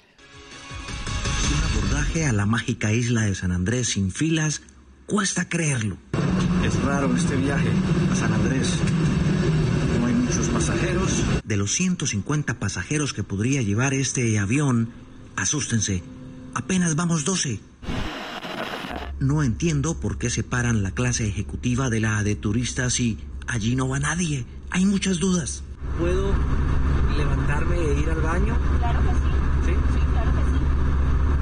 Un 1.56 1.64
abordaje 1.64 2.26
a 2.26 2.34
la 2.34 2.46
mágica 2.46 2.92
isla 2.92 3.22
de 3.22 3.36
San 3.36 3.52
Andrés 3.52 3.90
sin 3.90 4.12
filas 4.12 4.62
cuesta 5.06 5.48
creerlo. 5.48 5.98
Es 6.66 6.82
raro 6.84 7.16
este 7.16 7.36
viaje 7.38 7.70
a 8.12 8.16
San 8.16 8.34
Andrés. 8.34 8.74
No 10.00 10.08
hay 10.08 10.14
muchos 10.14 10.50
pasajeros. 10.50 11.24
De 11.46 11.56
los 11.56 11.72
150 11.72 12.60
pasajeros 12.60 13.14
que 13.14 13.24
podría 13.24 13.62
llevar 13.62 13.94
este 13.94 14.38
avión, 14.38 14.92
asústense, 15.38 16.04
apenas 16.54 16.96
vamos 16.96 17.24
12. 17.24 17.60
No 19.20 19.44
entiendo 19.44 19.98
por 20.02 20.18
qué 20.18 20.30
separan 20.30 20.84
la 20.84 20.92
clase 20.92 21.26
ejecutiva 21.26 21.90
de 21.90 22.02
la 22.02 22.22
de 22.24 22.36
turistas 22.36 23.00
y 23.00 23.18
allí 23.48 23.78
no 23.78 23.88
va 23.88 24.00
nadie. 24.00 24.46
Hay 24.72 24.86
muchas 24.86 25.20
dudas. 25.20 25.64
¿Puedo 25.98 26.34
levantarme 27.18 27.76
e 27.78 27.94
ir 28.00 28.10
al 28.10 28.22
baño? 28.22 28.58
Claro 28.80 29.00
que 29.02 29.14
sí. 29.16 29.32
¿Sí? 29.66 29.72
Sí, 29.94 30.00
claro 30.14 30.32
que 30.32 30.44
sí. 30.52 30.60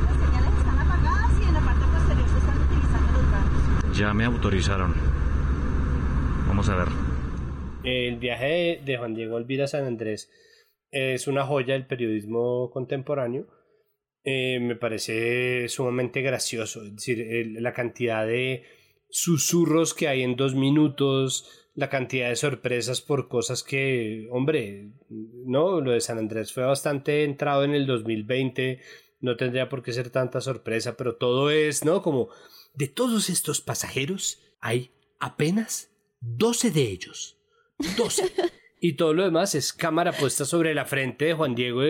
Las 0.05 0.15
señales 0.25 0.59
están 0.59 0.79
apagadas 0.79 1.31
y 1.39 1.43
en 1.43 1.53
la 1.53 1.59
parte 1.61 1.85
posterior 1.85 2.29
se 2.29 2.37
están 2.37 2.61
utilizando 2.61 3.11
los 3.13 3.31
baños. 3.31 3.97
Ya 3.97 4.13
me 4.13 4.25
autorizaron. 4.25 4.93
Vamos 6.47 6.69
a 6.69 6.75
ver. 6.75 6.87
El 7.83 8.17
viaje 8.17 8.81
de, 8.85 8.97
Juan 8.97 9.13
Diego 9.15 9.37
Elvira 9.37 9.65
a 9.65 9.67
San 9.67 9.85
Andrés 9.85 10.31
es 10.91 11.27
una 11.27 11.43
joya 11.45 11.73
del 11.73 11.85
periodismo 11.87 12.69
contemporáneo. 12.71 13.47
Eh, 14.23 14.59
me 14.61 14.75
parece 14.75 15.67
sumamente 15.67 16.21
gracioso. 16.21 16.83
Es 16.83 16.95
decir, 16.95 17.19
el- 17.19 17.61
la 17.61 17.73
cantidad 17.73 18.25
de 18.25 18.63
susurros 19.13 19.93
que 19.93 20.07
hay 20.07 20.23
en 20.23 20.35
dos 20.35 20.55
minutos, 20.55 21.47
la 21.75 21.87
cantidad 21.87 22.29
de 22.29 22.35
sorpresas 22.35 22.99
por 22.99 23.27
cosas 23.27 23.61
que, 23.61 24.27
hombre, 24.31 24.89
no, 25.07 25.81
lo 25.81 25.91
de 25.91 26.01
San 26.01 26.17
Andrés 26.17 26.51
fue 26.51 26.63
bastante 26.63 27.23
entrado 27.23 27.63
en 27.63 27.75
el 27.75 27.85
2020, 27.85 28.81
no 29.21 29.37
tendría 29.37 29.69
por 29.69 29.83
qué 29.83 29.93
ser 29.93 30.09
tanta 30.09 30.41
sorpresa, 30.41 30.97
pero 30.97 31.15
todo 31.15 31.51
es, 31.51 31.85
¿no? 31.85 32.01
Como 32.01 32.29
de 32.73 32.87
todos 32.87 33.29
estos 33.29 33.61
pasajeros 33.61 34.41
hay 34.59 34.89
apenas 35.19 35.91
12 36.21 36.71
de 36.71 36.81
ellos. 36.81 37.37
12. 37.95 38.31
Y 38.85 38.97
todo 38.97 39.13
lo 39.13 39.23
demás 39.23 39.55
es 39.55 39.71
cámara 39.71 40.11
puesta 40.11 40.43
sobre 40.43 40.75
la 40.75 40.83
frente 40.83 41.23
de 41.23 41.33
Juan 41.33 41.55
Diego 41.55 41.83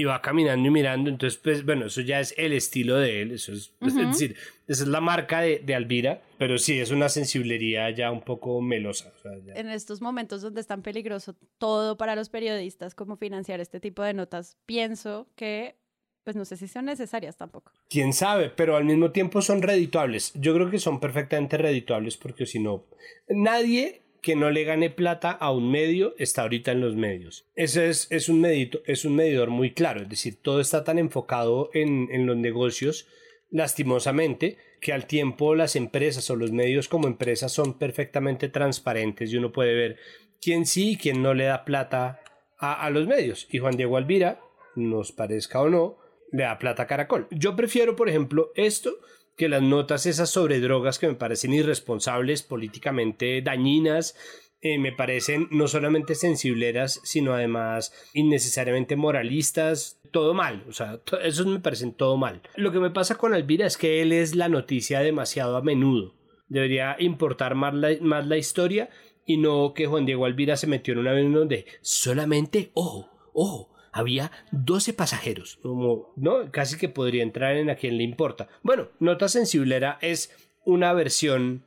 y- 0.00 0.04
va 0.04 0.22
caminando 0.22 0.68
y 0.68 0.70
mirando. 0.70 1.10
Entonces, 1.10 1.38
pues 1.42 1.64
bueno, 1.64 1.86
eso 1.86 2.00
ya 2.00 2.20
es 2.20 2.34
el 2.36 2.52
estilo 2.52 2.96
de 2.96 3.22
él. 3.22 3.32
Eso 3.32 3.52
es, 3.52 3.72
decir, 3.80 4.36
esa 4.66 4.82
es 4.82 4.88
la 4.88 5.00
marca 5.00 5.40
de, 5.40 5.58
de 5.58 5.74
Alvira, 5.74 6.22
pero 6.38 6.58
sí 6.58 6.78
es 6.80 6.90
una 6.90 7.08
sensiblería 7.08 7.90
ya 7.90 8.10
un 8.10 8.22
poco 8.22 8.60
melosa. 8.60 9.12
o 9.16 9.22
sea, 9.22 9.32
ya. 9.44 9.54
En 9.54 9.68
estos 9.70 10.00
momentos 10.00 10.42
donde 10.42 10.60
es 10.60 10.66
tan 10.66 10.82
peligroso 10.82 11.36
todo 11.58 11.96
para 11.96 12.14
los 12.16 12.28
periodistas 12.28 12.94
como 12.94 13.16
financiar 13.16 13.60
este 13.60 13.80
tipo 13.80 14.02
de 14.02 14.14
notas, 14.14 14.56
pienso 14.66 15.28
que, 15.36 15.76
pues 16.24 16.36
no 16.36 16.44
sé 16.44 16.56
si 16.56 16.68
son 16.68 16.84
necesarias 16.84 17.36
tampoco. 17.36 17.72
Quién 17.88 18.12
sabe, 18.12 18.50
pero 18.50 18.76
al 18.76 18.84
mismo 18.84 19.10
tiempo 19.12 19.40
son 19.42 19.62
redituables. 19.62 20.32
Yo 20.34 20.54
creo 20.54 20.70
que 20.70 20.78
son 20.78 21.00
perfectamente 21.00 21.56
redituables 21.56 22.16
porque 22.16 22.46
si 22.46 22.58
no, 22.58 22.84
nadie 23.28 24.02
que 24.20 24.36
no 24.36 24.50
le 24.50 24.64
gane 24.64 24.90
plata 24.90 25.30
a 25.30 25.50
un 25.50 25.70
medio 25.70 26.14
está 26.18 26.42
ahorita 26.42 26.72
en 26.72 26.80
los 26.80 26.96
medios. 26.96 27.46
Ese 27.54 27.88
es, 27.88 28.08
es, 28.10 28.28
un, 28.28 28.40
medito, 28.40 28.80
es 28.86 29.04
un 29.04 29.14
medidor 29.16 29.50
muy 29.50 29.72
claro, 29.72 30.02
es 30.02 30.08
decir, 30.08 30.36
todo 30.40 30.60
está 30.60 30.84
tan 30.84 30.98
enfocado 30.98 31.70
en, 31.72 32.08
en 32.10 32.26
los 32.26 32.36
negocios, 32.36 33.06
lastimosamente, 33.50 34.58
que 34.80 34.92
al 34.92 35.06
tiempo 35.06 35.54
las 35.54 35.76
empresas 35.76 36.28
o 36.30 36.36
los 36.36 36.52
medios 36.52 36.88
como 36.88 37.08
empresas 37.08 37.52
son 37.52 37.78
perfectamente 37.78 38.48
transparentes 38.48 39.32
y 39.32 39.36
uno 39.36 39.52
puede 39.52 39.74
ver 39.74 39.96
quién 40.40 40.66
sí 40.66 40.92
y 40.92 40.96
quién 40.96 41.22
no 41.22 41.34
le 41.34 41.44
da 41.44 41.64
plata 41.64 42.20
a, 42.58 42.84
a 42.84 42.90
los 42.90 43.06
medios. 43.06 43.46
Y 43.50 43.58
Juan 43.58 43.76
Diego 43.76 43.96
Alvira, 43.96 44.40
nos 44.74 45.12
parezca 45.12 45.60
o 45.60 45.68
no, 45.68 45.98
le 46.32 46.44
da 46.44 46.58
plata 46.58 46.84
a 46.84 46.86
Caracol. 46.86 47.26
Yo 47.30 47.56
prefiero, 47.56 47.96
por 47.96 48.08
ejemplo, 48.08 48.52
esto 48.54 48.98
que 49.38 49.48
las 49.48 49.62
notas 49.62 50.04
esas 50.04 50.28
sobre 50.28 50.60
drogas 50.60 50.98
que 50.98 51.06
me 51.06 51.14
parecen 51.14 51.54
irresponsables, 51.54 52.42
políticamente 52.42 53.40
dañinas, 53.40 54.16
eh, 54.60 54.78
me 54.78 54.90
parecen 54.90 55.46
no 55.52 55.68
solamente 55.68 56.16
sensibleras, 56.16 57.00
sino 57.04 57.32
además 57.32 57.92
innecesariamente 58.12 58.96
moralistas, 58.96 60.00
todo 60.10 60.34
mal, 60.34 60.64
o 60.68 60.72
sea, 60.72 61.00
esos 61.22 61.46
me 61.46 61.60
parecen 61.60 61.92
todo 61.92 62.16
mal. 62.16 62.42
Lo 62.56 62.72
que 62.72 62.80
me 62.80 62.90
pasa 62.90 63.14
con 63.14 63.32
Alvira 63.32 63.66
es 63.66 63.76
que 63.76 64.02
él 64.02 64.10
es 64.10 64.34
la 64.34 64.48
noticia 64.48 65.00
demasiado 65.00 65.56
a 65.56 65.62
menudo. 65.62 66.16
Debería 66.48 66.96
importar 66.98 67.54
más 67.54 67.74
la, 67.74 67.90
más 68.00 68.26
la 68.26 68.38
historia 68.38 68.90
y 69.24 69.36
no 69.36 69.72
que 69.72 69.86
Juan 69.86 70.04
Diego 70.04 70.24
Alvira 70.24 70.56
se 70.56 70.66
metió 70.66 70.94
en 70.94 71.00
un 71.00 71.08
avión 71.08 71.32
donde 71.32 71.66
solamente, 71.80 72.72
ojo, 72.74 73.08
ojo, 73.32 73.70
había 73.98 74.30
12 74.52 74.92
pasajeros. 74.92 75.58
Como, 75.62 76.12
¿no? 76.16 76.50
Casi 76.50 76.76
que 76.78 76.88
podría 76.88 77.22
entrar 77.22 77.56
en 77.56 77.70
a 77.70 77.76
quien 77.76 77.96
le 77.98 78.04
importa. 78.04 78.48
Bueno, 78.62 78.88
Nota 79.00 79.28
Sensiblera 79.28 79.98
es 80.00 80.30
una 80.64 80.92
versión 80.92 81.64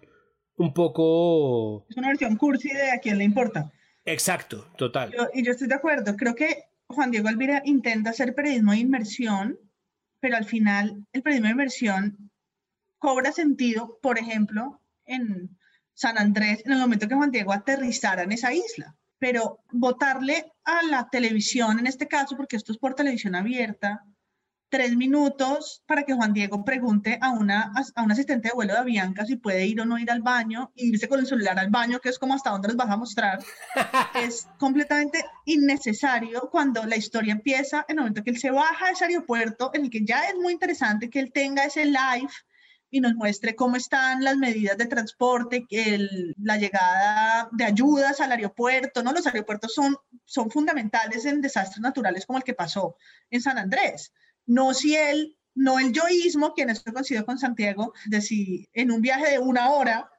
un 0.57 0.73
poco... 0.73 1.86
Es 1.89 1.97
una 1.97 2.09
versión 2.09 2.36
cursi 2.38 2.69
de 2.69 2.91
a 2.91 2.99
quién 2.99 3.17
le 3.17 3.23
importa. 3.23 3.71
Exacto, 4.05 4.67
total. 4.77 5.11
Yo- 5.17 5.27
y 5.34 5.43
yo 5.43 5.51
estoy 5.51 5.67
de 5.67 5.75
acuerdo. 5.75 6.15
Creo 6.15 6.36
que 6.36 6.63
Juan 6.88 7.11
Diego 7.11 7.27
Alvira 7.27 7.61
intenta 7.65 8.09
hacer 8.11 8.34
periodismo 8.36 8.71
de 8.71 8.79
inmersión, 8.79 9.57
pero 10.19 10.38
al 10.38 10.45
final 10.45 11.05
el 11.13 11.21
periodismo 11.21 11.47
de 11.47 11.51
inmersión 11.53 12.32
cobra 12.99 13.32
sentido, 13.32 13.97
por 14.01 14.19
ejemplo, 14.19 14.79
en 15.05 15.57
San 15.93 16.17
Andrés, 16.17 16.61
en 16.65 16.73
el 16.73 16.79
momento 16.79 17.07
que 17.07 17.15
Juan 17.15 17.32
Diego 17.32 17.51
aterrizara 17.53 18.23
en 18.23 18.32
esa 18.32 18.53
isla. 18.53 18.95
Pero 19.22 19.59
votarle 19.72 20.51
a 20.65 20.82
la 20.82 21.07
televisión, 21.07 21.78
en 21.78 21.86
este 21.86 22.07
caso, 22.07 22.36
porque 22.36 22.55
esto 22.55 22.72
es 22.72 22.80
por 22.80 22.95
televisión 22.95 23.36
abierta, 23.36 24.03
tres 24.67 24.95
minutos 24.95 25.84
para 25.86 26.03
que 26.03 26.15
Juan 26.15 26.34
Diego 26.34 26.65
pregunte 26.65 27.19
a 27.22 27.30
una, 27.30 27.72
a 27.93 28.01
un 28.01 28.11
asistente 28.11 28.47
de 28.47 28.55
vuelo 28.55 28.74
de 28.74 28.80
Avianca 28.80 29.24
si 29.24 29.36
puede 29.36 29.67
ir 29.67 29.80
o 29.80 29.86
no 29.86 29.99
ir 29.99 30.09
al 30.09 30.24
baño, 30.24 30.72
e 30.76 30.86
irse 30.86 31.07
con 31.07 31.19
el 31.19 31.28
celular 31.28 31.59
al 31.59 31.69
baño, 31.69 31.99
que 31.99 32.09
es 32.09 32.17
como 32.17 32.34
hasta 32.34 32.49
dónde 32.49 32.69
les 32.69 32.78
vas 32.78 32.89
a 32.89 32.97
mostrar, 32.97 33.43
es 34.15 34.47
completamente 34.57 35.24
innecesario 35.45 36.49
cuando 36.49 36.84
la 36.88 36.95
historia 36.95 37.34
empieza 37.34 37.86
en 37.88 37.97
el 37.97 38.01
momento 38.01 38.24
que 38.24 38.32
él 38.32 38.39
se 38.39 38.49
baja 38.49 38.88
de 38.88 38.93
ese 38.93 39.05
aeropuerto, 39.05 39.69
en 39.76 39.84
el 39.84 39.91
que 39.91 40.03
ya 40.03 40.24
es 40.30 40.36
muy 40.36 40.53
interesante 40.53 41.11
que 41.11 41.19
él 41.19 41.32
tenga 41.32 41.65
ese 41.65 41.86
live 41.86 42.32
y 42.92 43.02
nos 43.02 43.16
muestre 43.16 43.56
cómo 43.56 43.78
están 43.78 44.24
las 44.24 44.38
medidas 44.38 44.78
de 44.78 44.86
transporte, 44.86 45.66
la 46.38 46.58
llegada 46.58 47.50
de 47.52 47.64
ayudas 47.64 48.20
al 48.20 48.34
aeropuerto, 48.34 49.02
¿no? 49.02 49.14
Los 49.14 49.26
aeropuertos 49.26 49.74
son, 49.74 49.96
son 50.26 50.52
fundamentales 50.52 51.26
en 51.26 51.42
desastres 51.42 51.80
naturales 51.80 52.26
como 52.26 52.38
el 52.38 52.44
que 52.44 52.54
pasó 52.54 52.98
en 53.30 53.42
San 53.42 53.58
Andrés 53.58 54.12
no 54.46 54.74
si 54.74 54.96
él, 54.96 55.38
no 55.56 55.80
el 55.80 55.92
yoísmo, 55.92 56.54
quien 56.54 56.70
esto 56.70 56.92
coincidió 56.94 57.26
con 57.26 57.38
Santiago, 57.38 57.94
de 58.06 58.22
si 58.22 58.68
en 58.74 58.92
un 58.92 59.02
viaje 59.02 59.32
de 59.32 59.39
una 59.39 59.72
hora 59.72 60.12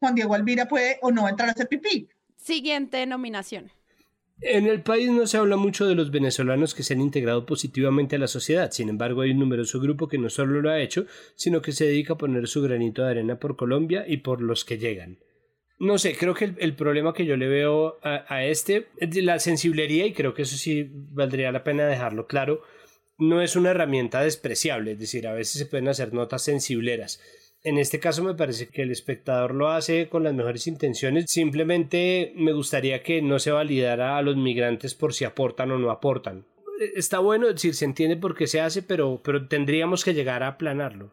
Juan 0.00 0.14
Diego 0.14 0.34
Alvira 0.34 0.66
puede 0.66 0.98
o 1.02 1.10
no 1.10 1.28
entrar 1.28 1.48
a 1.48 1.52
hacer 1.52 1.68
pipí. 1.68 2.08
Siguiente 2.36 3.04
nominación. 3.06 3.70
En 4.46 4.66
el 4.66 4.82
país 4.82 5.10
no 5.10 5.26
se 5.26 5.38
habla 5.38 5.56
mucho 5.56 5.86
de 5.86 5.94
los 5.94 6.10
venezolanos 6.10 6.74
que 6.74 6.82
se 6.82 6.92
han 6.92 7.00
integrado 7.00 7.46
positivamente 7.46 8.16
a 8.16 8.18
la 8.18 8.26
sociedad, 8.26 8.70
sin 8.72 8.90
embargo 8.90 9.22
hay 9.22 9.30
un 9.30 9.38
numeroso 9.38 9.80
grupo 9.80 10.06
que 10.06 10.18
no 10.18 10.28
solo 10.28 10.60
lo 10.60 10.70
ha 10.70 10.80
hecho, 10.80 11.06
sino 11.34 11.62
que 11.62 11.72
se 11.72 11.86
dedica 11.86 12.12
a 12.12 12.18
poner 12.18 12.46
su 12.46 12.60
granito 12.60 13.02
de 13.02 13.10
arena 13.10 13.38
por 13.38 13.56
Colombia 13.56 14.04
y 14.06 14.18
por 14.18 14.42
los 14.42 14.66
que 14.66 14.76
llegan. 14.76 15.18
No 15.78 15.96
sé, 15.96 16.14
creo 16.14 16.34
que 16.34 16.52
el, 16.58 16.76
problema 16.76 17.14
que 17.14 17.24
yo 17.24 17.36
le 17.36 17.48
veo 17.48 17.98
a, 18.02 18.26
a 18.28 18.44
este 18.44 18.88
es 18.98 19.16
la 19.16 19.38
sensiblería 19.38 20.06
y 20.06 20.12
creo 20.12 20.34
que 20.34 20.42
eso 20.42 20.56
sí 20.56 20.88
valdría 20.92 21.50
la 21.50 21.64
pena 21.64 21.86
dejarlo 21.86 22.26
claro 22.26 22.62
no 23.18 23.40
es 23.40 23.56
una 23.56 23.70
herramienta 23.70 24.20
despreciable, 24.22 24.92
es 24.92 24.98
decir, 24.98 25.26
a 25.26 25.32
veces 25.32 25.58
se 25.58 25.66
pueden 25.66 25.88
hacer 25.88 26.12
notas 26.12 26.42
sensibleras. 26.42 27.20
En 27.64 27.78
este 27.78 27.98
caso 27.98 28.22
me 28.22 28.34
parece 28.34 28.68
que 28.68 28.82
el 28.82 28.90
espectador 28.90 29.54
lo 29.54 29.70
hace 29.70 30.10
con 30.10 30.22
las 30.22 30.34
mejores 30.34 30.66
intenciones. 30.66 31.24
Simplemente 31.28 32.34
me 32.36 32.52
gustaría 32.52 33.02
que 33.02 33.22
no 33.22 33.38
se 33.38 33.52
validara 33.52 34.18
a 34.18 34.22
los 34.22 34.36
migrantes 34.36 34.94
por 34.94 35.14
si 35.14 35.24
aportan 35.24 35.70
o 35.70 35.78
no 35.78 35.90
aportan. 35.90 36.44
Está 36.94 37.20
bueno, 37.20 37.46
decir, 37.46 37.74
se 37.74 37.86
entiende 37.86 38.18
por 38.18 38.36
qué 38.36 38.46
se 38.46 38.60
hace, 38.60 38.82
pero, 38.82 39.22
pero 39.24 39.48
tendríamos 39.48 40.04
que 40.04 40.12
llegar 40.12 40.42
a 40.42 40.48
aplanarlo. 40.48 41.10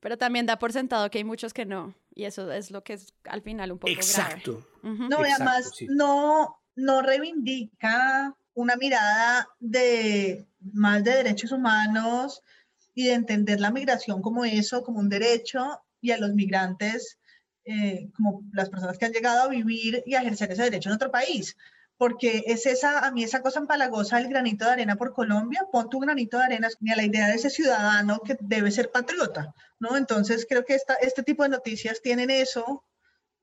Pero 0.00 0.18
también 0.18 0.44
da 0.44 0.58
por 0.58 0.72
sentado 0.72 1.10
que 1.10 1.18
hay 1.18 1.24
muchos 1.24 1.54
que 1.54 1.64
no. 1.64 1.94
Y 2.14 2.24
eso 2.24 2.52
es 2.52 2.70
lo 2.70 2.84
que 2.84 2.92
es 2.92 3.14
al 3.24 3.40
final 3.40 3.72
un 3.72 3.78
poco 3.78 3.90
Exacto. 3.90 4.62
No, 4.82 5.20
además 5.20 5.72
no, 5.88 6.58
no 6.76 7.00
reivindica 7.00 8.36
una 8.52 8.76
mirada 8.76 9.48
de 9.58 10.46
más 10.74 11.02
de 11.02 11.12
derechos 11.12 11.50
humanos 11.50 12.42
y 12.94 13.06
de 13.06 13.14
entender 13.14 13.58
la 13.60 13.70
migración 13.70 14.20
como 14.20 14.44
eso, 14.44 14.82
como 14.84 15.00
un 15.00 15.08
derecho, 15.08 15.80
y 16.04 16.12
a 16.12 16.18
los 16.18 16.34
migrantes 16.34 17.18
eh, 17.64 18.10
como 18.14 18.42
las 18.52 18.68
personas 18.68 18.98
que 18.98 19.06
han 19.06 19.12
llegado 19.12 19.40
a 19.42 19.48
vivir 19.48 20.02
y 20.04 20.14
a 20.14 20.20
ejercer 20.20 20.52
ese 20.52 20.64
derecho 20.64 20.90
en 20.90 20.96
otro 20.96 21.10
país. 21.10 21.56
Porque 21.96 22.44
es 22.46 22.66
esa, 22.66 23.06
a 23.06 23.10
mí 23.10 23.24
esa 23.24 23.40
cosa 23.40 23.60
empalagosa 23.60 24.18
del 24.18 24.28
granito 24.28 24.66
de 24.66 24.72
arena 24.72 24.96
por 24.96 25.14
Colombia, 25.14 25.62
pon 25.72 25.88
tu 25.88 25.98
granito 26.00 26.36
de 26.36 26.44
arena 26.44 26.68
ni 26.80 26.92
a 26.92 26.96
la 26.96 27.04
idea 27.04 27.28
de 27.28 27.36
ese 27.36 27.48
ciudadano 27.48 28.20
que 28.20 28.36
debe 28.40 28.70
ser 28.70 28.90
patriota, 28.90 29.54
¿no? 29.78 29.96
Entonces 29.96 30.44
creo 30.46 30.64
que 30.66 30.74
esta, 30.74 30.94
este 30.94 31.22
tipo 31.22 31.42
de 31.42 31.48
noticias 31.48 32.02
tienen 32.02 32.28
eso, 32.28 32.84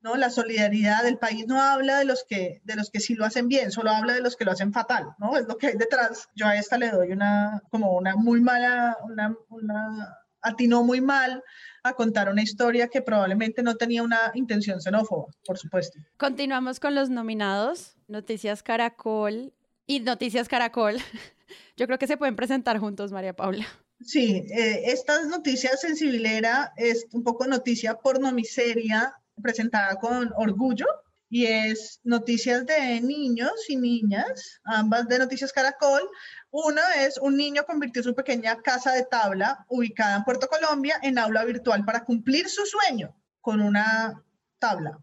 ¿no? 0.02 0.14
La 0.16 0.30
solidaridad 0.30 1.02
del 1.02 1.18
país 1.18 1.46
no 1.48 1.60
habla 1.60 1.98
de 1.98 2.04
los 2.04 2.24
que 2.24 2.60
de 2.64 2.76
los 2.76 2.90
que 2.90 3.00
sí 3.00 3.14
lo 3.14 3.24
hacen 3.24 3.48
bien, 3.48 3.72
solo 3.72 3.90
habla 3.90 4.14
de 4.14 4.20
los 4.20 4.36
que 4.36 4.44
lo 4.44 4.52
hacen 4.52 4.72
fatal, 4.72 5.14
¿no? 5.18 5.36
Es 5.36 5.48
lo 5.48 5.56
que 5.56 5.68
hay 5.68 5.76
detrás. 5.76 6.28
Yo 6.36 6.46
a 6.46 6.56
esta 6.56 6.78
le 6.78 6.90
doy 6.90 7.10
una 7.10 7.62
como 7.70 7.96
una 7.96 8.14
muy 8.14 8.40
mala 8.40 8.98
una, 9.02 9.34
una 9.48 10.18
atinó 10.42 10.84
muy 10.84 11.00
mal 11.00 11.42
a 11.82 11.94
contar 11.94 12.28
una 12.28 12.42
historia 12.42 12.88
que 12.88 13.02
probablemente 13.02 13.62
no 13.62 13.76
tenía 13.76 14.02
una 14.02 14.30
intención 14.34 14.80
xenófoba, 14.80 15.26
por 15.44 15.58
supuesto. 15.58 15.98
Continuamos 16.16 16.80
con 16.80 16.94
los 16.94 17.10
nominados, 17.10 17.96
Noticias 18.08 18.62
Caracol 18.62 19.52
y 19.86 20.00
Noticias 20.00 20.48
Caracol. 20.48 20.96
Yo 21.76 21.86
creo 21.86 21.98
que 21.98 22.06
se 22.06 22.16
pueden 22.16 22.36
presentar 22.36 22.78
juntos, 22.78 23.12
María 23.12 23.34
Paula. 23.34 23.66
Sí, 24.00 24.44
eh, 24.50 24.82
estas 24.86 25.26
noticias 25.26 25.80
sensibilera 25.80 26.72
es 26.76 27.06
un 27.12 27.22
poco 27.22 27.46
noticia 27.46 27.94
pornomiseria 27.94 29.14
presentada 29.40 29.96
con 29.96 30.32
orgullo 30.36 30.86
y 31.32 31.46
es 31.46 31.98
noticias 32.04 32.66
de 32.66 33.00
niños 33.00 33.52
y 33.66 33.76
niñas, 33.76 34.60
ambas 34.64 35.08
de 35.08 35.18
Noticias 35.18 35.50
Caracol. 35.50 36.02
Una 36.50 36.82
es 37.06 37.16
un 37.16 37.38
niño 37.38 37.62
convirtió 37.66 38.02
su 38.02 38.14
pequeña 38.14 38.60
casa 38.60 38.92
de 38.92 39.06
tabla 39.10 39.64
ubicada 39.66 40.16
en 40.16 40.24
Puerto 40.24 40.46
Colombia 40.46 41.00
en 41.02 41.18
aula 41.18 41.42
virtual 41.46 41.86
para 41.86 42.04
cumplir 42.04 42.50
su 42.50 42.66
sueño 42.66 43.16
con 43.40 43.62
una 43.62 44.22
tabla, 44.58 44.98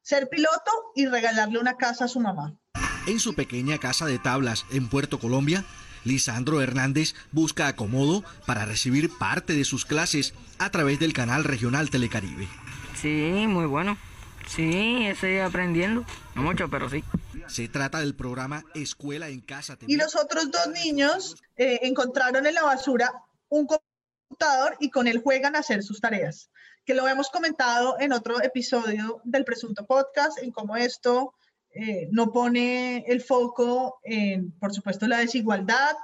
ser 0.00 0.30
piloto 0.30 0.72
y 0.94 1.04
regalarle 1.04 1.58
una 1.58 1.76
casa 1.76 2.06
a 2.06 2.08
su 2.08 2.18
mamá. 2.18 2.58
En 3.06 3.20
su 3.20 3.34
pequeña 3.34 3.76
casa 3.76 4.06
de 4.06 4.18
tablas 4.18 4.64
en 4.72 4.88
Puerto 4.88 5.18
Colombia, 5.18 5.66
Lisandro 6.04 6.62
Hernández 6.62 7.14
busca 7.30 7.68
acomodo 7.68 8.24
para 8.46 8.64
recibir 8.64 9.10
parte 9.18 9.52
de 9.52 9.66
sus 9.66 9.84
clases 9.84 10.32
a 10.58 10.70
través 10.70 10.98
del 10.98 11.12
canal 11.12 11.44
regional 11.44 11.90
Telecaribe. 11.90 12.48
Sí, 12.94 13.44
muy 13.46 13.66
bueno. 13.66 13.98
Sí, 14.46 15.06
estoy 15.06 15.38
aprendiendo. 15.38 16.04
No 16.34 16.42
mucho, 16.42 16.68
pero 16.68 16.88
sí. 16.88 17.04
Se 17.48 17.68
trata 17.68 18.00
del 18.00 18.14
programa 18.14 18.64
Escuela 18.74 19.28
en 19.28 19.40
Casa. 19.40 19.76
Y 19.86 19.96
los 19.96 20.16
otros 20.16 20.50
dos 20.50 20.68
niños 20.68 21.36
eh, 21.56 21.80
encontraron 21.82 22.46
en 22.46 22.54
la 22.54 22.62
basura 22.62 23.12
un 23.48 23.66
computador 23.66 24.76
y 24.80 24.90
con 24.90 25.06
él 25.06 25.20
juegan 25.22 25.56
a 25.56 25.60
hacer 25.60 25.82
sus 25.82 26.00
tareas, 26.00 26.50
que 26.84 26.94
lo 26.94 27.06
hemos 27.06 27.30
comentado 27.30 27.96
en 28.00 28.12
otro 28.12 28.42
episodio 28.42 29.20
del 29.24 29.44
Presunto 29.44 29.86
Podcast, 29.86 30.42
en 30.42 30.50
cómo 30.50 30.76
esto 30.76 31.34
eh, 31.70 32.08
no 32.10 32.32
pone 32.32 33.04
el 33.06 33.20
foco 33.20 33.98
en, 34.02 34.52
por 34.52 34.72
supuesto, 34.72 35.06
la 35.06 35.18
desigualdad, 35.18 35.96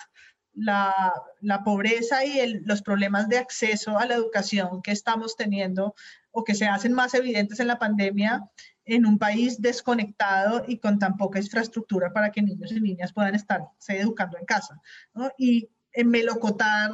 la, 0.53 1.15
la 1.41 1.65
pobreza 1.65 2.25
y 2.25 2.61
los 2.61 2.83
problemas 2.83 3.29
de 3.29 3.39
acceso 3.39 3.99
a 3.99 4.07
la 4.07 4.15
educación 4.15 4.83
que 4.83 4.93
estamos 4.93 5.37
teniendo 5.37 5.95
o 6.31 6.45
que 6.45 6.55
se 6.55 6.67
hacen 6.67 6.93
más 6.93 7.15
evidentes 7.15 7.61
en 7.61 7.67
la 7.67 7.79
pandemia 7.79 8.49
en 8.85 9.07
un 9.07 9.19
país 9.19 9.61
desconectado 9.61 10.65
y 10.67 10.79
con 10.79 10.99
tan 10.99 11.17
poca 11.17 11.39
infraestructura 11.39 12.13
para 12.13 12.33
que 12.33 12.43
niños 12.43 12.73
y 12.73 12.81
niñas 12.81 13.13
puedan 13.13 13.35
estar 13.35 13.63
educando 13.89 14.39
en 14.39 14.45
casa. 14.45 14.81
Y 15.39 15.69
en 15.93 16.09
melocotar 16.09 16.93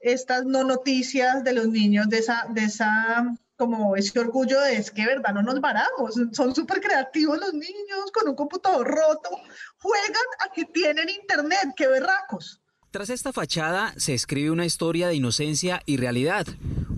estas 0.00 0.44
no 0.44 0.64
noticias 0.64 1.44
de 1.44 1.52
los 1.52 1.68
niños, 1.68 2.08
de 2.08 2.18
esa, 2.18 2.46
de 2.50 2.64
esa 2.64 3.34
como 3.56 3.94
ese 3.96 4.18
orgullo 4.18 4.60
de 4.60 4.76
es 4.76 4.90
que 4.90 5.06
verdad 5.06 5.32
no 5.32 5.42
nos 5.42 5.60
varamos, 5.60 6.14
son 6.32 6.54
súper 6.54 6.80
creativos 6.80 7.38
los 7.38 7.52
niños 7.52 8.10
con 8.12 8.28
un 8.28 8.34
computador 8.34 8.86
roto, 8.86 9.30
juegan 9.78 10.26
a 10.44 10.52
que 10.52 10.64
tienen 10.64 11.08
internet, 11.08 11.72
qué 11.76 11.86
berracos. 11.86 12.60
Tras 12.90 13.10
esta 13.10 13.32
fachada 13.32 13.92
se 13.96 14.14
escribe 14.14 14.50
una 14.50 14.66
historia 14.66 15.08
de 15.08 15.14
inocencia 15.14 15.82
y 15.86 15.96
realidad, 15.96 16.46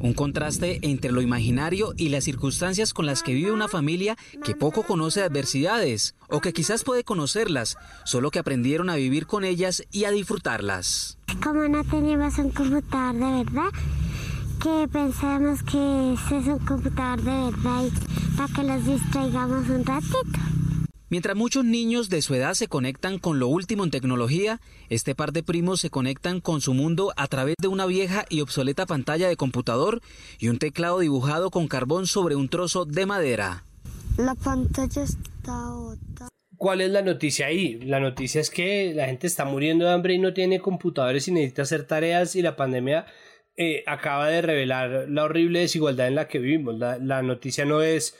un 0.06 0.14
contraste 0.14 0.78
entre 0.82 1.10
lo 1.12 1.20
imaginario 1.20 1.92
y 1.96 2.08
las 2.08 2.24
circunstancias 2.24 2.94
con 2.94 3.06
las 3.06 3.22
que 3.22 3.34
vive 3.34 3.50
una 3.50 3.68
familia 3.68 4.16
que 4.44 4.54
poco 4.54 4.84
conoce 4.84 5.22
adversidades 5.22 6.14
o 6.28 6.40
que 6.40 6.52
quizás 6.52 6.84
puede 6.84 7.04
conocerlas, 7.04 7.76
solo 8.04 8.30
que 8.30 8.38
aprendieron 8.38 8.88
a 8.88 8.96
vivir 8.96 9.26
con 9.26 9.44
ellas 9.44 9.84
y 9.90 10.04
a 10.04 10.10
disfrutarlas. 10.10 11.18
Como 11.42 11.66
no 11.68 11.84
tenemos 11.84 12.38
un 12.38 12.50
computador 12.50 13.14
de 13.14 13.44
verdad, 13.44 13.70
que 14.62 14.88
pensamos 14.88 15.62
que 15.64 16.14
ese 16.14 16.38
es 16.38 16.46
un 16.46 16.58
computador 16.60 17.22
de 17.22 17.50
verdad 17.50 17.84
para 18.36 18.54
que 18.54 18.62
los 18.62 18.86
distraigamos 18.86 19.68
un 19.68 19.84
ratito. 19.84 20.65
Mientras 21.08 21.36
muchos 21.36 21.64
niños 21.64 22.10
de 22.10 22.20
su 22.20 22.34
edad 22.34 22.54
se 22.54 22.66
conectan 22.66 23.20
con 23.20 23.38
lo 23.38 23.46
último 23.46 23.84
en 23.84 23.92
tecnología, 23.92 24.60
este 24.88 25.14
par 25.14 25.30
de 25.30 25.44
primos 25.44 25.80
se 25.80 25.88
conectan 25.88 26.40
con 26.40 26.60
su 26.60 26.74
mundo 26.74 27.12
a 27.16 27.28
través 27.28 27.54
de 27.62 27.68
una 27.68 27.86
vieja 27.86 28.24
y 28.28 28.40
obsoleta 28.40 28.86
pantalla 28.86 29.28
de 29.28 29.36
computador 29.36 30.00
y 30.40 30.48
un 30.48 30.58
teclado 30.58 30.98
dibujado 30.98 31.50
con 31.52 31.68
carbón 31.68 32.08
sobre 32.08 32.34
un 32.34 32.48
trozo 32.48 32.86
de 32.86 33.06
madera. 33.06 33.64
La 34.18 34.34
pantalla 34.34 35.04
está 35.04 35.76
otra. 35.76 36.28
¿Cuál 36.56 36.80
es 36.80 36.90
la 36.90 37.02
noticia 37.02 37.46
ahí? 37.46 37.78
La 37.82 38.00
noticia 38.00 38.40
es 38.40 38.50
que 38.50 38.92
la 38.92 39.06
gente 39.06 39.28
está 39.28 39.44
muriendo 39.44 39.84
de 39.84 39.92
hambre 39.92 40.14
y 40.14 40.18
no 40.18 40.34
tiene 40.34 40.58
computadores 40.58 41.28
y 41.28 41.32
necesita 41.32 41.62
hacer 41.62 41.84
tareas 41.84 42.34
y 42.34 42.42
la 42.42 42.56
pandemia 42.56 43.06
eh, 43.56 43.84
acaba 43.86 44.26
de 44.28 44.42
revelar 44.42 45.06
la 45.08 45.22
horrible 45.22 45.60
desigualdad 45.60 46.08
en 46.08 46.16
la 46.16 46.26
que 46.26 46.40
vivimos. 46.40 46.76
la 46.76 47.22
noticia 47.22 47.64
no 47.64 47.80
es 47.80 48.16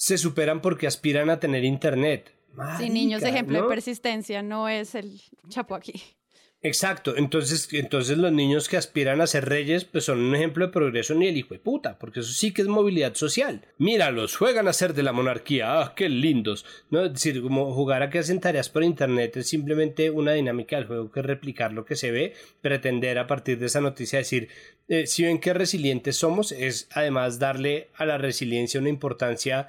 se 0.00 0.16
superan 0.16 0.62
porque 0.62 0.86
aspiran 0.86 1.28
a 1.28 1.40
tener 1.40 1.62
internet. 1.62 2.34
Sin 2.78 2.94
niños, 2.94 3.22
ejemplo 3.22 3.62
de 3.62 3.68
persistencia, 3.68 4.42
no 4.42 4.66
es 4.66 4.94
el 4.94 5.20
chapo 5.50 5.74
aquí. 5.74 6.02
Exacto, 6.62 7.16
entonces, 7.16 7.68
entonces 7.72 8.16
los 8.16 8.32
niños 8.32 8.68
que 8.68 8.78
aspiran 8.78 9.20
a 9.20 9.26
ser 9.26 9.46
reyes 9.46 9.84
pues 9.84 10.04
son 10.04 10.20
un 10.20 10.34
ejemplo 10.34 10.66
de 10.66 10.72
progreso 10.72 11.14
ni 11.14 11.26
el 11.26 11.36
hijo 11.36 11.54
de 11.54 11.60
puta, 11.60 11.98
porque 11.98 12.20
eso 12.20 12.32
sí 12.32 12.52
que 12.52 12.62
es 12.62 12.68
movilidad 12.68 13.14
social. 13.14 13.66
Míralos, 13.76 14.36
juegan 14.36 14.68
a 14.68 14.72
ser 14.72 14.94
de 14.94 15.02
la 15.02 15.12
monarquía, 15.12 15.80
ah, 15.80 15.94
qué 15.94 16.08
lindos. 16.08 16.64
No, 16.90 17.04
es 17.04 17.12
decir, 17.12 17.42
como 17.42 17.72
jugar 17.74 18.02
a 18.02 18.08
que 18.08 18.20
hacen 18.20 18.40
tareas 18.40 18.70
por 18.70 18.84
internet 18.84 19.36
es 19.36 19.48
simplemente 19.48 20.10
una 20.10 20.32
dinámica 20.32 20.76
del 20.76 20.86
juego 20.86 21.10
que 21.10 21.22
replicar 21.22 21.72
lo 21.72 21.84
que 21.84 21.96
se 21.96 22.10
ve, 22.10 22.34
pretender 22.62 23.18
a 23.18 23.26
partir 23.26 23.58
de 23.58 23.66
esa 23.66 23.82
noticia 23.82 24.18
decir, 24.18 24.48
eh, 24.88 25.06
si 25.06 25.24
ven 25.24 25.40
qué 25.40 25.52
resilientes 25.52 26.16
somos, 26.16 26.52
es 26.52 26.88
además 26.92 27.38
darle 27.38 27.88
a 27.94 28.06
la 28.06 28.16
resiliencia 28.16 28.80
una 28.80 28.88
importancia 28.88 29.68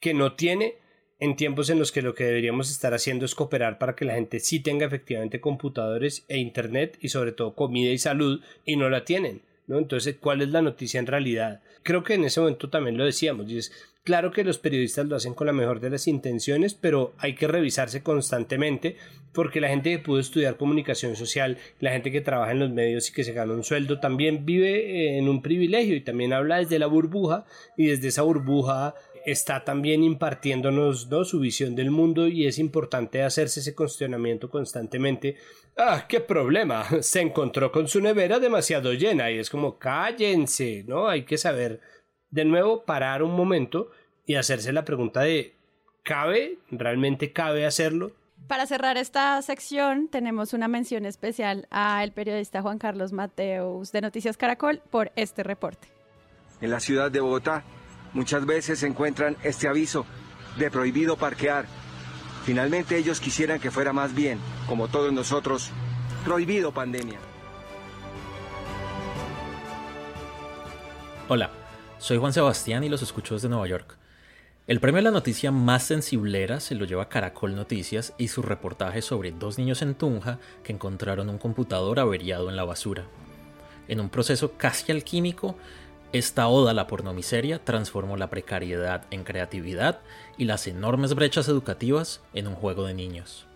que 0.00 0.14
no 0.14 0.34
tiene 0.34 0.76
en 1.20 1.36
tiempos 1.36 1.68
en 1.68 1.78
los 1.78 1.92
que 1.92 2.02
lo 2.02 2.14
que 2.14 2.24
deberíamos 2.24 2.70
estar 2.70 2.94
haciendo 2.94 3.26
es 3.26 3.34
cooperar 3.34 3.78
para 3.78 3.94
que 3.94 4.06
la 4.06 4.14
gente 4.14 4.40
sí 4.40 4.60
tenga 4.60 4.86
efectivamente 4.86 5.40
computadores 5.40 6.24
e 6.28 6.38
internet 6.38 6.96
y 7.00 7.10
sobre 7.10 7.32
todo 7.32 7.54
comida 7.54 7.92
y 7.92 7.98
salud 7.98 8.40
y 8.64 8.76
no 8.76 8.88
la 8.88 9.04
tienen. 9.04 9.42
¿no? 9.66 9.78
Entonces, 9.78 10.16
¿cuál 10.18 10.40
es 10.40 10.48
la 10.48 10.62
noticia 10.62 10.98
en 10.98 11.06
realidad? 11.06 11.60
Creo 11.82 12.02
que 12.02 12.14
en 12.14 12.24
ese 12.24 12.40
momento 12.40 12.70
también 12.70 12.96
lo 12.96 13.04
decíamos, 13.04 13.50
y 13.50 13.60
claro 14.02 14.32
que 14.32 14.44
los 14.44 14.58
periodistas 14.58 15.06
lo 15.06 15.14
hacen 15.14 15.34
con 15.34 15.46
la 15.46 15.52
mejor 15.52 15.78
de 15.78 15.90
las 15.90 16.08
intenciones, 16.08 16.74
pero 16.74 17.14
hay 17.18 17.34
que 17.34 17.46
revisarse 17.46 18.02
constantemente 18.02 18.96
porque 19.32 19.60
la 19.60 19.68
gente 19.68 19.90
que 19.90 19.98
pudo 19.98 20.18
estudiar 20.18 20.56
comunicación 20.56 21.14
social, 21.14 21.58
la 21.78 21.92
gente 21.92 22.10
que 22.10 22.20
trabaja 22.20 22.50
en 22.50 22.58
los 22.58 22.70
medios 22.70 23.08
y 23.08 23.12
que 23.12 23.22
se 23.22 23.32
gana 23.32 23.52
un 23.52 23.62
sueldo, 23.62 24.00
también 24.00 24.44
vive 24.44 25.18
en 25.18 25.28
un 25.28 25.40
privilegio 25.40 25.94
y 25.94 26.00
también 26.00 26.32
habla 26.32 26.58
desde 26.58 26.78
la 26.78 26.86
burbuja 26.86 27.44
y 27.76 27.86
desde 27.86 28.08
esa 28.08 28.22
burbuja 28.22 28.94
está 29.26 29.64
también 29.64 30.02
impartiéndonos 30.02 31.08
¿no? 31.08 31.24
su 31.24 31.40
visión 31.40 31.74
del 31.74 31.90
mundo 31.90 32.26
y 32.28 32.46
es 32.46 32.58
importante 32.58 33.22
hacerse 33.22 33.60
ese 33.60 33.74
cuestionamiento 33.74 34.50
constantemente. 34.50 35.36
Ah, 35.76 36.06
qué 36.08 36.20
problema. 36.20 36.84
Se 37.00 37.20
encontró 37.20 37.72
con 37.72 37.88
su 37.88 38.00
nevera 38.00 38.38
demasiado 38.38 38.92
llena 38.92 39.30
y 39.30 39.38
es 39.38 39.50
como 39.50 39.78
cállense, 39.78 40.84
¿no? 40.86 41.08
Hay 41.08 41.24
que 41.24 41.38
saber 41.38 41.80
de 42.30 42.44
nuevo 42.44 42.84
parar 42.84 43.22
un 43.22 43.32
momento 43.32 43.90
y 44.26 44.36
hacerse 44.36 44.72
la 44.72 44.84
pregunta 44.84 45.22
de 45.22 45.54
¿cabe? 46.02 46.58
¿Realmente 46.70 47.32
cabe 47.32 47.66
hacerlo? 47.66 48.12
Para 48.46 48.66
cerrar 48.66 48.96
esta 48.96 49.40
sección, 49.42 50.08
tenemos 50.08 50.52
una 50.54 50.66
mención 50.66 51.04
especial 51.06 51.66
al 51.70 52.12
periodista 52.12 52.62
Juan 52.62 52.78
Carlos 52.78 53.12
Mateus 53.12 53.92
de 53.92 54.00
Noticias 54.00 54.36
Caracol 54.36 54.80
por 54.90 55.12
este 55.14 55.42
reporte. 55.42 55.88
En 56.60 56.70
la 56.70 56.80
ciudad 56.80 57.10
de 57.10 57.20
Bogotá, 57.20 57.64
Muchas 58.12 58.44
veces 58.44 58.82
encuentran 58.82 59.36
este 59.42 59.68
aviso 59.68 60.04
de 60.58 60.70
prohibido 60.70 61.16
parquear. 61.16 61.66
Finalmente 62.44 62.96
ellos 62.96 63.20
quisieran 63.20 63.60
que 63.60 63.70
fuera 63.70 63.92
más 63.92 64.14
bien, 64.14 64.38
como 64.66 64.88
todos 64.88 65.12
nosotros, 65.12 65.70
prohibido 66.24 66.72
pandemia. 66.72 67.18
Hola, 71.28 71.50
soy 71.98 72.18
Juan 72.18 72.32
Sebastián 72.32 72.82
y 72.82 72.88
los 72.88 73.02
escucho 73.02 73.34
desde 73.34 73.48
Nueva 73.48 73.68
York. 73.68 73.96
El 74.66 74.80
premio 74.80 74.98
a 74.98 75.02
la 75.02 75.10
noticia 75.10 75.52
más 75.52 75.84
sensiblera 75.84 76.60
se 76.60 76.74
lo 76.74 76.84
lleva 76.84 77.08
Caracol 77.08 77.54
Noticias 77.54 78.14
y 78.18 78.28
su 78.28 78.42
reportaje 78.42 79.02
sobre 79.02 79.30
dos 79.30 79.58
niños 79.58 79.82
en 79.82 79.94
Tunja 79.94 80.38
que 80.64 80.72
encontraron 80.72 81.28
un 81.28 81.38
computador 81.38 82.00
averiado 82.00 82.50
en 82.50 82.56
la 82.56 82.64
basura. 82.64 83.04
En 83.88 84.00
un 84.00 84.10
proceso 84.10 84.52
casi 84.56 84.92
alquímico, 84.92 85.56
esta 86.12 86.48
oda 86.48 86.72
a 86.72 86.74
la 86.74 86.86
pornomiseria 86.86 87.64
transformó 87.64 88.16
la 88.16 88.30
precariedad 88.30 89.04
en 89.10 89.22
creatividad 89.22 90.00
y 90.36 90.44
las 90.44 90.66
enormes 90.66 91.14
brechas 91.14 91.48
educativas 91.48 92.20
en 92.34 92.48
un 92.48 92.54
juego 92.54 92.84
de 92.84 92.94
niños. 92.94 93.46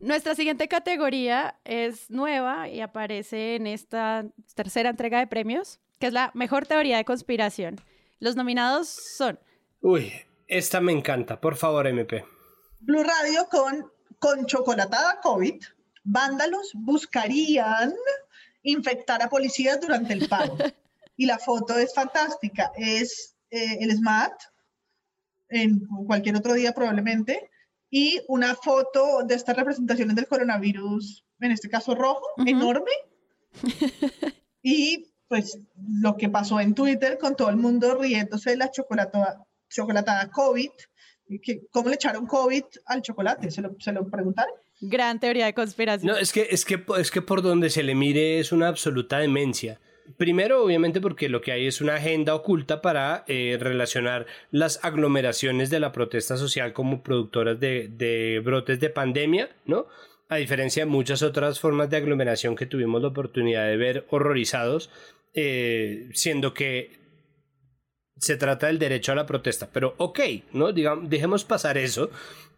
Nuestra 0.00 0.34
siguiente 0.34 0.66
categoría 0.66 1.60
es 1.64 2.10
nueva 2.10 2.68
y 2.68 2.80
aparece 2.80 3.54
en 3.54 3.68
esta 3.68 4.26
tercera 4.56 4.90
entrega 4.90 5.20
de 5.20 5.28
premios, 5.28 5.78
que 6.00 6.08
es 6.08 6.12
la 6.12 6.32
mejor 6.34 6.66
teoría 6.66 6.96
de 6.96 7.04
conspiración. 7.04 7.76
Los 8.18 8.34
nominados 8.34 8.88
son... 8.88 9.38
Uy, 9.80 10.12
esta 10.48 10.80
me 10.80 10.90
encanta. 10.90 11.40
Por 11.40 11.54
favor, 11.54 11.86
MP. 11.86 12.24
Blue 12.80 13.04
Radio 13.04 13.46
con, 13.48 13.92
con 14.18 14.44
chocolatada 14.46 15.20
COVID 15.20 15.62
vándalos 16.04 16.72
buscarían 16.74 17.94
infectar 18.62 19.22
a 19.22 19.28
policías 19.28 19.80
durante 19.80 20.12
el 20.12 20.28
paro. 20.28 20.56
y 21.16 21.26
la 21.26 21.38
foto 21.38 21.76
es 21.76 21.94
fantástica. 21.94 22.72
Es 22.76 23.36
eh, 23.50 23.78
el 23.80 23.96
SMAT, 23.96 24.32
en 25.48 25.86
cualquier 26.06 26.36
otro 26.36 26.54
día 26.54 26.72
probablemente, 26.72 27.50
y 27.90 28.22
una 28.28 28.54
foto 28.54 29.22
de 29.24 29.34
estas 29.34 29.56
representaciones 29.56 30.16
del 30.16 30.26
coronavirus, 30.26 31.24
en 31.40 31.52
este 31.52 31.68
caso 31.68 31.94
rojo, 31.94 32.24
enorme. 32.46 32.90
y 34.62 35.12
pues 35.28 35.58
lo 35.76 36.16
que 36.16 36.28
pasó 36.28 36.60
en 36.60 36.74
Twitter 36.74 37.18
con 37.18 37.36
todo 37.36 37.50
el 37.50 37.56
mundo 37.56 37.94
riéndose 37.96 38.50
de 38.50 38.56
la 38.56 38.70
chocolatada, 38.70 39.46
chocolatada 39.68 40.30
COVID. 40.30 40.70
Que, 41.42 41.66
¿Cómo 41.70 41.88
le 41.88 41.94
echaron 41.94 42.26
COVID 42.26 42.64
al 42.86 43.02
chocolate? 43.02 43.50
¿Se 43.50 43.62
lo, 43.62 43.76
se 43.78 43.92
lo 43.92 44.06
preguntaron? 44.10 44.54
Gran 44.84 45.20
teoría 45.20 45.46
de 45.46 45.54
conspiración. 45.54 46.12
No, 46.12 46.18
es 46.18 46.32
que, 46.32 46.48
es 46.50 46.64
que, 46.64 46.82
es 46.98 47.12
que 47.12 47.22
por 47.22 47.40
donde 47.40 47.70
se 47.70 47.84
le 47.84 47.94
mire 47.94 48.40
es 48.40 48.50
una 48.50 48.66
absoluta 48.66 49.18
demencia. 49.20 49.78
Primero, 50.16 50.64
obviamente, 50.64 51.00
porque 51.00 51.28
lo 51.28 51.40
que 51.40 51.52
hay 51.52 51.68
es 51.68 51.80
una 51.80 51.94
agenda 51.94 52.34
oculta 52.34 52.82
para 52.82 53.24
eh, 53.28 53.56
relacionar 53.60 54.26
las 54.50 54.84
aglomeraciones 54.84 55.70
de 55.70 55.78
la 55.78 55.92
protesta 55.92 56.36
social 56.36 56.72
como 56.72 57.04
productoras 57.04 57.60
de, 57.60 58.42
brotes 58.44 58.80
de 58.80 58.90
pandemia, 58.90 59.50
¿no? 59.66 59.86
A 60.28 60.36
diferencia 60.36 60.84
de 60.84 60.90
muchas 60.90 61.22
otras 61.22 61.60
formas 61.60 61.88
de 61.88 61.98
aglomeración 61.98 62.56
que 62.56 62.66
tuvimos 62.66 63.00
la 63.02 63.08
oportunidad 63.08 63.68
de 63.68 63.76
ver 63.76 64.06
horrorizados, 64.10 64.90
eh, 65.32 66.08
siendo 66.12 66.54
que 66.54 66.90
se 68.16 68.36
trata 68.36 68.66
del 68.66 68.80
derecho 68.80 69.12
a 69.12 69.14
la 69.14 69.26
protesta. 69.26 69.70
Pero 69.72 69.94
ok, 69.98 70.20
¿no? 70.52 70.72
Digamos, 70.72 71.08
dejemos 71.08 71.44
pasar 71.44 71.78
eso 71.78 72.10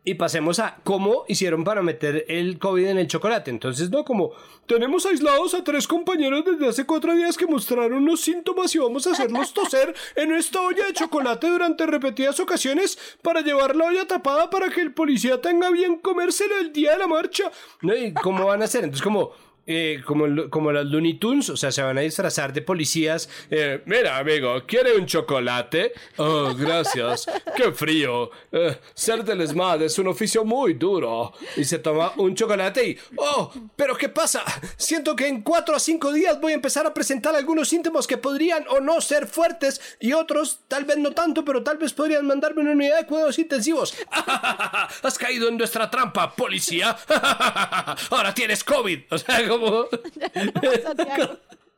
y 0.05 0.15
pasemos 0.15 0.59
a 0.59 0.77
cómo 0.85 1.25
hicieron 1.29 1.65
para 1.65 1.83
meter 1.83 2.27
el 2.29 2.59
COVID 2.59 2.87
en 2.87 2.99
el 2.99 3.09
chocolate. 3.09 3.51
Entonces, 3.51 3.91
no, 3.91 4.05
como 4.05 4.33
tenemos 4.67 5.07
aislados 5.07 5.55
a 5.55 5.65
tres 5.65 5.89
compañeros 5.89 6.45
desde 6.45 6.69
hace 6.69 6.85
cuatro 6.85 7.15
días 7.15 7.39
que 7.39 7.47
mostraron 7.47 7.95
unos 7.95 8.21
síntomas 8.21 8.75
y 8.75 8.79
vamos 8.79 9.07
a 9.07 9.13
hacerlos 9.13 9.55
toser 9.55 9.95
en 10.15 10.33
esta 10.33 10.61
olla 10.61 10.87
de 10.87 10.93
chocolate 10.93 11.49
durante 11.49 11.87
repetidas 11.87 12.39
ocasiones 12.39 12.99
para 13.23 13.41
llevar 13.41 13.75
la 13.75 13.87
olla 13.87 14.07
tapada 14.07 14.51
para 14.51 14.69
que 14.69 14.83
el 14.83 14.93
policía 14.93 15.41
tenga 15.41 15.71
bien 15.71 15.97
comérselo 15.97 16.59
el 16.59 16.73
día 16.73 16.93
de 16.93 16.99
la 16.99 17.07
marcha. 17.07 17.51
¿Y 17.81 18.13
cómo 18.13 18.45
van 18.45 18.61
a 18.61 18.67
hacer? 18.67 18.85
Entonces, 18.85 19.03
como 19.03 19.33
eh, 19.67 20.03
como, 20.05 20.51
como 20.51 20.73
los 20.73 20.87
Looney 20.87 21.15
Tunes, 21.15 21.51
o 21.51 21.57
sea, 21.57 21.73
se 21.73 21.83
van 21.83 21.99
a 21.99 22.03
disfrazar 22.03 22.53
de 22.53 22.62
policías. 22.62 23.29
Eh, 23.51 23.83
Mira, 23.87 24.19
amigo, 24.19 24.62
¿quiere 24.67 24.97
un 24.97 25.07
chocolate? 25.07 25.93
Oh, 26.17 26.55
gracias. 26.55 27.27
¡Qué 27.57 27.73
frío! 27.73 28.31
Eh, 28.53 28.79
ser 28.95 29.25
del 29.25 29.41
ESMAD 29.41 29.83
es 29.83 29.99
un 29.99 30.09
oficio 30.09 30.45
muy 30.45 30.75
duro. 30.75 31.33
Y 31.57 31.65
se 31.65 31.79
toma 31.79 32.12
un 32.17 32.35
chocolate 32.35 32.89
y. 32.89 32.99
¡Oh! 33.17 33.53
¿Pero 33.77 33.97
qué 33.97 34.09
pasa? 34.09 34.43
Siento 34.77 35.17
que 35.17 35.27
en 35.27 35.43
cuatro 35.43 35.75
a 35.75 35.81
cinco 35.81 36.12
días 36.12 36.41
voy 36.41 36.53
a 36.53 36.57
empezar 36.57 36.87
a 36.87 36.95
presentar 36.95 37.35
algunos 37.35 37.69
síntomas 37.69 38.07
que 38.07 38.19
podrían 38.19 38.65
o 38.69 38.81
no 38.81 39.01
ser 39.01 39.27
fuertes 39.27 39.81
y 40.01 40.12
otros, 40.12 40.61
tal 40.69 40.85
vez 40.85 40.99
no 40.99 41.12
tanto, 41.12 41.45
pero 41.45 41.62
tal 41.62 41.79
vez 41.79 41.93
podrían 41.93 42.27
mandarme 42.27 42.62
una 42.62 42.73
unidad 42.73 42.99
de 42.99 43.07
cuidados 43.07 43.39
intensivos. 43.39 43.95
¡Has 45.03 45.19
caído 45.19 45.49
en 45.49 45.57
nuestra 45.57 45.91
trampa, 45.91 46.35
policía! 46.35 46.97
Ahora 48.11 48.35
tienes 48.35 48.62
COVID. 48.65 49.01
O 49.15 49.19
sea, 49.19 49.47
como... 49.59 49.87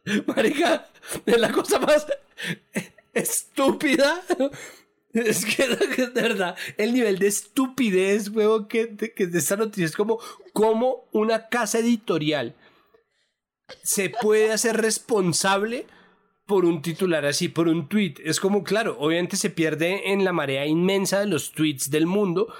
Marica, 0.26 0.88
es 1.24 1.40
la 1.40 1.50
cosa 1.50 1.80
más 1.80 2.06
estúpida. 3.12 4.22
Es 5.12 5.44
que 5.44 5.66
de 5.66 6.22
verdad, 6.22 6.56
el 6.76 6.92
nivel 6.92 7.18
de 7.18 7.26
estupidez, 7.26 8.28
huevo, 8.28 8.68
que, 8.68 8.96
que 8.96 9.26
de 9.26 9.38
esta 9.38 9.56
noticia 9.56 9.86
es 9.86 9.96
como, 9.96 10.20
como 10.52 11.08
una 11.12 11.48
casa 11.48 11.78
editorial 11.78 12.54
se 13.82 14.10
puede 14.10 14.52
hacer 14.52 14.76
responsable 14.76 15.86
por 16.46 16.64
un 16.64 16.82
titular 16.82 17.24
así, 17.24 17.48
por 17.48 17.68
un 17.68 17.88
tweet. 17.88 18.14
Es 18.24 18.38
como, 18.40 18.62
claro, 18.62 18.96
obviamente 19.00 19.36
se 19.36 19.50
pierde 19.50 20.12
en 20.12 20.24
la 20.24 20.32
marea 20.32 20.66
inmensa 20.66 21.20
de 21.20 21.26
los 21.26 21.52
tweets 21.52 21.90
del 21.90 22.06
mundo, 22.06 22.52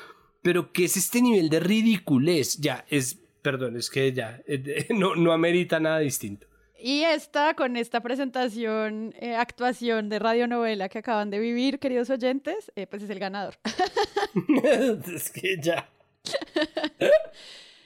pero 0.42 0.72
¿qué 0.72 0.84
es 0.84 0.96
este 0.96 1.22
nivel 1.22 1.48
de 1.48 1.60
ridiculez? 1.60 2.56
Ya, 2.58 2.84
es 2.88 3.18
perdón, 3.46 3.76
es 3.76 3.90
que 3.90 4.12
ya 4.12 4.40
eh, 4.48 4.88
no, 4.90 5.14
no 5.14 5.32
amerita 5.32 5.78
nada 5.78 6.00
distinto. 6.00 6.48
Y 6.80 7.02
esta, 7.04 7.54
con 7.54 7.76
esta 7.76 8.00
presentación, 8.00 9.14
eh, 9.20 9.36
actuación 9.36 10.08
de 10.08 10.18
radionovela 10.18 10.88
que 10.88 10.98
acaban 10.98 11.30
de 11.30 11.38
vivir, 11.38 11.78
queridos 11.78 12.10
oyentes, 12.10 12.72
eh, 12.74 12.88
pues 12.88 13.04
es 13.04 13.10
el 13.10 13.20
ganador. 13.20 13.54
es 15.14 15.30
que 15.30 15.58
ya. 15.60 15.88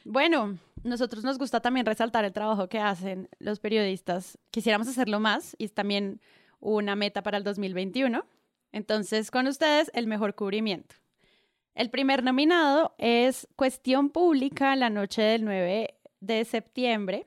bueno, 0.04 0.58
nosotros 0.82 1.24
nos 1.24 1.36
gusta 1.36 1.60
también 1.60 1.84
resaltar 1.84 2.24
el 2.24 2.32
trabajo 2.32 2.70
que 2.70 2.78
hacen 2.78 3.28
los 3.38 3.60
periodistas. 3.60 4.38
Quisiéramos 4.50 4.88
hacerlo 4.88 5.20
más 5.20 5.54
y 5.58 5.66
es 5.66 5.74
también 5.74 6.22
una 6.58 6.96
meta 6.96 7.22
para 7.22 7.36
el 7.36 7.44
2021. 7.44 8.24
Entonces, 8.72 9.30
con 9.30 9.46
ustedes, 9.46 9.90
el 9.92 10.06
mejor 10.06 10.34
cubrimiento. 10.34 10.96
El 11.80 11.88
primer 11.88 12.22
nominado 12.22 12.94
es 12.98 13.48
Cuestión 13.56 14.10
Pública 14.10 14.76
la 14.76 14.90
noche 14.90 15.22
del 15.22 15.46
9 15.46 15.94
de 16.20 16.44
septiembre. 16.44 17.26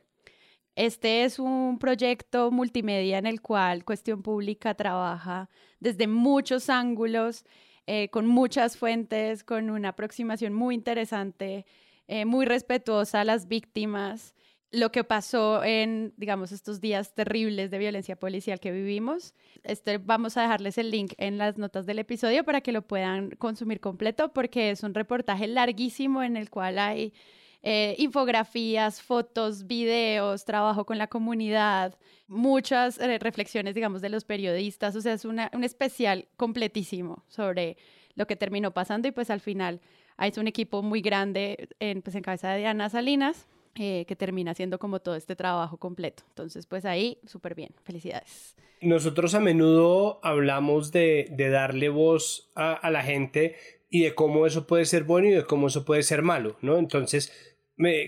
Este 0.75 1.23
es 1.23 1.39
un 1.39 1.79
proyecto 1.79 2.51
multimedia 2.51 3.17
en 3.17 3.25
el 3.25 3.41
cual 3.41 3.83
Cuestión 3.83 4.21
Pública 4.21 4.75
trabaja 4.75 5.49
desde 5.79 6.05
muchos 6.05 6.69
ángulos, 6.69 7.45
eh, 7.87 8.09
con 8.09 8.27
muchas 8.27 8.77
fuentes, 8.77 9.43
con 9.43 9.71
una 9.71 9.89
aproximación 9.89 10.53
muy 10.53 10.75
interesante, 10.75 11.65
eh, 12.07 12.25
muy 12.25 12.45
respetuosa 12.45 13.21
a 13.21 13.25
las 13.25 13.47
víctimas 13.47 14.35
lo 14.73 14.91
que 14.91 15.03
pasó 15.03 15.63
en, 15.63 16.13
digamos, 16.17 16.51
estos 16.51 16.81
días 16.81 17.13
terribles 17.13 17.69
de 17.69 17.77
violencia 17.77 18.15
policial 18.15 18.59
que 18.59 18.71
vivimos. 18.71 19.35
Este, 19.63 19.99
vamos 19.99 20.35
a 20.35 20.41
dejarles 20.41 20.79
el 20.79 20.89
link 20.89 21.13
en 21.17 21.37
las 21.37 21.59
notas 21.59 21.85
del 21.85 21.99
episodio 21.99 22.43
para 22.43 22.61
que 22.61 22.71
lo 22.71 22.81
puedan 22.81 23.29
consumir 23.37 23.79
completo, 23.79 24.33
porque 24.33 24.71
es 24.71 24.81
un 24.81 24.95
reportaje 24.95 25.45
larguísimo 25.45 26.23
en 26.23 26.37
el 26.37 26.49
cual 26.49 26.79
hay 26.79 27.13
eh, 27.61 27.93
infografías, 27.99 28.99
fotos, 28.99 29.67
videos, 29.67 30.43
trabajo 30.43 30.85
con 30.85 30.97
la 30.97 31.05
comunidad, 31.05 31.95
muchas 32.27 32.97
eh, 32.97 33.19
reflexiones, 33.19 33.75
digamos, 33.75 34.01
de 34.01 34.09
los 34.09 34.25
periodistas. 34.25 34.95
O 34.95 35.01
sea, 35.01 35.13
es 35.13 35.23
una, 35.23 35.51
un 35.53 35.63
especial 35.63 36.27
completísimo 36.35 37.23
sobre 37.27 37.77
lo 38.15 38.25
que 38.25 38.35
terminó 38.35 38.71
pasando 38.71 39.07
y 39.07 39.11
pues 39.11 39.29
al 39.29 39.39
final 39.39 39.81
hay 40.17 40.31
un 40.37 40.47
equipo 40.47 40.81
muy 40.81 41.01
grande 41.01 41.69
en, 41.79 42.01
pues, 42.01 42.15
en 42.15 42.23
cabeza 42.23 42.49
de 42.49 42.59
Diana 42.59 42.89
Salinas 42.89 43.47
eh, 43.75 44.05
que 44.07 44.15
termina 44.15 44.53
siendo 44.53 44.79
como 44.79 44.99
todo 44.99 45.15
este 45.15 45.35
trabajo 45.35 45.77
completo. 45.77 46.23
Entonces, 46.29 46.65
pues 46.67 46.85
ahí, 46.85 47.17
súper 47.25 47.55
bien. 47.55 47.71
Felicidades. 47.83 48.55
Nosotros 48.81 49.33
a 49.33 49.39
menudo 49.39 50.19
hablamos 50.23 50.91
de, 50.91 51.33
darle 51.37 51.89
voz 51.89 52.51
a, 52.55 52.89
la 52.91 53.01
gente 53.01 53.55
y 53.89 54.03
de 54.03 54.13
cómo 54.13 54.45
eso 54.45 54.67
puede 54.67 54.85
ser 54.85 55.05
bueno 55.05 55.29
y 55.29 55.31
de 55.31 55.45
cómo 55.45 55.67
eso 55.67 55.85
puede 55.85 56.03
ser 56.03 56.21
malo, 56.21 56.57
¿no? 56.61 56.77
Entonces, 56.77 57.55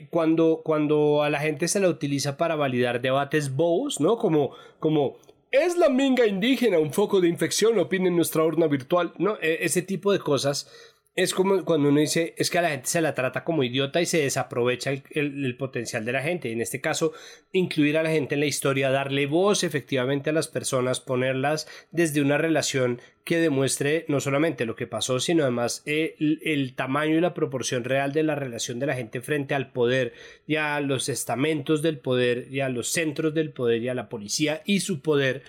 cuando, 0.10 0.62
cuando 0.64 1.24
a 1.24 1.30
la 1.30 1.40
gente 1.40 1.68
se 1.68 1.80
la 1.80 1.90
utiliza 1.90 2.38
para 2.38 2.56
validar 2.56 3.02
debates 3.02 3.56
bobos, 3.56 4.00
¿no? 4.00 4.18
Como, 4.18 4.52
como 4.80 5.18
¿Es 5.52 5.78
la 5.78 5.88
minga 5.88 6.28
indígena 6.28 6.80
un 6.80 6.92
foco 6.92 7.22
de 7.22 7.30
infección? 7.30 7.80
Opina 7.80 8.10
en 8.10 8.18
nuestra 8.18 8.44
urna 8.44 8.68
virtual. 8.68 9.14
¿no? 9.18 9.38
E, 9.42 9.60
ese 9.62 9.82
tipo 9.82 10.12
de 10.12 10.20
cosas 10.20 10.70
es 11.16 11.34
como 11.34 11.64
cuando 11.64 11.90
uno 11.90 12.02
dice, 12.02 12.34
es 12.38 12.50
que 12.50 12.60
a 12.60 12.62
la 12.62 12.72
gente 12.72 12.88
se 12.88 13.00
la 13.00 13.14
trata 13.14 13.46
como 13.46 13.64
idiota 13.64 14.02
y 14.02 14.06
se 14.06 14.22
desaprovecha 14.22 14.92
el, 15.12 15.56
potencial 15.58 16.04
de 16.04 16.12
la 16.12 16.22
gente. 16.22 16.52
En 16.52 16.60
este 16.60 16.82
caso, 16.82 17.14
incluir 17.54 17.98
a 17.98 18.04
la 18.04 18.10
gente 18.10 18.36
en 18.36 18.42
la 18.42 18.48
historia, 18.48 18.90
darle 18.90 19.26
voz 19.26 19.64
efectivamente 19.64 20.30
a 20.30 20.34
las 20.34 20.50
personas, 20.50 21.00
ponerlas 21.00 21.68
desde 21.92 22.22
una 22.22 22.38
relación 22.38 23.00
que 23.24 23.38
demuestre 23.38 24.04
no 24.10 24.20
solamente 24.20 24.66
lo 24.66 24.76
que 24.76 24.88
pasó, 24.88 25.22
sino 25.22 25.44
además 25.44 25.84
el, 25.86 26.40
el 26.44 26.76
tamaño 26.76 27.18
y 27.18 27.22
la 27.22 27.34
proporción 27.34 27.86
real 27.86 28.12
de 28.12 28.24
la 28.24 28.36
relación 28.36 28.80
de 28.80 28.88
la 28.88 28.96
gente 28.96 29.22
frente 29.22 29.56
al 29.56 29.72
poder 29.72 30.14
y 30.48 30.58
a 30.58 30.82
los 30.82 31.08
estamentos 31.08 31.82
del 31.82 31.98
poder 31.98 32.48
y 32.52 32.60
a 32.60 32.68
los 32.68 32.90
centros 32.90 33.34
del 33.34 33.52
poder 33.52 33.82
y 33.82 33.88
a 33.88 33.96
la 33.96 34.10
policía 34.10 34.62
y 34.66 34.82
su 34.82 35.00
poder 35.00 35.44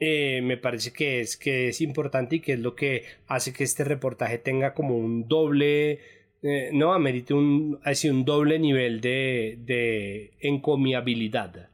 eh, 0.00 0.40
me 0.42 0.56
parece 0.56 0.92
que 0.92 1.20
es, 1.20 1.36
que 1.36 1.68
es 1.68 1.80
importante 1.80 2.36
y 2.36 2.40
que 2.40 2.52
es 2.54 2.60
lo 2.60 2.74
que 2.74 3.04
hace 3.26 3.52
que 3.52 3.64
este 3.64 3.84
reportaje 3.84 4.38
tenga 4.38 4.74
como 4.74 4.96
un 4.96 5.26
doble, 5.26 6.00
eh, 6.42 6.70
no, 6.72 6.92
amerite 6.92 7.34
un, 7.34 7.80
así 7.82 8.08
un 8.08 8.24
doble 8.24 8.58
nivel 8.58 9.00
de, 9.00 9.58
de 9.64 10.32
encomiabilidad. 10.40 11.68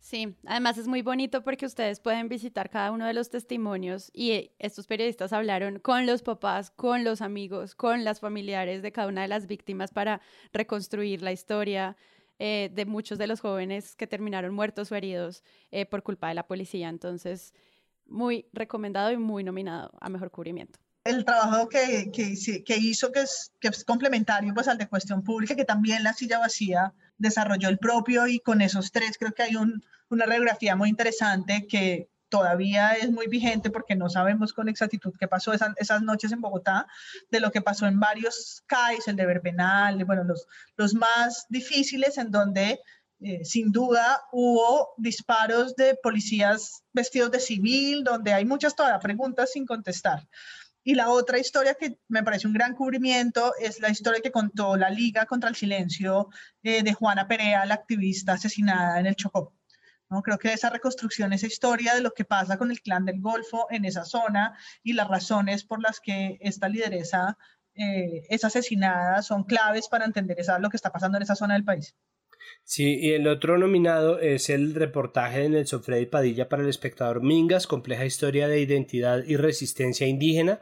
Sí, 0.00 0.34
además 0.46 0.78
es 0.78 0.88
muy 0.88 1.02
bonito 1.02 1.44
porque 1.44 1.66
ustedes 1.66 2.00
pueden 2.00 2.30
visitar 2.30 2.70
cada 2.70 2.92
uno 2.92 3.06
de 3.06 3.12
los 3.12 3.28
testimonios 3.28 4.10
y 4.14 4.52
estos 4.58 4.86
periodistas 4.86 5.34
hablaron 5.34 5.80
con 5.80 6.06
los 6.06 6.22
papás, 6.22 6.70
con 6.70 7.04
los 7.04 7.20
amigos, 7.20 7.74
con 7.74 8.04
las 8.04 8.18
familiares 8.18 8.80
de 8.80 8.90
cada 8.90 9.08
una 9.08 9.20
de 9.20 9.28
las 9.28 9.46
víctimas 9.46 9.92
para 9.92 10.22
reconstruir 10.50 11.20
la 11.20 11.32
historia 11.32 11.94
eh, 12.38 12.70
de 12.72 12.86
muchos 12.86 13.18
de 13.18 13.26
los 13.26 13.40
jóvenes 13.40 13.96
que 13.96 14.06
terminaron 14.06 14.54
muertos 14.54 14.92
o 14.92 14.94
heridos 14.94 15.42
por 15.90 16.02
culpa 16.02 16.28
de 16.28 16.34
la 16.34 16.46
policía. 16.46 16.88
Entonces, 16.88 17.52
muy 18.06 18.46
recomendado 18.52 19.12
y 19.12 19.16
muy 19.16 19.44
nominado 19.44 19.92
a 20.00 20.08
mejor 20.08 20.30
cubrimiento. 20.30 20.78
El 21.04 21.24
trabajo 21.24 21.68
que, 21.68 22.10
que, 22.12 22.34
que 22.64 22.76
hizo, 22.76 23.12
que 23.12 23.20
es, 23.20 23.52
que 23.60 23.68
es 23.68 23.84
complementario 23.84 24.52
pues, 24.52 24.68
al 24.68 24.78
de 24.78 24.88
cuestión 24.88 25.22
pública, 25.22 25.56
que 25.56 25.64
también 25.64 26.02
la 26.02 26.12
silla 26.12 26.38
vacía 26.38 26.92
desarrolló 27.16 27.68
el 27.68 27.78
propio 27.78 28.26
y 28.26 28.40
con 28.40 28.60
esos 28.60 28.92
tres 28.92 29.16
creo 29.18 29.32
que 29.32 29.42
hay 29.42 29.56
un, 29.56 29.82
una 30.10 30.26
radiografía 30.26 30.76
muy 30.76 30.88
interesante 30.88 31.66
que 31.66 32.08
todavía 32.28 32.92
es 32.92 33.10
muy 33.10 33.26
vigente 33.26 33.70
porque 33.70 33.96
no 33.96 34.08
sabemos 34.08 34.52
con 34.52 34.68
exactitud 34.68 35.14
qué 35.18 35.28
pasó 35.28 35.52
esas, 35.52 36.02
noches 36.02 36.32
en 36.32 36.40
Bogotá, 36.40 36.86
de 37.30 37.40
lo 37.40 37.50
que 37.50 37.62
pasó 37.62 37.86
en 37.86 38.00
varios 38.00 38.62
CAIs, 38.66 39.08
el 39.08 39.16
de 39.16 39.26
Verbenal, 39.26 40.04
bueno, 40.04 40.24
los, 40.24 40.46
los 40.76 40.94
más 40.94 41.46
difíciles 41.48 42.18
en 42.18 42.30
donde 42.30 42.80
eh, 43.20 43.44
sin 43.44 43.72
duda 43.72 44.22
hubo 44.30 44.94
disparos 44.96 45.74
de 45.74 45.96
policías 46.00 46.84
vestidos 46.92 47.32
de 47.32 47.40
civil, 47.40 48.04
donde 48.04 48.32
hay 48.32 48.44
muchas 48.44 48.76
todavía 48.76 49.00
preguntas 49.00 49.52
sin 49.52 49.66
contestar. 49.66 50.28
Y 50.84 50.94
la 50.94 51.10
otra 51.10 51.38
historia 51.38 51.74
que 51.74 51.98
me 52.08 52.22
parece 52.22 52.46
un 52.46 52.54
gran 52.54 52.74
cubrimiento 52.74 53.52
es 53.60 53.80
la 53.80 53.90
historia 53.90 54.20
que 54.22 54.30
contó 54.30 54.76
la 54.76 54.88
Liga 54.88 55.26
contra 55.26 55.50
el 55.50 55.56
Silencio 55.56 56.28
eh, 56.62 56.82
de 56.82 56.94
Juana 56.94 57.26
Perea, 57.26 57.66
la 57.66 57.74
activista 57.74 58.34
asesinada 58.34 59.00
en 59.00 59.06
el 59.06 59.16
Chocó. 59.16 59.57
¿No? 60.10 60.22
Creo 60.22 60.38
que 60.38 60.52
esa 60.52 60.70
reconstrucción, 60.70 61.32
esa 61.32 61.46
historia 61.46 61.94
de 61.94 62.00
lo 62.00 62.12
que 62.12 62.24
pasa 62.24 62.58
con 62.58 62.70
el 62.70 62.80
clan 62.80 63.04
del 63.04 63.20
Golfo 63.20 63.66
en 63.70 63.84
esa 63.84 64.04
zona 64.04 64.56
y 64.82 64.92
las 64.92 65.08
razones 65.08 65.64
por 65.64 65.82
las 65.82 66.00
que 66.00 66.38
esta 66.40 66.68
lideresa 66.68 67.36
eh, 67.74 68.22
es 68.28 68.44
asesinada 68.44 69.22
son 69.22 69.44
claves 69.44 69.88
para 69.88 70.04
entender 70.04 70.40
esa, 70.40 70.58
lo 70.58 70.70
que 70.70 70.76
está 70.76 70.90
pasando 70.90 71.16
en 71.16 71.22
esa 71.22 71.36
zona 71.36 71.54
del 71.54 71.64
país. 71.64 71.94
Sí, 72.64 72.98
y 73.00 73.12
el 73.12 73.26
otro 73.26 73.58
nominado 73.58 74.18
es 74.18 74.50
el 74.50 74.74
reportaje 74.74 75.40
de 75.40 75.48
Nelson 75.50 75.82
Freddy 75.82 76.06
Padilla 76.06 76.48
para 76.48 76.62
el 76.62 76.68
espectador 76.68 77.22
Mingas, 77.22 77.66
compleja 77.66 78.04
historia 78.04 78.48
de 78.48 78.60
identidad 78.60 79.22
y 79.24 79.36
resistencia 79.36 80.06
indígena, 80.06 80.60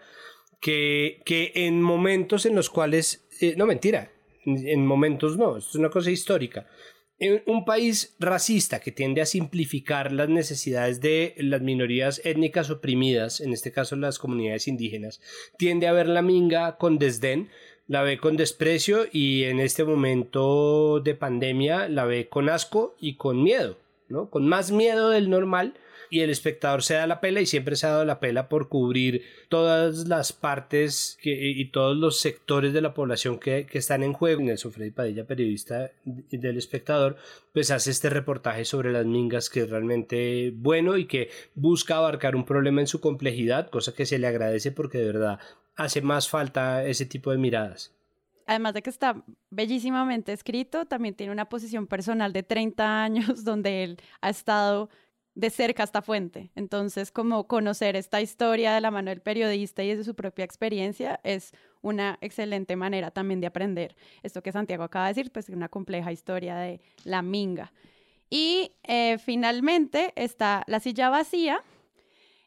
que, 0.60 1.22
que 1.24 1.52
en 1.54 1.82
momentos 1.82 2.46
en 2.46 2.54
los 2.54 2.70
cuales, 2.70 3.28
eh, 3.40 3.54
no 3.56 3.66
mentira, 3.66 4.10
en 4.44 4.86
momentos 4.86 5.36
no, 5.36 5.56
es 5.56 5.74
una 5.74 5.90
cosa 5.90 6.10
histórica. 6.10 6.66
Un 7.18 7.64
país 7.64 8.14
racista 8.18 8.80
que 8.80 8.92
tiende 8.92 9.22
a 9.22 9.26
simplificar 9.26 10.12
las 10.12 10.28
necesidades 10.28 11.00
de 11.00 11.34
las 11.38 11.62
minorías 11.62 12.20
étnicas 12.24 12.68
oprimidas, 12.68 13.40
en 13.40 13.54
este 13.54 13.72
caso 13.72 13.96
las 13.96 14.18
comunidades 14.18 14.68
indígenas, 14.68 15.22
tiende 15.56 15.86
a 15.86 15.92
ver 15.92 16.08
la 16.08 16.20
minga 16.20 16.76
con 16.76 16.98
desdén, 16.98 17.48
la 17.88 18.02
ve 18.02 18.18
con 18.18 18.36
desprecio 18.36 19.06
y 19.10 19.44
en 19.44 19.60
este 19.60 19.84
momento 19.84 21.00
de 21.00 21.14
pandemia 21.14 21.88
la 21.88 22.04
ve 22.04 22.28
con 22.28 22.50
asco 22.50 22.94
y 23.00 23.14
con 23.16 23.42
miedo, 23.42 23.78
¿no? 24.08 24.28
Con 24.28 24.46
más 24.46 24.70
miedo 24.70 25.08
del 25.08 25.30
normal 25.30 25.72
y 26.10 26.20
el 26.20 26.30
espectador 26.30 26.82
se 26.82 26.94
da 26.94 27.06
la 27.06 27.20
pela 27.20 27.40
y 27.40 27.46
siempre 27.46 27.76
se 27.76 27.86
ha 27.86 27.90
dado 27.90 28.04
la 28.04 28.20
pela 28.20 28.48
por 28.48 28.68
cubrir 28.68 29.22
todas 29.48 30.08
las 30.08 30.32
partes 30.32 31.18
y 31.22 31.70
todos 31.70 31.96
los 31.96 32.20
sectores 32.20 32.72
de 32.72 32.80
la 32.80 32.94
población 32.94 33.38
que, 33.38 33.66
están 33.72 34.02
en 34.02 34.12
juego. 34.12 34.42
Nelson 34.42 34.72
Freddy 34.72 34.90
Padilla, 34.90 35.26
periodista 35.26 35.90
del 36.04 36.56
espectador, 36.56 37.16
pues 37.52 37.70
hace 37.70 37.90
este 37.90 38.10
reportaje 38.10 38.64
sobre 38.64 38.92
las 38.92 39.06
mingas 39.06 39.50
que 39.50 39.60
es 39.60 39.70
realmente 39.70 40.52
bueno 40.54 40.96
y 40.96 41.06
que 41.06 41.30
busca 41.54 41.96
abarcar 41.96 42.36
un 42.36 42.44
problema 42.44 42.80
en 42.80 42.86
su 42.86 43.00
complejidad, 43.00 43.68
cosa 43.70 43.94
que 43.94 44.06
se 44.06 44.18
le 44.18 44.26
agradece 44.26 44.72
porque 44.72 44.98
de 44.98 45.06
verdad 45.06 45.38
hace 45.76 46.00
más 46.00 46.28
falta 46.28 46.84
ese 46.84 47.06
tipo 47.06 47.30
de 47.30 47.38
miradas. 47.38 47.96
Además 48.46 48.74
de 48.74 48.82
que 48.82 48.90
está 48.90 49.24
bellísimamente 49.50 50.32
escrito, 50.32 50.86
también 50.86 51.14
tiene 51.14 51.32
una 51.32 51.48
posición 51.48 51.88
personal 51.88 52.32
de 52.32 52.44
30 52.44 53.02
años 53.02 53.26
donde 53.44 53.84
él 53.84 54.00
ha 54.20 54.30
estado 54.30 54.88
de 55.36 55.50
cerca 55.50 55.84
esta 55.84 56.02
fuente. 56.02 56.50
Entonces, 56.56 57.12
como 57.12 57.46
conocer 57.46 57.94
esta 57.94 58.20
historia 58.22 58.74
de 58.74 58.80
la 58.80 58.90
mano 58.90 59.10
del 59.10 59.20
periodista 59.20 59.84
y 59.84 59.90
desde 59.90 60.02
su 60.02 60.14
propia 60.14 60.44
experiencia 60.44 61.20
es 61.22 61.52
una 61.82 62.18
excelente 62.22 62.74
manera 62.74 63.10
también 63.10 63.40
de 63.40 63.46
aprender 63.46 63.94
esto 64.22 64.42
que 64.42 64.50
Santiago 64.50 64.82
acaba 64.82 65.06
de 65.06 65.14
decir, 65.14 65.30
pues 65.30 65.50
una 65.50 65.68
compleja 65.68 66.10
historia 66.10 66.56
de 66.56 66.80
la 67.04 67.20
minga. 67.20 67.72
Y 68.30 68.72
eh, 68.82 69.18
finalmente 69.18 70.12
está 70.16 70.64
La 70.66 70.80
silla 70.80 71.10
vacía, 71.10 71.62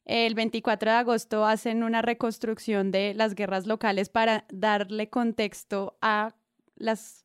el 0.05 0.33
24 0.33 0.89
de 0.89 0.97
agosto 0.97 1.45
hacen 1.45 1.83
una 1.83 2.01
reconstrucción 2.01 2.89
de 2.89 3.13
las 3.13 3.35
guerras 3.35 3.67
locales 3.67 4.09
para 4.09 4.45
darle 4.51 5.11
contexto 5.11 5.95
a 6.01 6.33
las 6.75 7.23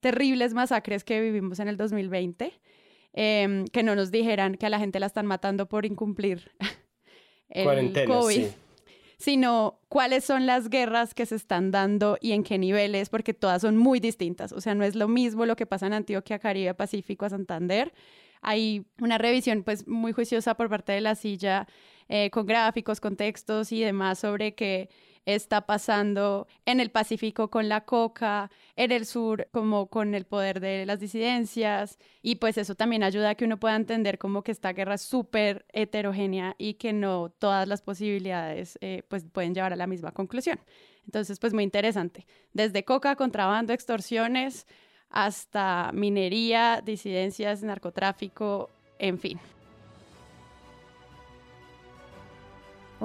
terribles 0.00 0.52
masacres 0.54 1.04
que 1.04 1.20
vivimos 1.20 1.60
en 1.60 1.68
el 1.68 1.76
2020, 1.76 2.52
em, 3.14 3.64
que 3.66 3.82
no 3.82 3.94
nos 3.94 4.10
dijeran 4.10 4.56
que 4.56 4.66
a 4.66 4.68
la 4.68 4.78
gente 4.78 5.00
la 5.00 5.06
están 5.06 5.24
matando 5.24 5.66
por 5.66 5.86
incumplir 5.86 6.52
el 7.48 8.06
COVID, 8.06 8.46
sino 9.16 9.80
cuáles 9.88 10.24
son 10.24 10.44
las 10.44 10.68
guerras 10.68 11.14
que 11.14 11.24
se 11.24 11.36
están 11.36 11.70
dando 11.70 12.18
y 12.20 12.32
en 12.32 12.42
qué 12.42 12.58
niveles, 12.58 13.08
porque 13.08 13.32
todas 13.32 13.62
son 13.62 13.76
muy 13.76 14.00
distintas. 14.00 14.52
O 14.52 14.60
sea, 14.60 14.74
no 14.74 14.84
es 14.84 14.94
lo 14.96 15.08
mismo 15.08 15.46
lo 15.46 15.56
que 15.56 15.64
pasa 15.64 15.86
en 15.86 15.94
Antioquia, 15.94 16.38
Caribe, 16.38 16.74
Pacífico, 16.74 17.24
a 17.24 17.30
Santander. 17.30 17.94
Hay 18.42 18.84
una 19.00 19.16
revisión 19.16 19.62
pues 19.62 19.88
muy 19.88 20.12
juiciosa 20.12 20.54
por 20.54 20.68
parte 20.68 20.92
de 20.92 21.00
la 21.00 21.14
silla 21.14 21.66
eh, 22.08 22.28
con 22.30 22.44
gráficos, 22.44 23.00
con 23.00 23.16
textos 23.16 23.72
y 23.72 23.80
demás 23.80 24.18
sobre 24.18 24.54
que 24.54 24.90
está 25.26 25.62
pasando 25.62 26.46
en 26.66 26.80
el 26.80 26.90
Pacífico 26.90 27.50
con 27.50 27.68
la 27.68 27.82
coca, 27.82 28.50
en 28.76 28.92
el 28.92 29.06
sur 29.06 29.48
como 29.52 29.88
con 29.88 30.14
el 30.14 30.24
poder 30.24 30.60
de 30.60 30.86
las 30.86 31.00
disidencias 31.00 31.98
y 32.22 32.36
pues 32.36 32.58
eso 32.58 32.74
también 32.74 33.02
ayuda 33.02 33.30
a 33.30 33.34
que 33.34 33.44
uno 33.44 33.58
pueda 33.58 33.76
entender 33.76 34.18
como 34.18 34.42
que 34.42 34.52
esta 34.52 34.72
guerra 34.72 34.94
es 34.94 35.02
súper 35.02 35.64
heterogénea 35.72 36.54
y 36.58 36.74
que 36.74 36.92
no 36.92 37.30
todas 37.38 37.66
las 37.68 37.82
posibilidades 37.82 38.78
eh, 38.80 39.02
pues 39.08 39.24
pueden 39.30 39.54
llevar 39.54 39.72
a 39.72 39.76
la 39.76 39.86
misma 39.86 40.12
conclusión. 40.12 40.60
Entonces 41.04 41.38
pues 41.38 41.52
muy 41.52 41.64
interesante, 41.64 42.26
desde 42.52 42.84
coca, 42.84 43.16
contrabando, 43.16 43.72
extorsiones 43.72 44.66
hasta 45.10 45.90
minería, 45.92 46.82
disidencias, 46.84 47.62
narcotráfico, 47.62 48.70
en 48.98 49.18
fin. 49.18 49.38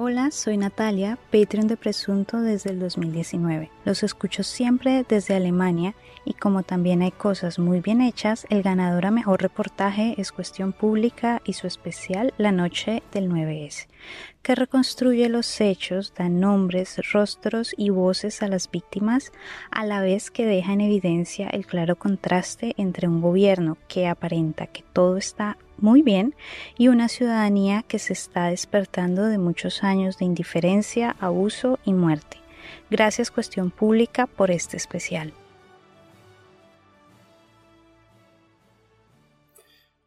Hola, 0.02 0.30
soy 0.30 0.56
Natalia, 0.56 1.18
Patreon 1.30 1.66
de 1.66 1.76
Presunto 1.76 2.40
desde 2.40 2.70
el 2.70 2.78
2019. 2.78 3.70
Los 3.84 4.02
escucho 4.02 4.42
siempre 4.42 5.04
desde 5.06 5.36
Alemania 5.36 5.94
y 6.24 6.32
como 6.32 6.62
también 6.62 7.02
hay 7.02 7.10
cosas 7.10 7.58
muy 7.58 7.80
bien 7.80 8.00
hechas, 8.00 8.46
el 8.48 8.62
ganador 8.62 9.04
a 9.04 9.10
mejor 9.10 9.42
reportaje 9.42 10.14
es 10.16 10.32
Cuestión 10.32 10.72
Pública 10.72 11.42
y 11.44 11.52
su 11.52 11.66
especial 11.66 12.32
La 12.38 12.50
Noche 12.50 13.02
del 13.12 13.28
9S, 13.28 13.88
que 14.40 14.54
reconstruye 14.54 15.28
los 15.28 15.60
hechos, 15.60 16.14
da 16.16 16.30
nombres, 16.30 16.98
rostros 17.12 17.74
y 17.76 17.90
voces 17.90 18.42
a 18.42 18.48
las 18.48 18.70
víctimas, 18.70 19.32
a 19.70 19.84
la 19.84 20.00
vez 20.00 20.30
que 20.30 20.46
deja 20.46 20.72
en 20.72 20.80
evidencia 20.80 21.46
el 21.48 21.66
claro 21.66 21.96
contraste 21.96 22.72
entre 22.78 23.06
un 23.06 23.20
gobierno 23.20 23.76
que 23.86 24.08
aparenta 24.08 24.66
que 24.66 24.82
todo 24.94 25.18
está 25.18 25.58
muy 25.80 26.02
bien 26.02 26.34
y 26.78 26.88
una 26.88 27.08
ciudadanía 27.08 27.82
que 27.82 27.98
se 27.98 28.12
está 28.12 28.46
despertando 28.46 29.26
de 29.26 29.38
muchos 29.38 29.82
años 29.82 30.18
de 30.18 30.24
indiferencia, 30.24 31.16
abuso 31.20 31.78
y 31.84 31.92
muerte. 31.92 32.38
Gracias 32.90 33.30
Cuestión 33.30 33.70
Pública 33.70 34.26
por 34.26 34.50
este 34.50 34.76
especial. 34.76 35.32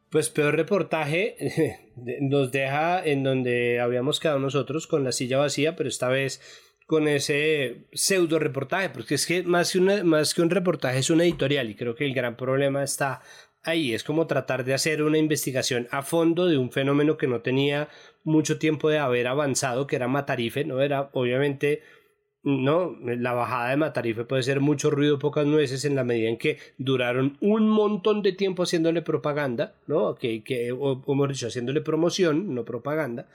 Pues 0.09 0.29
peor 0.29 0.55
reportaje 0.55 1.35
nos 2.21 2.51
deja 2.51 3.03
en 3.03 3.23
donde 3.23 3.79
habíamos 3.79 4.19
quedado 4.19 4.39
nosotros 4.39 4.85
con 4.85 5.03
la 5.03 5.11
silla 5.11 5.39
vacía, 5.39 5.75
pero 5.75 5.89
esta 5.89 6.07
vez 6.07 6.39
con 6.85 7.07
ese 7.07 7.87
pseudo 7.93 8.37
reportaje, 8.37 8.89
porque 8.89 9.15
es 9.15 9.25
que 9.25 9.41
más 9.41 9.71
que, 9.71 9.79
más 10.03 10.35
que 10.35 10.41
un 10.43 10.49
reportaje 10.49 10.99
es 10.99 11.09
un 11.09 11.21
editorial 11.21 11.69
y 11.69 11.75
creo 11.75 11.95
que 11.95 12.05
el 12.05 12.13
gran 12.13 12.35
problema 12.37 12.83
está 12.83 13.21
ahí. 13.63 13.93
Es 13.93 14.03
como 14.03 14.27
tratar 14.27 14.63
de 14.63 14.73
hacer 14.73 15.03
una 15.03 15.17
investigación 15.17 15.87
a 15.91 16.01
fondo 16.01 16.47
de 16.47 16.57
un 16.57 16.71
fenómeno 16.71 17.17
que 17.17 17.27
no 17.27 17.41
tenía 17.41 17.89
mucho 18.23 18.59
tiempo 18.59 18.89
de 18.89 18.99
haber 18.99 19.27
avanzado, 19.27 19.87
que 19.87 19.95
era 19.95 20.07
Matarife, 20.07 20.65
¿no? 20.65 20.81
Era 20.81 21.09
obviamente, 21.13 21.81
¿no? 22.43 22.97
La 23.01 23.33
bajada 23.33 23.69
de 23.69 23.77
Matarife 23.77 24.25
puede 24.25 24.43
ser 24.43 24.59
mucho 24.59 24.89
ruido, 24.91 25.19
pocas 25.19 25.45
nueces, 25.45 25.85
en 25.85 25.95
la 25.95 26.03
medida 26.03 26.29
en 26.29 26.37
que 26.37 26.57
duraron 26.77 27.37
un 27.41 27.69
montón 27.69 28.21
de 28.21 28.33
tiempo 28.33 28.63
haciéndole 28.63 29.01
propaganda, 29.01 29.75
¿no? 29.87 30.15
Que, 30.15 30.43
que 30.43 30.71
o, 30.71 31.03
hemos 31.07 31.29
dicho, 31.29 31.47
haciéndole 31.47 31.81
promoción, 31.81 32.53
no 32.53 32.65
propaganda 32.65 33.27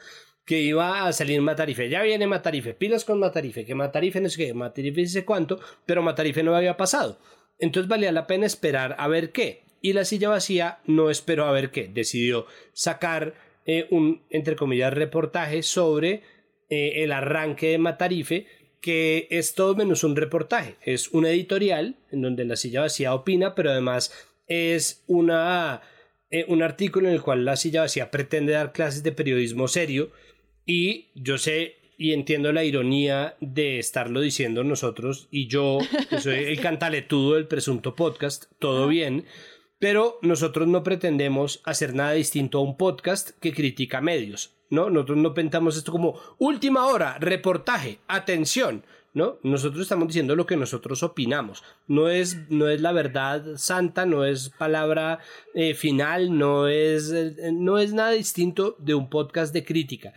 que 0.45 0.63
iba 0.63 1.07
a 1.07 1.13
salir 1.13 1.43
Matarife. 1.43 1.91
Ya 1.91 2.03
viene 2.03 2.27
Matarife, 2.27 2.73
pilas 2.73 3.05
con 3.05 3.19
Matarife, 3.19 3.67
que 3.67 3.75
Matarife 3.75 4.19
no 4.19 4.31
sé 4.31 4.47
qué, 4.47 4.55
Matarife 4.55 5.07
sé 5.07 5.27
cuánto, 5.27 5.61
pero 5.85 6.03
Matarife 6.03 6.43
no 6.43 6.57
había 6.57 6.75
pasado. 6.79 7.19
Entonces 7.59 7.87
valía 7.87 8.13
la 8.13 8.27
pena 8.27 8.47
esperar 8.47 8.97
a 8.99 9.09
ver 9.09 9.31
qué 9.31 9.68
y 9.81 9.93
la 9.93 10.05
silla 10.05 10.29
vacía 10.29 10.79
no 10.87 11.11
esperó 11.11 11.45
a 11.47 11.53
ver 11.53 11.71
qué, 11.71 11.89
decidió 11.89 12.47
sacar 12.73 13.35
eh, 13.67 13.87
un, 13.91 14.23
entre 14.31 14.57
comillas, 14.57 14.93
reportaje 14.93 15.63
sobre 15.63 16.23
eh, 16.71 17.05
el 17.05 17.13
arranque 17.13 17.69
de 17.69 17.79
Matarife, 17.79 18.47
que 18.81 19.27
es 19.31 19.55
todo 19.55 19.75
menos 19.75 20.05
un 20.05 20.17
reportaje, 20.17 20.77
es 20.83 21.09
un 21.09 21.27
editorial 21.27 21.97
en 22.11 22.23
donde 22.23 22.45
la 22.45 22.57
silla 22.57 22.83
vacía 22.83 23.15
opina, 23.15 23.55
pero 23.55 23.71
además 23.71 24.13
es 24.47 25.05
una, 25.07 25.83
eh, 26.31 26.45
un 26.49 26.63
artículo 26.63 27.09
en 27.09 27.15
el 27.15 27.23
cual 27.23 27.45
la 27.45 27.57
silla 27.57 27.83
vacía 27.83 28.11
pretende 28.11 28.53
dar 28.53 28.73
clases 28.73 29.03
de 29.03 29.13
periodismo 29.13 29.69
serio 29.69 30.11
y 30.65 31.09
yo 31.15 31.39
sé 31.39 31.77
y 31.99 32.13
entiendo 32.13 32.53
la 32.53 32.63
ironía 32.65 33.37
de 33.41 33.81
estarlo 33.81 34.21
diciendo 34.21 34.63
nosotros 34.63 35.27
y 35.33 35.49
yo, 35.49 35.79
que 36.09 36.21
soy 36.21 36.37
el 36.45 36.61
cantaletudo 36.61 37.35
del 37.35 37.49
presunto 37.49 37.97
podcast, 37.97 38.45
todo 38.61 38.87
bien, 38.87 39.25
pero 39.79 40.19
nosotros 40.23 40.67
no 40.67 40.83
pretendemos 40.83 41.61
hacer 41.65 41.95
nada 41.95 42.13
distinto 42.13 42.59
a 42.59 42.63
un 42.63 42.77
podcast 42.77 43.31
que 43.41 43.53
critica 43.53 44.01
medios, 44.01 44.55
¿no? 44.71 44.91
Nosotros 44.91 45.19
no 45.19 45.35
pensamos 45.35 45.77
esto 45.77 45.93
como 45.93 46.19
última 46.39 46.87
hora, 46.87 47.17
reportaje, 47.21 47.99
atención, 48.09 48.85
¿no? 49.15 49.39
Nosotros 49.43 49.83
estamos 49.83 50.09
diciendo 50.09 50.35
lo 50.37 50.47
que 50.47 50.57
nosotros 50.57 51.03
opinamos. 51.03 51.63
No 51.87 52.09
es, 52.09 52.51
no 52.51 52.69
es 52.69 52.81
la 52.81 52.93
verdad 52.93 53.57
santa, 53.57 54.05
no 54.05 54.25
es 54.25 54.51
palabra 54.51 55.21
eh, 55.55 55.75
final, 55.75 56.37
no 56.37 56.69
es, 56.69 57.13
eh, 57.13 57.53
no 57.53 57.79
es 57.79 57.93
nada 57.93 58.11
distinto 58.11 58.77
de 58.79 58.95
un 58.95 59.09
podcast 59.09 59.53
de 59.53 59.65
crítica. 59.65 60.13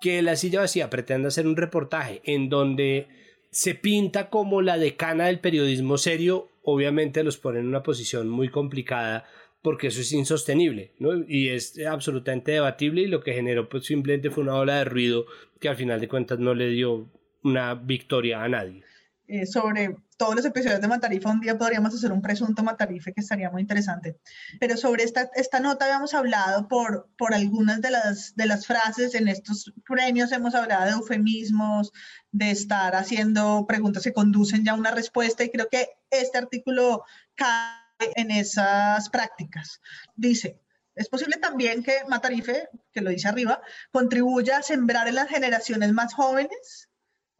Que 0.00 0.22
la 0.22 0.36
silla 0.36 0.60
vacía 0.60 0.90
pretende 0.90 1.28
hacer 1.28 1.46
un 1.46 1.56
reportaje 1.56 2.20
en 2.24 2.48
donde 2.48 3.08
se 3.50 3.74
pinta 3.74 4.28
como 4.28 4.60
la 4.60 4.76
decana 4.76 5.26
del 5.26 5.38
periodismo 5.38 5.96
serio 5.96 6.48
obviamente 6.64 7.22
los 7.22 7.38
pone 7.38 7.60
en 7.60 7.66
una 7.66 7.82
posición 7.82 8.28
muy 8.28 8.48
complicada 8.48 9.24
porque 9.62 9.86
eso 9.86 10.02
es 10.02 10.12
insostenible, 10.12 10.92
¿no? 10.98 11.24
Y 11.26 11.48
es 11.48 11.78
absolutamente 11.86 12.52
debatible 12.52 13.02
y 13.02 13.06
lo 13.06 13.22
que 13.22 13.32
generó 13.32 13.68
pues 13.68 13.86
simplemente 13.86 14.30
fue 14.30 14.42
una 14.42 14.56
ola 14.56 14.78
de 14.78 14.84
ruido 14.84 15.26
que 15.58 15.68
al 15.68 15.76
final 15.76 16.00
de 16.00 16.08
cuentas 16.08 16.38
no 16.38 16.54
le 16.54 16.68
dio 16.68 17.08
una 17.42 17.74
victoria 17.74 18.42
a 18.42 18.48
nadie. 18.48 18.82
Eh, 19.26 19.46
sobre 19.46 19.96
todos 20.18 20.34
los 20.34 20.44
episodios 20.44 20.82
de 20.82 20.88
Matarife, 20.88 21.26
un 21.28 21.40
día 21.40 21.56
podríamos 21.56 21.94
hacer 21.94 22.12
un 22.12 22.20
presunto 22.20 22.62
Matarife 22.62 23.14
que 23.14 23.22
estaría 23.22 23.50
muy 23.50 23.62
interesante. 23.62 24.18
Pero 24.60 24.76
sobre 24.76 25.02
esta, 25.02 25.30
esta 25.34 25.60
nota 25.60 25.86
habíamos 25.86 26.12
hablado 26.12 26.68
por, 26.68 27.08
por 27.16 27.32
algunas 27.32 27.80
de 27.80 27.90
las, 27.90 28.36
de 28.36 28.46
las 28.46 28.66
frases 28.66 29.14
en 29.14 29.28
estos 29.28 29.72
premios, 29.86 30.30
hemos 30.32 30.54
hablado 30.54 30.84
de 30.84 30.90
eufemismos, 30.90 31.90
de 32.32 32.50
estar 32.50 32.94
haciendo 32.94 33.64
preguntas 33.66 34.04
que 34.04 34.12
conducen 34.12 34.62
ya 34.62 34.72
a 34.72 34.76
una 34.76 34.90
respuesta 34.90 35.42
y 35.42 35.50
creo 35.50 35.68
que 35.70 35.88
este 36.10 36.36
artículo 36.36 37.04
cae 37.34 38.12
en 38.16 38.30
esas 38.30 39.08
prácticas. 39.08 39.80
Dice, 40.16 40.60
es 40.94 41.08
posible 41.08 41.38
también 41.38 41.82
que 41.82 42.04
Matarife, 42.08 42.68
que 42.92 43.00
lo 43.00 43.08
dice 43.08 43.28
arriba, 43.28 43.62
contribuya 43.90 44.58
a 44.58 44.62
sembrar 44.62 45.08
en 45.08 45.14
las 45.14 45.28
generaciones 45.28 45.92
más 45.92 46.12
jóvenes 46.12 46.90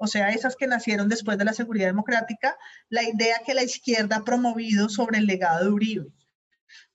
o 0.04 0.06
sea, 0.06 0.30
esas 0.30 0.56
que 0.56 0.66
nacieron 0.66 1.08
después 1.08 1.38
de 1.38 1.44
la 1.44 1.54
seguridad 1.54 1.86
democrática, 1.86 2.56
la 2.88 3.02
idea 3.02 3.40
que 3.44 3.54
la 3.54 3.62
izquierda 3.64 4.16
ha 4.16 4.24
promovido 4.24 4.88
sobre 4.88 5.18
el 5.18 5.26
legado 5.26 5.64
de 5.64 5.70
Uribe. 5.70 6.06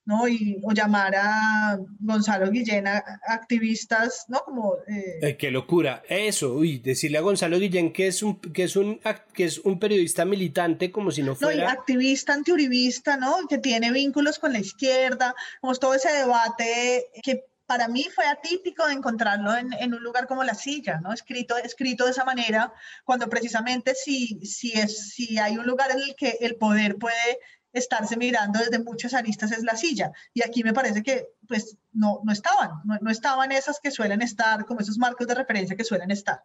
¿no? 0.06 0.28
Y, 0.28 0.60
o 0.64 0.72
llamar 0.72 1.14
a 1.16 1.78
Gonzalo 2.00 2.50
Guillén 2.50 2.88
a, 2.88 3.04
activistas, 3.28 4.26
¿no? 4.28 4.40
Como... 4.40 4.74
Eh... 4.88 5.20
Eh, 5.22 5.38
¡Qué 5.38 5.52
locura! 5.52 6.02
Eso, 6.10 6.54
uy, 6.54 6.80
decirle 6.80 7.20
a 7.20 7.22
Gonzalo 7.22 7.60
Guillén 7.60 7.94
que 7.94 8.08
es 8.08 8.24
un, 8.24 8.40
que 8.40 8.64
es 8.64 8.76
un, 8.76 9.00
que 9.34 9.44
es 9.44 9.60
un 9.60 9.78
periodista 9.78 10.26
militante 10.26 10.92
como 10.92 11.12
si 11.12 11.22
no 11.22 11.36
fuera... 11.36 11.64
No, 11.64 11.70
y 11.70 11.72
activista 11.72 12.34
antiuribista, 12.34 13.18
¿no? 13.18 13.36
Que 13.48 13.60
tiene 13.60 13.92
vínculos 13.92 14.40
con 14.40 14.52
la 14.52 14.60
izquierda, 14.60 15.36
como 15.62 15.76
todo 15.76 15.94
ese 15.94 16.12
debate 16.12 17.06
que 17.22 17.46
para 17.70 17.88
mí 17.88 18.08
fue 18.16 18.26
atípico 18.26 18.90
encontrarlo 18.90 19.56
en, 19.56 19.94
un 19.94 20.02
lugar 20.02 20.26
como 20.26 20.44
la 20.44 20.56
silla, 20.56 21.00
¿no? 21.02 21.14
Escrito, 21.14 21.56
escrito 21.56 22.06
de 22.06 22.10
esa 22.10 22.26
manera, 22.26 22.74
cuando 23.06 23.30
precisamente 23.30 23.94
si, 23.94 24.44
si, 24.44 24.72
es, 24.72 25.12
si 25.12 25.38
hay 25.38 25.56
un 25.56 25.68
lugar 25.68 25.92
en 25.92 26.00
el 26.00 26.16
que 26.16 26.40
el 26.42 26.56
poder 26.56 26.98
puede 26.98 27.38
estarse 27.72 28.18
mirando 28.18 28.58
desde 28.58 28.80
muchas 28.80 29.14
aristas 29.14 29.52
es 29.52 29.62
la 29.62 29.76
silla. 29.76 30.12
Y 30.34 30.42
aquí 30.42 30.64
me 30.64 30.74
parece 30.74 31.04
que 31.04 31.28
pues 31.48 31.78
no, 31.92 32.22
no 32.24 32.32
estaban, 32.32 32.72
no, 33.02 33.12
estaban 33.12 33.52
esas 33.52 33.80
que 33.80 33.92
suelen 33.92 34.24
estar, 34.24 34.66
como 34.66 34.80
esos 34.80 34.98
marcos 34.98 35.28
de 35.28 35.36
referencia 35.36 35.78
que 35.78 35.84
suelen 35.84 36.10
estar. 36.10 36.42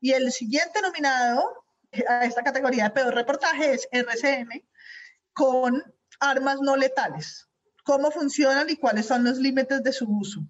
Y 0.00 0.14
el 0.14 0.32
siguiente 0.32 0.82
nominado 0.82 1.64
a 2.08 2.24
esta 2.24 2.42
categoría 2.42 2.82
de 2.82 2.90
peor 2.90 3.14
reportaje 3.14 3.74
es 3.74 3.88
RCM 3.92 4.64
con 5.32 5.80
armas 6.18 6.58
no 6.60 6.74
letales. 6.74 7.45
¿Cómo 7.86 8.10
funcionan 8.10 8.68
y 8.68 8.76
cuáles 8.76 9.06
son 9.06 9.24
los 9.24 9.38
límites 9.38 9.82
de 9.82 9.92
su 9.92 10.04
uso? 10.06 10.46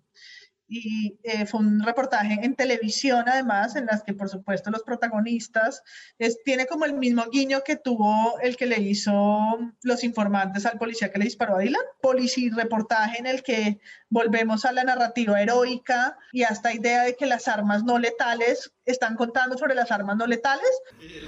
y 0.69 1.19
eh, 1.23 1.47
fue 1.47 1.61
un 1.61 1.83
reportaje 1.83 2.41
en 2.43 2.57
televisión 2.57 3.25
además, 3.29 3.77
en 3.77 3.87
las 3.87 4.03
que 4.03 4.15
por 4.15 4.29
supuesto 4.29 4.71
los 4.71 4.83
protagonistas 4.83 5.83
es, 6.19 6.43
tiene 6.45 6.67
como 6.67 6.85
el 6.85 6.95
mismo 6.95 7.25
guiño 7.31 7.63
que 7.65 7.77
tuvo 7.77 8.39
el 8.41 8.57
que 8.57 8.67
le 8.67 8.81
hizo 8.81 9.59
los 9.83 10.05
informantes 10.05 10.67
al 10.67 10.79
policía 10.79 11.11
que 11.13 11.19
le 11.19 11.27
disparó 11.27 11.57
a 11.57 11.61
Dylan, 11.61 11.83
policía 12.01 12.51
reportaje 12.55 13.19
en 13.19 13.27
el 13.27 13.43
que 13.43 13.79
volvemos 14.09 14.65
a 14.65 14.73
la 14.73 14.85
narrativa 14.85 15.41
heroica 15.41 16.17
y 16.33 16.45
a 16.45 16.49
esta 16.49 16.73
idea 16.73 17.03
de 17.03 17.17
que 17.17 17.27
las 17.27 17.49
armas 17.49 17.85
no 17.85 17.99
letales 17.99 18.73
están 18.85 19.17
contando 19.17 19.59
sobre 19.59 19.75
las 19.75 19.91
armas 19.91 20.17
no 20.17 20.27
letales. 20.27 20.71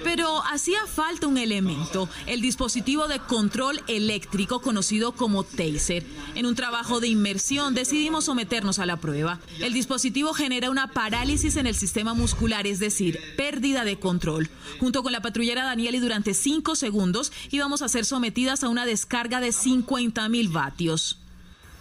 Pero 0.04 0.42
hacía 0.44 0.78
falta 0.86 1.26
un 1.26 1.38
elemento, 1.38 2.08
el 2.26 2.40
dispositivo 2.40 3.08
de 3.08 3.18
control 3.18 3.82
eléctrico 3.88 4.62
conocido 4.62 5.12
como 5.12 5.42
taser. 5.42 6.04
En 6.36 6.46
un 6.46 6.54
trabajo 6.54 7.00
de 7.00 7.08
inmersión 7.08 7.74
decidimos 7.74 8.26
someternos 8.26 8.78
a 8.78 8.86
la 8.86 8.96
prueba. 8.96 9.40
El 9.60 9.72
dispositivo 9.72 10.32
genera 10.32 10.70
una 10.70 10.92
parálisis 10.92 11.56
en 11.56 11.66
el 11.66 11.74
sistema 11.74 12.14
muscular, 12.14 12.66
es 12.66 12.78
decir, 12.78 13.18
pérdida 13.36 13.84
de 13.84 13.98
control. 13.98 14.50
Junto 14.78 15.02
con 15.02 15.12
la 15.12 15.20
patrullera 15.20 15.64
Danieli 15.64 15.98
durante 15.98 16.34
cinco 16.34 16.76
segundos 16.76 17.32
íbamos 17.50 17.82
a 17.82 17.88
ser 17.88 18.04
sometidas 18.04 18.62
a 18.62 18.68
una 18.68 18.86
descarga 18.86 19.40
de 19.40 19.50
50 19.50 20.28
mil 20.28 20.48
vatios. 20.48 21.17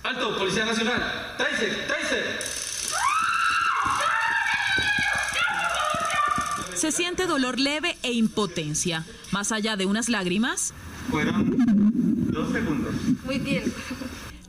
Alto, 0.07 0.37
Policía 0.37 0.63
Nacional. 0.63 1.35
Taser, 1.37 1.85
taser. 1.85 2.39
Se 6.75 6.93
siente 6.93 7.25
dolor 7.25 7.59
leve 7.59 7.97
e 8.03 8.13
impotencia. 8.13 9.05
Más 9.33 9.51
allá 9.51 9.75
de 9.75 9.85
unas 9.85 10.07
lágrimas. 10.07 10.73
Fueron 11.11 11.57
dos 12.31 12.53
segundos. 12.53 12.95
Muy 13.25 13.39
bien. 13.39 13.73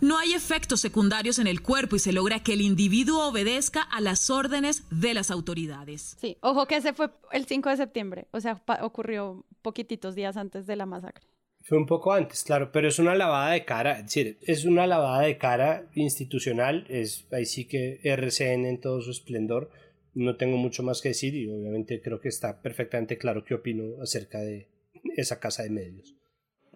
No 0.01 0.17
hay 0.17 0.35
efectos 0.35 0.81
secundarios 0.81 1.41
en 1.41 1.49
el 1.49 1.61
cuerpo 1.61 1.97
y 1.97 1.99
se 1.99 2.13
logra 2.13 2.39
que 2.39 2.53
el 2.53 2.61
individuo 2.61 3.27
obedezca 3.27 3.83
a 3.83 4.01
las 4.01 4.31
órdenes 4.31 4.85
de 4.91 5.13
las 5.13 5.33
autoridades. 5.33 6.17
Sí, 6.21 6.37
ojo 6.41 6.67
que 6.67 6.77
ese 6.77 6.93
fue 6.93 7.11
el 7.33 7.47
5 7.47 7.71
de 7.71 7.77
septiembre, 7.79 8.29
o 8.31 8.41
sea, 8.41 8.63
ocurrió 8.81 9.45
poquititos 9.63 10.15
días 10.15 10.37
antes 10.37 10.69
de 10.69 10.77
la 10.77 10.87
masacre. 10.87 11.27
Fue 11.69 11.77
un 11.77 11.85
poco 11.85 12.15
antes, 12.15 12.45
claro, 12.45 12.73
pero 12.73 12.89
es 12.89 12.99
una 12.99 13.15
lavada 13.15 13.51
de 13.51 13.67
cara, 13.67 13.99
es 13.99 14.05
decir, 14.05 14.39
es 14.41 14.65
una 14.65 14.87
lavada 14.87 15.21
de 15.21 15.37
cara 15.37 15.85
institucional, 15.95 16.87
es 16.89 17.27
ahí 17.31 17.45
sí 17.45 17.67
que 17.67 18.01
RCN 18.05 18.65
en 18.65 18.81
todo 18.81 19.03
su 19.03 19.11
esplendor, 19.11 19.71
no 20.15 20.37
tengo 20.37 20.57
mucho 20.57 20.83
más 20.83 21.03
que 21.03 21.11
decir 21.11 21.35
y 21.35 21.47
obviamente 21.47 22.01
creo 22.01 22.23
que 22.23 22.31
está 22.31 22.63
perfectamente 22.63 23.19
claro 23.19 23.45
qué 23.45 23.53
opino 23.53 24.01
acerca 24.03 24.39
de 24.39 24.71
esa 25.15 25.41
casa 25.41 25.63
de 25.63 25.69
medios. 25.69 26.17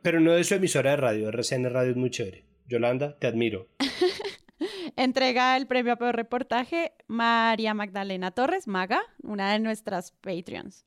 Pero 0.03 0.21
no 0.21 0.33
de 0.33 0.45
su 0.45 0.57
emisora 0.57 0.91
de 0.91 0.97
radio, 0.99 1.31
RCN 1.31 1.71
Radio 1.71 1.93
es 1.93 1.97
muy 1.97 2.11
chévere. 2.11 2.45
Yolanda, 2.69 3.19
te 3.19 3.29
admiro. 3.29 3.69
Entrega 4.97 5.57
el 5.57 5.67
premio 5.67 5.95
a 5.95 5.97
peor 5.97 6.17
reportaje 6.17 6.93
María 7.07 7.73
Magdalena 7.73 8.33
Torres, 8.33 8.69
Maga, 8.69 9.01
una 9.23 9.55
de 9.55 9.59
nuestras 9.59 10.13
Patreons. 10.13 10.85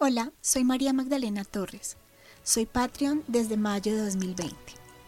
Hola, 0.00 0.32
soy 0.40 0.62
María 0.62 0.92
Magdalena 0.92 1.42
Torres. 1.42 1.96
Soy 2.44 2.66
Patreon 2.66 3.24
desde 3.26 3.56
mayo 3.56 3.96
de 3.96 4.04
2020. 4.04 4.54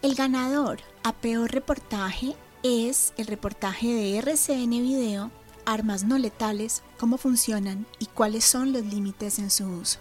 El 0.01 0.15
ganador 0.15 0.81
a 1.03 1.13
peor 1.13 1.49
reportaje 1.49 2.35
es 2.61 3.13
el 3.15 3.27
reportaje 3.27 3.87
de 3.87 4.17
RCN 4.17 4.69
Video, 4.69 5.31
Armas 5.65 6.03
no 6.03 6.17
letales, 6.17 6.83
cómo 6.99 7.17
funcionan 7.17 7.87
y 7.99 8.07
cuáles 8.07 8.43
son 8.43 8.73
los 8.73 8.83
límites 8.83 9.39
en 9.39 9.49
su 9.49 9.65
uso. 9.65 9.99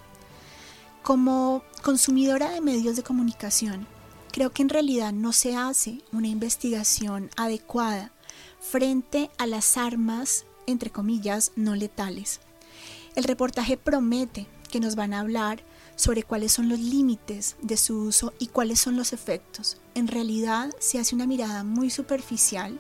Como 1.05 1.63
consumidora 1.83 2.51
de 2.51 2.61
medios 2.61 2.97
de 2.97 3.05
comunicación, 3.05 3.87
creo 4.33 4.51
que 4.51 4.63
en 4.63 4.71
realidad 4.71 5.13
no 5.13 5.33
se 5.33 5.55
hace 5.55 6.03
una 6.11 6.27
investigación 6.27 7.31
adecuada 7.37 8.11
frente 8.59 9.31
a 9.39 9.47
las 9.47 9.77
armas, 9.77 10.47
entre 10.67 10.91
comillas, 10.91 11.53
no 11.55 11.77
letales. 11.77 12.41
El 13.15 13.23
reportaje 13.23 13.77
promete 13.77 14.49
que 14.71 14.81
nos 14.81 14.97
van 14.97 15.13
a 15.13 15.21
hablar 15.21 15.63
sobre 15.97 16.23
cuáles 16.23 16.53
son 16.53 16.69
los 16.69 16.79
límites 16.79 17.57
de 17.61 17.77
su 17.77 17.99
uso 17.99 18.33
y 18.39 18.47
cuáles 18.47 18.81
son 18.81 18.97
los 18.97 19.13
efectos. 19.13 19.81
En 19.95 20.09
realidad 20.09 20.71
se 20.79 20.99
hace 20.99 21.15
una 21.15 21.27
mirada 21.27 21.65
muy 21.65 21.91
superficial, 21.91 22.79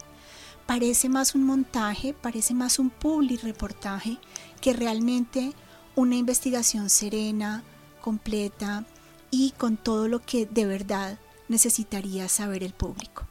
parece 0.66 1.08
más 1.08 1.34
un 1.34 1.44
montaje, 1.44 2.14
parece 2.14 2.54
más 2.54 2.78
un 2.78 2.90
public 2.90 3.42
reportaje 3.42 4.18
que 4.60 4.72
realmente 4.72 5.52
una 5.96 6.16
investigación 6.16 6.88
serena, 6.88 7.62
completa 8.00 8.86
y 9.30 9.50
con 9.52 9.76
todo 9.76 10.08
lo 10.08 10.20
que 10.20 10.46
de 10.46 10.66
verdad 10.66 11.18
necesitaría 11.48 12.28
saber 12.28 12.62
el 12.62 12.72
público. 12.72 13.26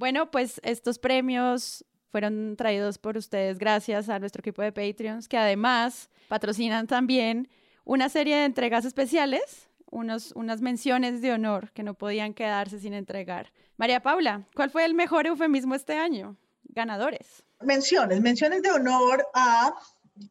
Bueno, 0.00 0.30
pues 0.30 0.62
estos 0.64 0.98
premios 0.98 1.84
fueron 2.10 2.56
traídos 2.56 2.98
por 2.98 3.16
ustedes 3.16 3.58
gracias 3.58 4.08
a 4.08 4.18
nuestro 4.18 4.40
equipo 4.40 4.62
de 4.62 4.72
Patreons, 4.72 5.28
que 5.28 5.38
además 5.38 6.10
patrocinan 6.28 6.86
también 6.86 7.48
una 7.84 8.08
serie 8.08 8.36
de 8.36 8.44
entregas 8.44 8.84
especiales, 8.84 9.68
unos, 9.90 10.32
unas 10.32 10.60
menciones 10.60 11.22
de 11.22 11.32
honor 11.32 11.72
que 11.72 11.82
no 11.82 11.94
podían 11.94 12.34
quedarse 12.34 12.78
sin 12.78 12.94
entregar. 12.94 13.52
María 13.76 14.00
Paula, 14.00 14.46
¿cuál 14.54 14.70
fue 14.70 14.84
el 14.84 14.94
mejor 14.94 15.26
eufemismo 15.26 15.74
este 15.74 15.94
año? 15.96 16.36
Ganadores. 16.64 17.44
Menciones, 17.60 18.20
menciones 18.20 18.62
de 18.62 18.70
honor 18.70 19.26
a 19.34 19.74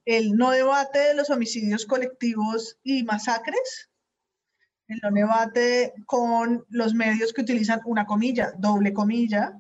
el 0.06 0.34
no 0.34 0.52
debate 0.52 1.00
de 1.00 1.14
los 1.16 1.30
homicidios 1.30 1.86
colectivos 1.86 2.78
y 2.84 3.04
masacres, 3.04 3.90
el 4.88 5.00
no 5.04 5.12
debate 5.12 5.94
con 6.06 6.66
los 6.70 6.94
medios 6.94 7.34
que 7.34 7.42
utilizan 7.42 7.82
una 7.86 8.06
comilla, 8.06 8.54
doble 8.58 8.94
comilla, 8.94 9.54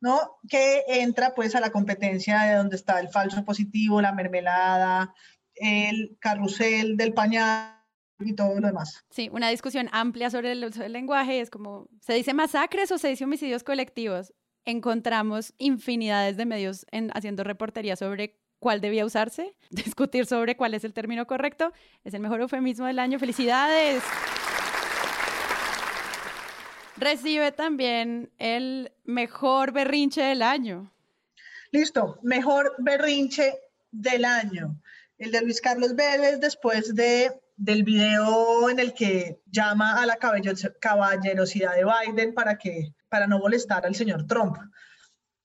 ¿no? 0.00 0.38
Que 0.48 0.84
entra 0.88 1.34
pues 1.34 1.54
a 1.54 1.60
la 1.60 1.70
competencia 1.70 2.42
de 2.42 2.54
donde 2.54 2.76
está 2.76 3.00
el 3.00 3.08
falso 3.08 3.44
positivo, 3.44 4.00
la 4.00 4.12
mermelada, 4.12 5.14
el 5.54 6.16
carrusel 6.20 6.96
del 6.96 7.12
pañal 7.14 7.74
y 8.20 8.34
todo 8.34 8.60
lo 8.60 8.66
demás. 8.66 9.04
Sí, 9.10 9.28
una 9.32 9.48
discusión 9.48 9.88
amplia 9.92 10.30
sobre 10.30 10.52
el 10.52 10.64
uso 10.64 10.82
del 10.82 10.92
lenguaje 10.92 11.40
es 11.40 11.50
como, 11.50 11.88
¿se 12.00 12.14
dice 12.14 12.34
masacres 12.34 12.90
o 12.92 12.98
se 12.98 13.08
dice 13.08 13.24
homicidios 13.24 13.64
colectivos? 13.64 14.32
Encontramos 14.64 15.54
infinidades 15.58 16.36
de 16.36 16.46
medios 16.46 16.86
en, 16.90 17.10
haciendo 17.14 17.44
reportería 17.44 17.96
sobre 17.96 18.38
cuál 18.58 18.80
debía 18.80 19.04
usarse, 19.04 19.54
discutir 19.70 20.26
sobre 20.26 20.56
cuál 20.56 20.74
es 20.74 20.84
el 20.84 20.92
término 20.92 21.26
correcto. 21.26 21.72
Es 22.04 22.14
el 22.14 22.20
mejor 22.20 22.40
eufemismo 22.40 22.86
del 22.86 22.98
año. 22.98 23.18
¡Felicidades! 23.18 24.02
Recibe 26.98 27.52
también 27.52 28.32
el 28.38 28.90
mejor 29.04 29.72
berrinche 29.72 30.20
del 30.20 30.42
año. 30.42 30.92
Listo, 31.70 32.18
mejor 32.22 32.74
berrinche 32.78 33.54
del 33.92 34.24
año. 34.24 34.80
El 35.16 35.30
de 35.30 35.42
Luis 35.42 35.60
Carlos 35.60 35.94
Vélez 35.94 36.40
después 36.40 36.96
de, 36.96 37.32
del 37.56 37.84
video 37.84 38.68
en 38.68 38.80
el 38.80 38.94
que 38.94 39.40
llama 39.46 40.02
a 40.02 40.06
la 40.06 40.16
caballerosidad 40.16 41.76
de 41.76 41.84
Biden 41.84 42.34
para, 42.34 42.58
que, 42.58 42.92
para 43.08 43.28
no 43.28 43.38
molestar 43.38 43.86
al 43.86 43.94
señor 43.94 44.26
Trump. 44.26 44.56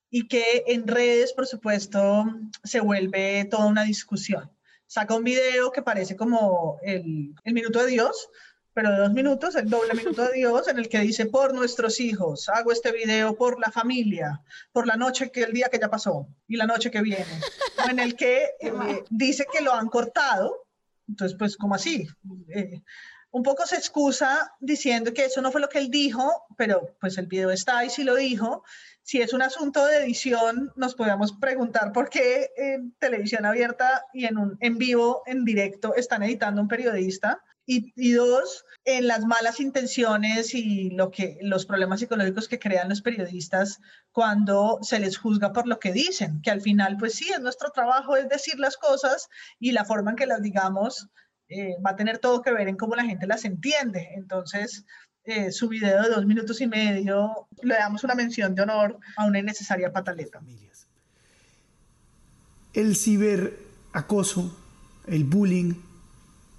Y 0.10 0.28
que 0.28 0.64
en 0.66 0.88
redes, 0.88 1.34
por 1.34 1.45
supuesto, 1.45 2.26
se 2.64 2.80
vuelve 2.80 3.45
toda 3.45 3.68
una 3.68 3.84
discusión. 3.84 4.51
Saca 4.88 5.16
un 5.16 5.24
video 5.24 5.72
que 5.72 5.84
parece 5.84 6.16
como 6.16 6.80
el, 6.82 7.36
el 7.43 7.54
minuto 7.54 7.84
de 7.84 7.91
Dios, 7.91 8.30
pero 8.74 8.91
de 8.91 8.97
dos 8.97 9.13
minutos, 9.13 9.55
el 9.55 9.69
doble 9.69 9.93
minuto 9.93 10.24
de 10.24 10.34
Dios, 10.34 10.67
en 10.67 10.80
el 10.80 10.89
que 10.89 10.99
dice, 10.99 11.28
por 11.28 11.53
nuestros 11.53 11.99
hijos, 11.99 12.49
hago 12.49 12.71
este 12.71 12.91
video 12.91 13.36
por 13.36 13.59
la 13.59 13.71
familia, 13.71 14.41
por 14.71 14.88
la 14.88 14.95
noche 14.95 15.32
que 15.32 15.43
el 15.43 15.53
día 15.53 15.69
que 15.69 15.80
ya 15.80 15.89
pasó 15.89 16.28
y 16.47 16.57
la 16.57 16.65
noche 16.65 16.89
que 16.89 17.01
viene, 17.01 17.39
o 17.86 17.89
en 17.89 17.99
el 17.99 18.15
que 18.15 18.49
eh, 18.59 19.03
dice 19.09 19.45
que 19.51 19.63
lo 19.63 19.74
han 19.74 19.88
cortado, 19.88 20.65
entonces 21.07 21.38
pues 21.38 21.55
como 21.55 21.76
así, 21.76 22.07
eh, 22.49 22.82
un 23.32 23.43
poco 23.43 23.65
se 23.65 23.78
excusa 23.78 24.53
diciendo 24.59 25.13
que 25.13 25.26
eso 25.26 25.41
no 25.41 25.51
fue 25.51 25.61
lo 25.61 25.69
que 25.69 25.80
él 25.80 25.89
dijo, 25.89 26.45
pero 26.57 26.95
pues 26.99 27.17
el 27.17 27.28
video 27.28 27.51
está 27.51 27.84
y 27.86 27.89
si 27.89 28.03
lo 28.03 28.15
dijo, 28.15 28.63
si 29.01 29.21
es 29.21 29.34
un 29.34 29.41
asunto 29.41 29.86
de 29.86 29.97
edición, 29.97 30.71
nos 30.76 30.95
podemos 30.95 31.34
preguntar 31.34 31.91
por 31.91 32.09
qué 32.09 32.51
en 32.55 32.93
televisión 32.99 33.45
abierta 33.45 34.05
y 34.13 34.26
en, 34.26 34.38
un, 34.38 34.57
en 34.61 34.78
vivo, 34.78 35.24
en 35.26 35.45
directo, 35.45 35.95
están 35.95 36.24
editando 36.24 36.61
un 36.61 36.67
periodista 36.67 37.43
y, 37.66 38.11
dos, 38.11 38.66
en 38.86 39.07
las 39.07 39.26
malas 39.26 39.59
intenciones 39.59 40.53
y 40.53 40.89
lo 40.89 41.11
que, 41.11 41.38
los 41.41 41.66
problemas 41.66 41.99
psicológicos 41.99 42.47
que 42.47 42.59
crean 42.59 42.89
los 42.89 43.01
periodistas 43.01 43.80
cuando 44.11 44.80
se 44.82 44.99
les 44.99 45.18
juzga 45.18 45.53
por 45.53 45.68
lo 45.68 45.80
que 45.80 45.93
dicen, 45.93 46.41
que 46.41 46.51
al 46.51 46.61
final, 46.61 46.97
pues 46.97 47.14
sí, 47.14 47.30
es 47.32 47.39
nuestro 47.39 47.72
trabajo, 47.72 48.18
es 48.18 48.28
decir 48.28 48.59
las 48.59 48.78
cosas 48.78 49.30
y 49.59 49.72
la 49.72 49.86
forma 49.86 50.11
en 50.11 50.18
que 50.18 50.26
las 50.26 50.41
digamos 50.41 51.07
eh, 51.47 51.76
va 51.86 51.91
a 51.91 51.95
tener 51.95 52.20
todo 52.20 52.41
que 52.41 52.51
ver 52.51 52.68
en 52.68 52.78
cómo 52.78 52.95
la 52.95 53.05
gente 53.05 53.28
las 53.28 53.45
entiende. 53.45 54.09
Entonces, 54.16 54.86
eh, 55.24 55.51
su 55.51 55.70
video 55.70 56.01
de 56.01 56.09
dos 56.09 56.26
minutos 56.26 56.59
y 56.59 56.68
medio, 56.68 57.47
le 57.61 57.76
damos 57.76 58.03
una 58.03 58.16
mención 58.16 58.55
de 58.55 58.64
honor 58.64 58.99
a 59.16 59.26
una 59.26 59.39
innecesaria 59.39 59.93
pataleta. 59.93 60.41
El 62.74 62.95
ciberacoso, 62.95 64.57
el 65.07 65.24
bullying, 65.24 65.76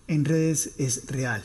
en 0.09 0.25
redes 0.25 0.73
es 0.79 1.07
real. 1.07 1.43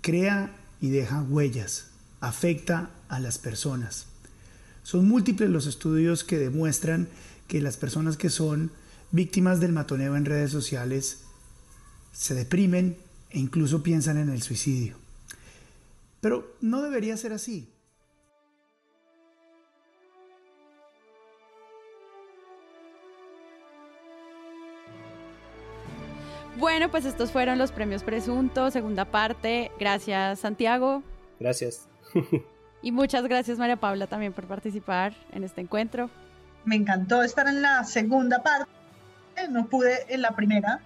Crea 0.00 0.54
y 0.80 0.90
deja 0.90 1.22
huellas, 1.22 1.86
afecta 2.20 2.90
a 3.08 3.20
las 3.20 3.38
personas. 3.38 4.06
Son 4.82 5.08
múltiples 5.08 5.50
los 5.50 5.66
estudios 5.66 6.24
que 6.24 6.38
demuestran 6.38 7.08
que 7.48 7.60
las 7.60 7.76
personas 7.76 8.16
que 8.16 8.30
son 8.30 8.70
víctimas 9.10 9.60
del 9.60 9.72
matoneo 9.72 10.16
en 10.16 10.24
redes 10.24 10.50
sociales 10.50 11.22
se 12.12 12.34
deprimen, 12.34 12.96
e 13.30 13.38
incluso 13.38 13.82
piensan 13.82 14.16
en 14.16 14.30
el 14.30 14.42
suicidio. 14.42 14.96
Pero 16.20 16.56
no 16.60 16.82
debería 16.82 17.16
ser 17.16 17.32
así. 17.32 17.68
Bueno, 26.58 26.90
pues 26.90 27.04
estos 27.04 27.32
fueron 27.32 27.58
los 27.58 27.70
premios 27.70 28.02
presuntos, 28.02 28.72
segunda 28.72 29.04
parte. 29.04 29.70
Gracias, 29.78 30.40
Santiago. 30.40 31.02
Gracias. 31.38 31.86
y 32.82 32.92
muchas 32.92 33.24
gracias, 33.24 33.58
María 33.58 33.76
Paula, 33.76 34.06
también 34.06 34.32
por 34.32 34.46
participar 34.46 35.12
en 35.32 35.44
este 35.44 35.60
encuentro. 35.60 36.08
Me 36.64 36.76
encantó 36.76 37.22
estar 37.22 37.46
en 37.46 37.60
la 37.60 37.84
segunda 37.84 38.42
parte. 38.42 38.70
No 39.50 39.66
pude 39.66 40.06
en 40.08 40.22
la 40.22 40.34
primera, 40.34 40.80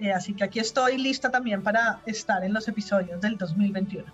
eh, 0.00 0.12
así 0.12 0.34
que 0.34 0.42
aquí 0.42 0.58
estoy 0.58 0.98
lista 0.98 1.30
también 1.30 1.62
para 1.62 2.00
estar 2.04 2.42
en 2.42 2.52
los 2.52 2.66
episodios 2.66 3.20
del 3.20 3.38
2021. 3.38 4.04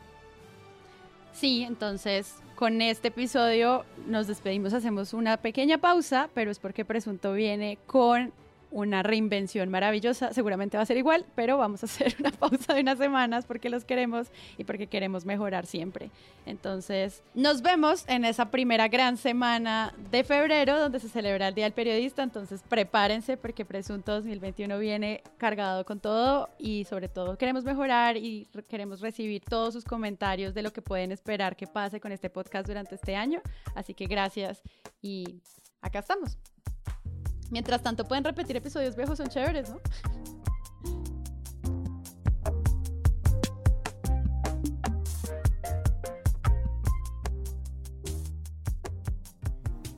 Sí, 1.32 1.62
entonces 1.62 2.34
con 2.54 2.82
este 2.82 3.08
episodio 3.08 3.86
nos 4.06 4.26
despedimos, 4.26 4.74
hacemos 4.74 5.14
una 5.14 5.38
pequeña 5.38 5.78
pausa, 5.78 6.28
pero 6.34 6.50
es 6.50 6.58
porque 6.58 6.84
Presunto 6.84 7.32
viene 7.32 7.78
con 7.86 8.32
una 8.70 9.02
reinvención 9.02 9.70
maravillosa. 9.70 10.32
Seguramente 10.32 10.76
va 10.76 10.82
a 10.82 10.86
ser 10.86 10.96
igual, 10.96 11.24
pero 11.34 11.56
vamos 11.58 11.82
a 11.82 11.86
hacer 11.86 12.16
una 12.20 12.30
pausa 12.30 12.74
de 12.74 12.80
unas 12.80 12.98
semanas 12.98 13.46
porque 13.46 13.70
los 13.70 13.84
queremos 13.84 14.28
y 14.56 14.64
porque 14.64 14.86
queremos 14.86 15.24
mejorar 15.24 15.66
siempre. 15.66 16.10
Entonces, 16.46 17.22
nos 17.34 17.62
vemos 17.62 18.04
en 18.08 18.24
esa 18.24 18.50
primera 18.50 18.88
gran 18.88 19.16
semana 19.16 19.94
de 20.10 20.24
febrero 20.24 20.78
donde 20.78 21.00
se 21.00 21.08
celebra 21.08 21.48
el 21.48 21.54
Día 21.54 21.64
del 21.64 21.72
Periodista. 21.72 22.22
Entonces, 22.22 22.62
prepárense 22.68 23.36
porque 23.36 23.64
Presunto 23.64 24.12
2021 24.12 24.78
viene 24.78 25.22
cargado 25.38 25.84
con 25.84 26.00
todo 26.00 26.48
y 26.58 26.84
sobre 26.84 27.08
todo 27.08 27.36
queremos 27.36 27.64
mejorar 27.64 28.16
y 28.16 28.48
queremos 28.68 29.00
recibir 29.00 29.42
todos 29.44 29.74
sus 29.74 29.84
comentarios 29.84 30.54
de 30.54 30.62
lo 30.62 30.72
que 30.72 30.82
pueden 30.82 31.12
esperar 31.12 31.56
que 31.56 31.66
pase 31.66 32.00
con 32.00 32.12
este 32.12 32.30
podcast 32.30 32.66
durante 32.66 32.94
este 32.94 33.16
año. 33.16 33.40
Así 33.74 33.94
que 33.94 34.06
gracias 34.06 34.62
y 35.00 35.40
acá 35.80 36.00
estamos. 36.00 36.38
Mientras 37.50 37.82
tanto, 37.82 38.06
pueden 38.06 38.24
repetir 38.24 38.56
episodios 38.56 38.96
viejos, 38.96 39.18
son 39.18 39.28
chéveres, 39.28 39.70
¿no? 39.70 39.80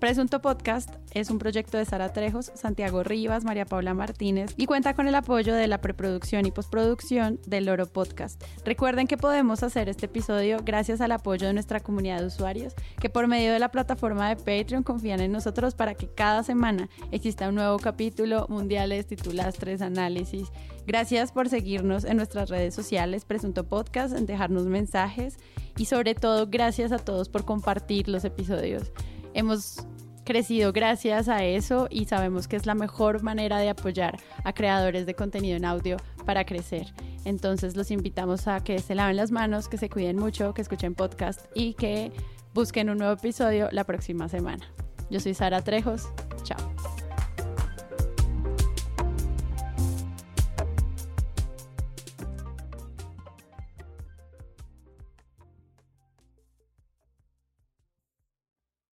Presunto 0.01 0.41
Podcast 0.41 0.95
es 1.11 1.29
un 1.29 1.39
proyecto 1.39 1.77
de 1.77 1.85
Sara 1.85 2.11
Trejos, 2.15 2.51
Santiago 2.55 3.03
Rivas, 3.03 3.45
María 3.45 3.67
Paula 3.67 3.93
Martínez 3.93 4.55
y 4.57 4.65
cuenta 4.65 4.95
con 4.95 5.07
el 5.09 5.15
apoyo 5.15 5.55
de 5.55 5.67
la 5.67 5.83
preproducción 5.83 6.47
y 6.47 6.51
postproducción 6.51 7.39
del 7.47 7.67
Loro 7.67 7.85
Podcast. 7.85 8.43
Recuerden 8.65 9.07
que 9.07 9.19
podemos 9.19 9.63
hacer 9.63 9.91
este 9.91 10.07
episodio 10.07 10.61
gracias 10.65 11.03
al 11.03 11.13
apoyo 11.13 11.47
de 11.47 11.53
nuestra 11.53 11.81
comunidad 11.81 12.21
de 12.21 12.29
usuarios 12.29 12.73
que 12.99 13.11
por 13.11 13.27
medio 13.27 13.53
de 13.53 13.59
la 13.59 13.71
plataforma 13.71 14.31
de 14.31 14.37
Patreon 14.37 14.85
confían 14.85 15.21
en 15.21 15.33
nosotros 15.33 15.75
para 15.75 15.95
que 15.95 16.09
cada 16.09 16.45
semana 16.45 16.89
exista 17.13 17.51
un 17.51 17.57
nuevo 17.57 17.79
capítulo, 17.79 18.47
mundiales, 18.49 19.07
titulastres, 19.07 19.83
análisis. 19.83 20.49
Gracias 20.87 21.31
por 21.31 21.51
seguirnos 21.51 22.05
en 22.07 22.17
nuestras 22.17 22.49
redes 22.49 22.75
sociales, 22.75 23.27
Presunto 23.27 23.69
Podcast, 23.69 24.17
en 24.17 24.25
dejarnos 24.25 24.65
mensajes 24.65 25.37
y 25.77 25.85
sobre 25.85 26.15
todo 26.15 26.47
gracias 26.47 26.91
a 26.91 26.99
todos 26.99 27.29
por 27.29 27.45
compartir 27.45 28.09
los 28.09 28.25
episodios. 28.25 28.93
Hemos 29.35 29.85
crecido 30.25 30.73
gracias 30.73 31.29
a 31.29 31.45
eso 31.45 31.89
y 31.91 32.05
sabemos 32.05 32.47
que 32.47 32.57
es 32.57 32.67
la 32.67 32.75
mejor 32.75 33.23
manera 33.23 33.59
de 33.59 33.69
apoyar 33.69 34.19
a 34.45 34.53
creadores 34.53 35.07
de 35.07 35.15
contenido 35.15 35.57
en 35.57 35.65
audio 35.65 35.97
para 36.25 36.45
crecer. 36.45 36.95
Entonces 37.25 37.77
los 37.77 37.91
invitamos 37.91 38.47
a 38.47 38.63
que 38.63 38.79
se 38.79 38.95
laven 38.95 39.17
las 39.17 39.31
manos, 39.31 39.69
que 39.69 39.77
se 39.77 39.91
cuiden 39.91 40.17
mucho, 40.17 40.55
que 40.55 40.63
escuchen 40.63 40.95
podcast 40.95 41.47
y 41.55 41.75
que 41.75 42.13
busquen 42.55 42.91
un 42.91 42.99
nuevo 42.99 43.15
episodio 43.15 43.69
la 43.73 43.85
próxima 43.85 44.29
semana. 44.29 44.65
Yo 45.11 45.21
soy 45.21 45.35
Sara 45.35 45.63
Trejos. 45.63 46.09
Chao. 46.45 47.00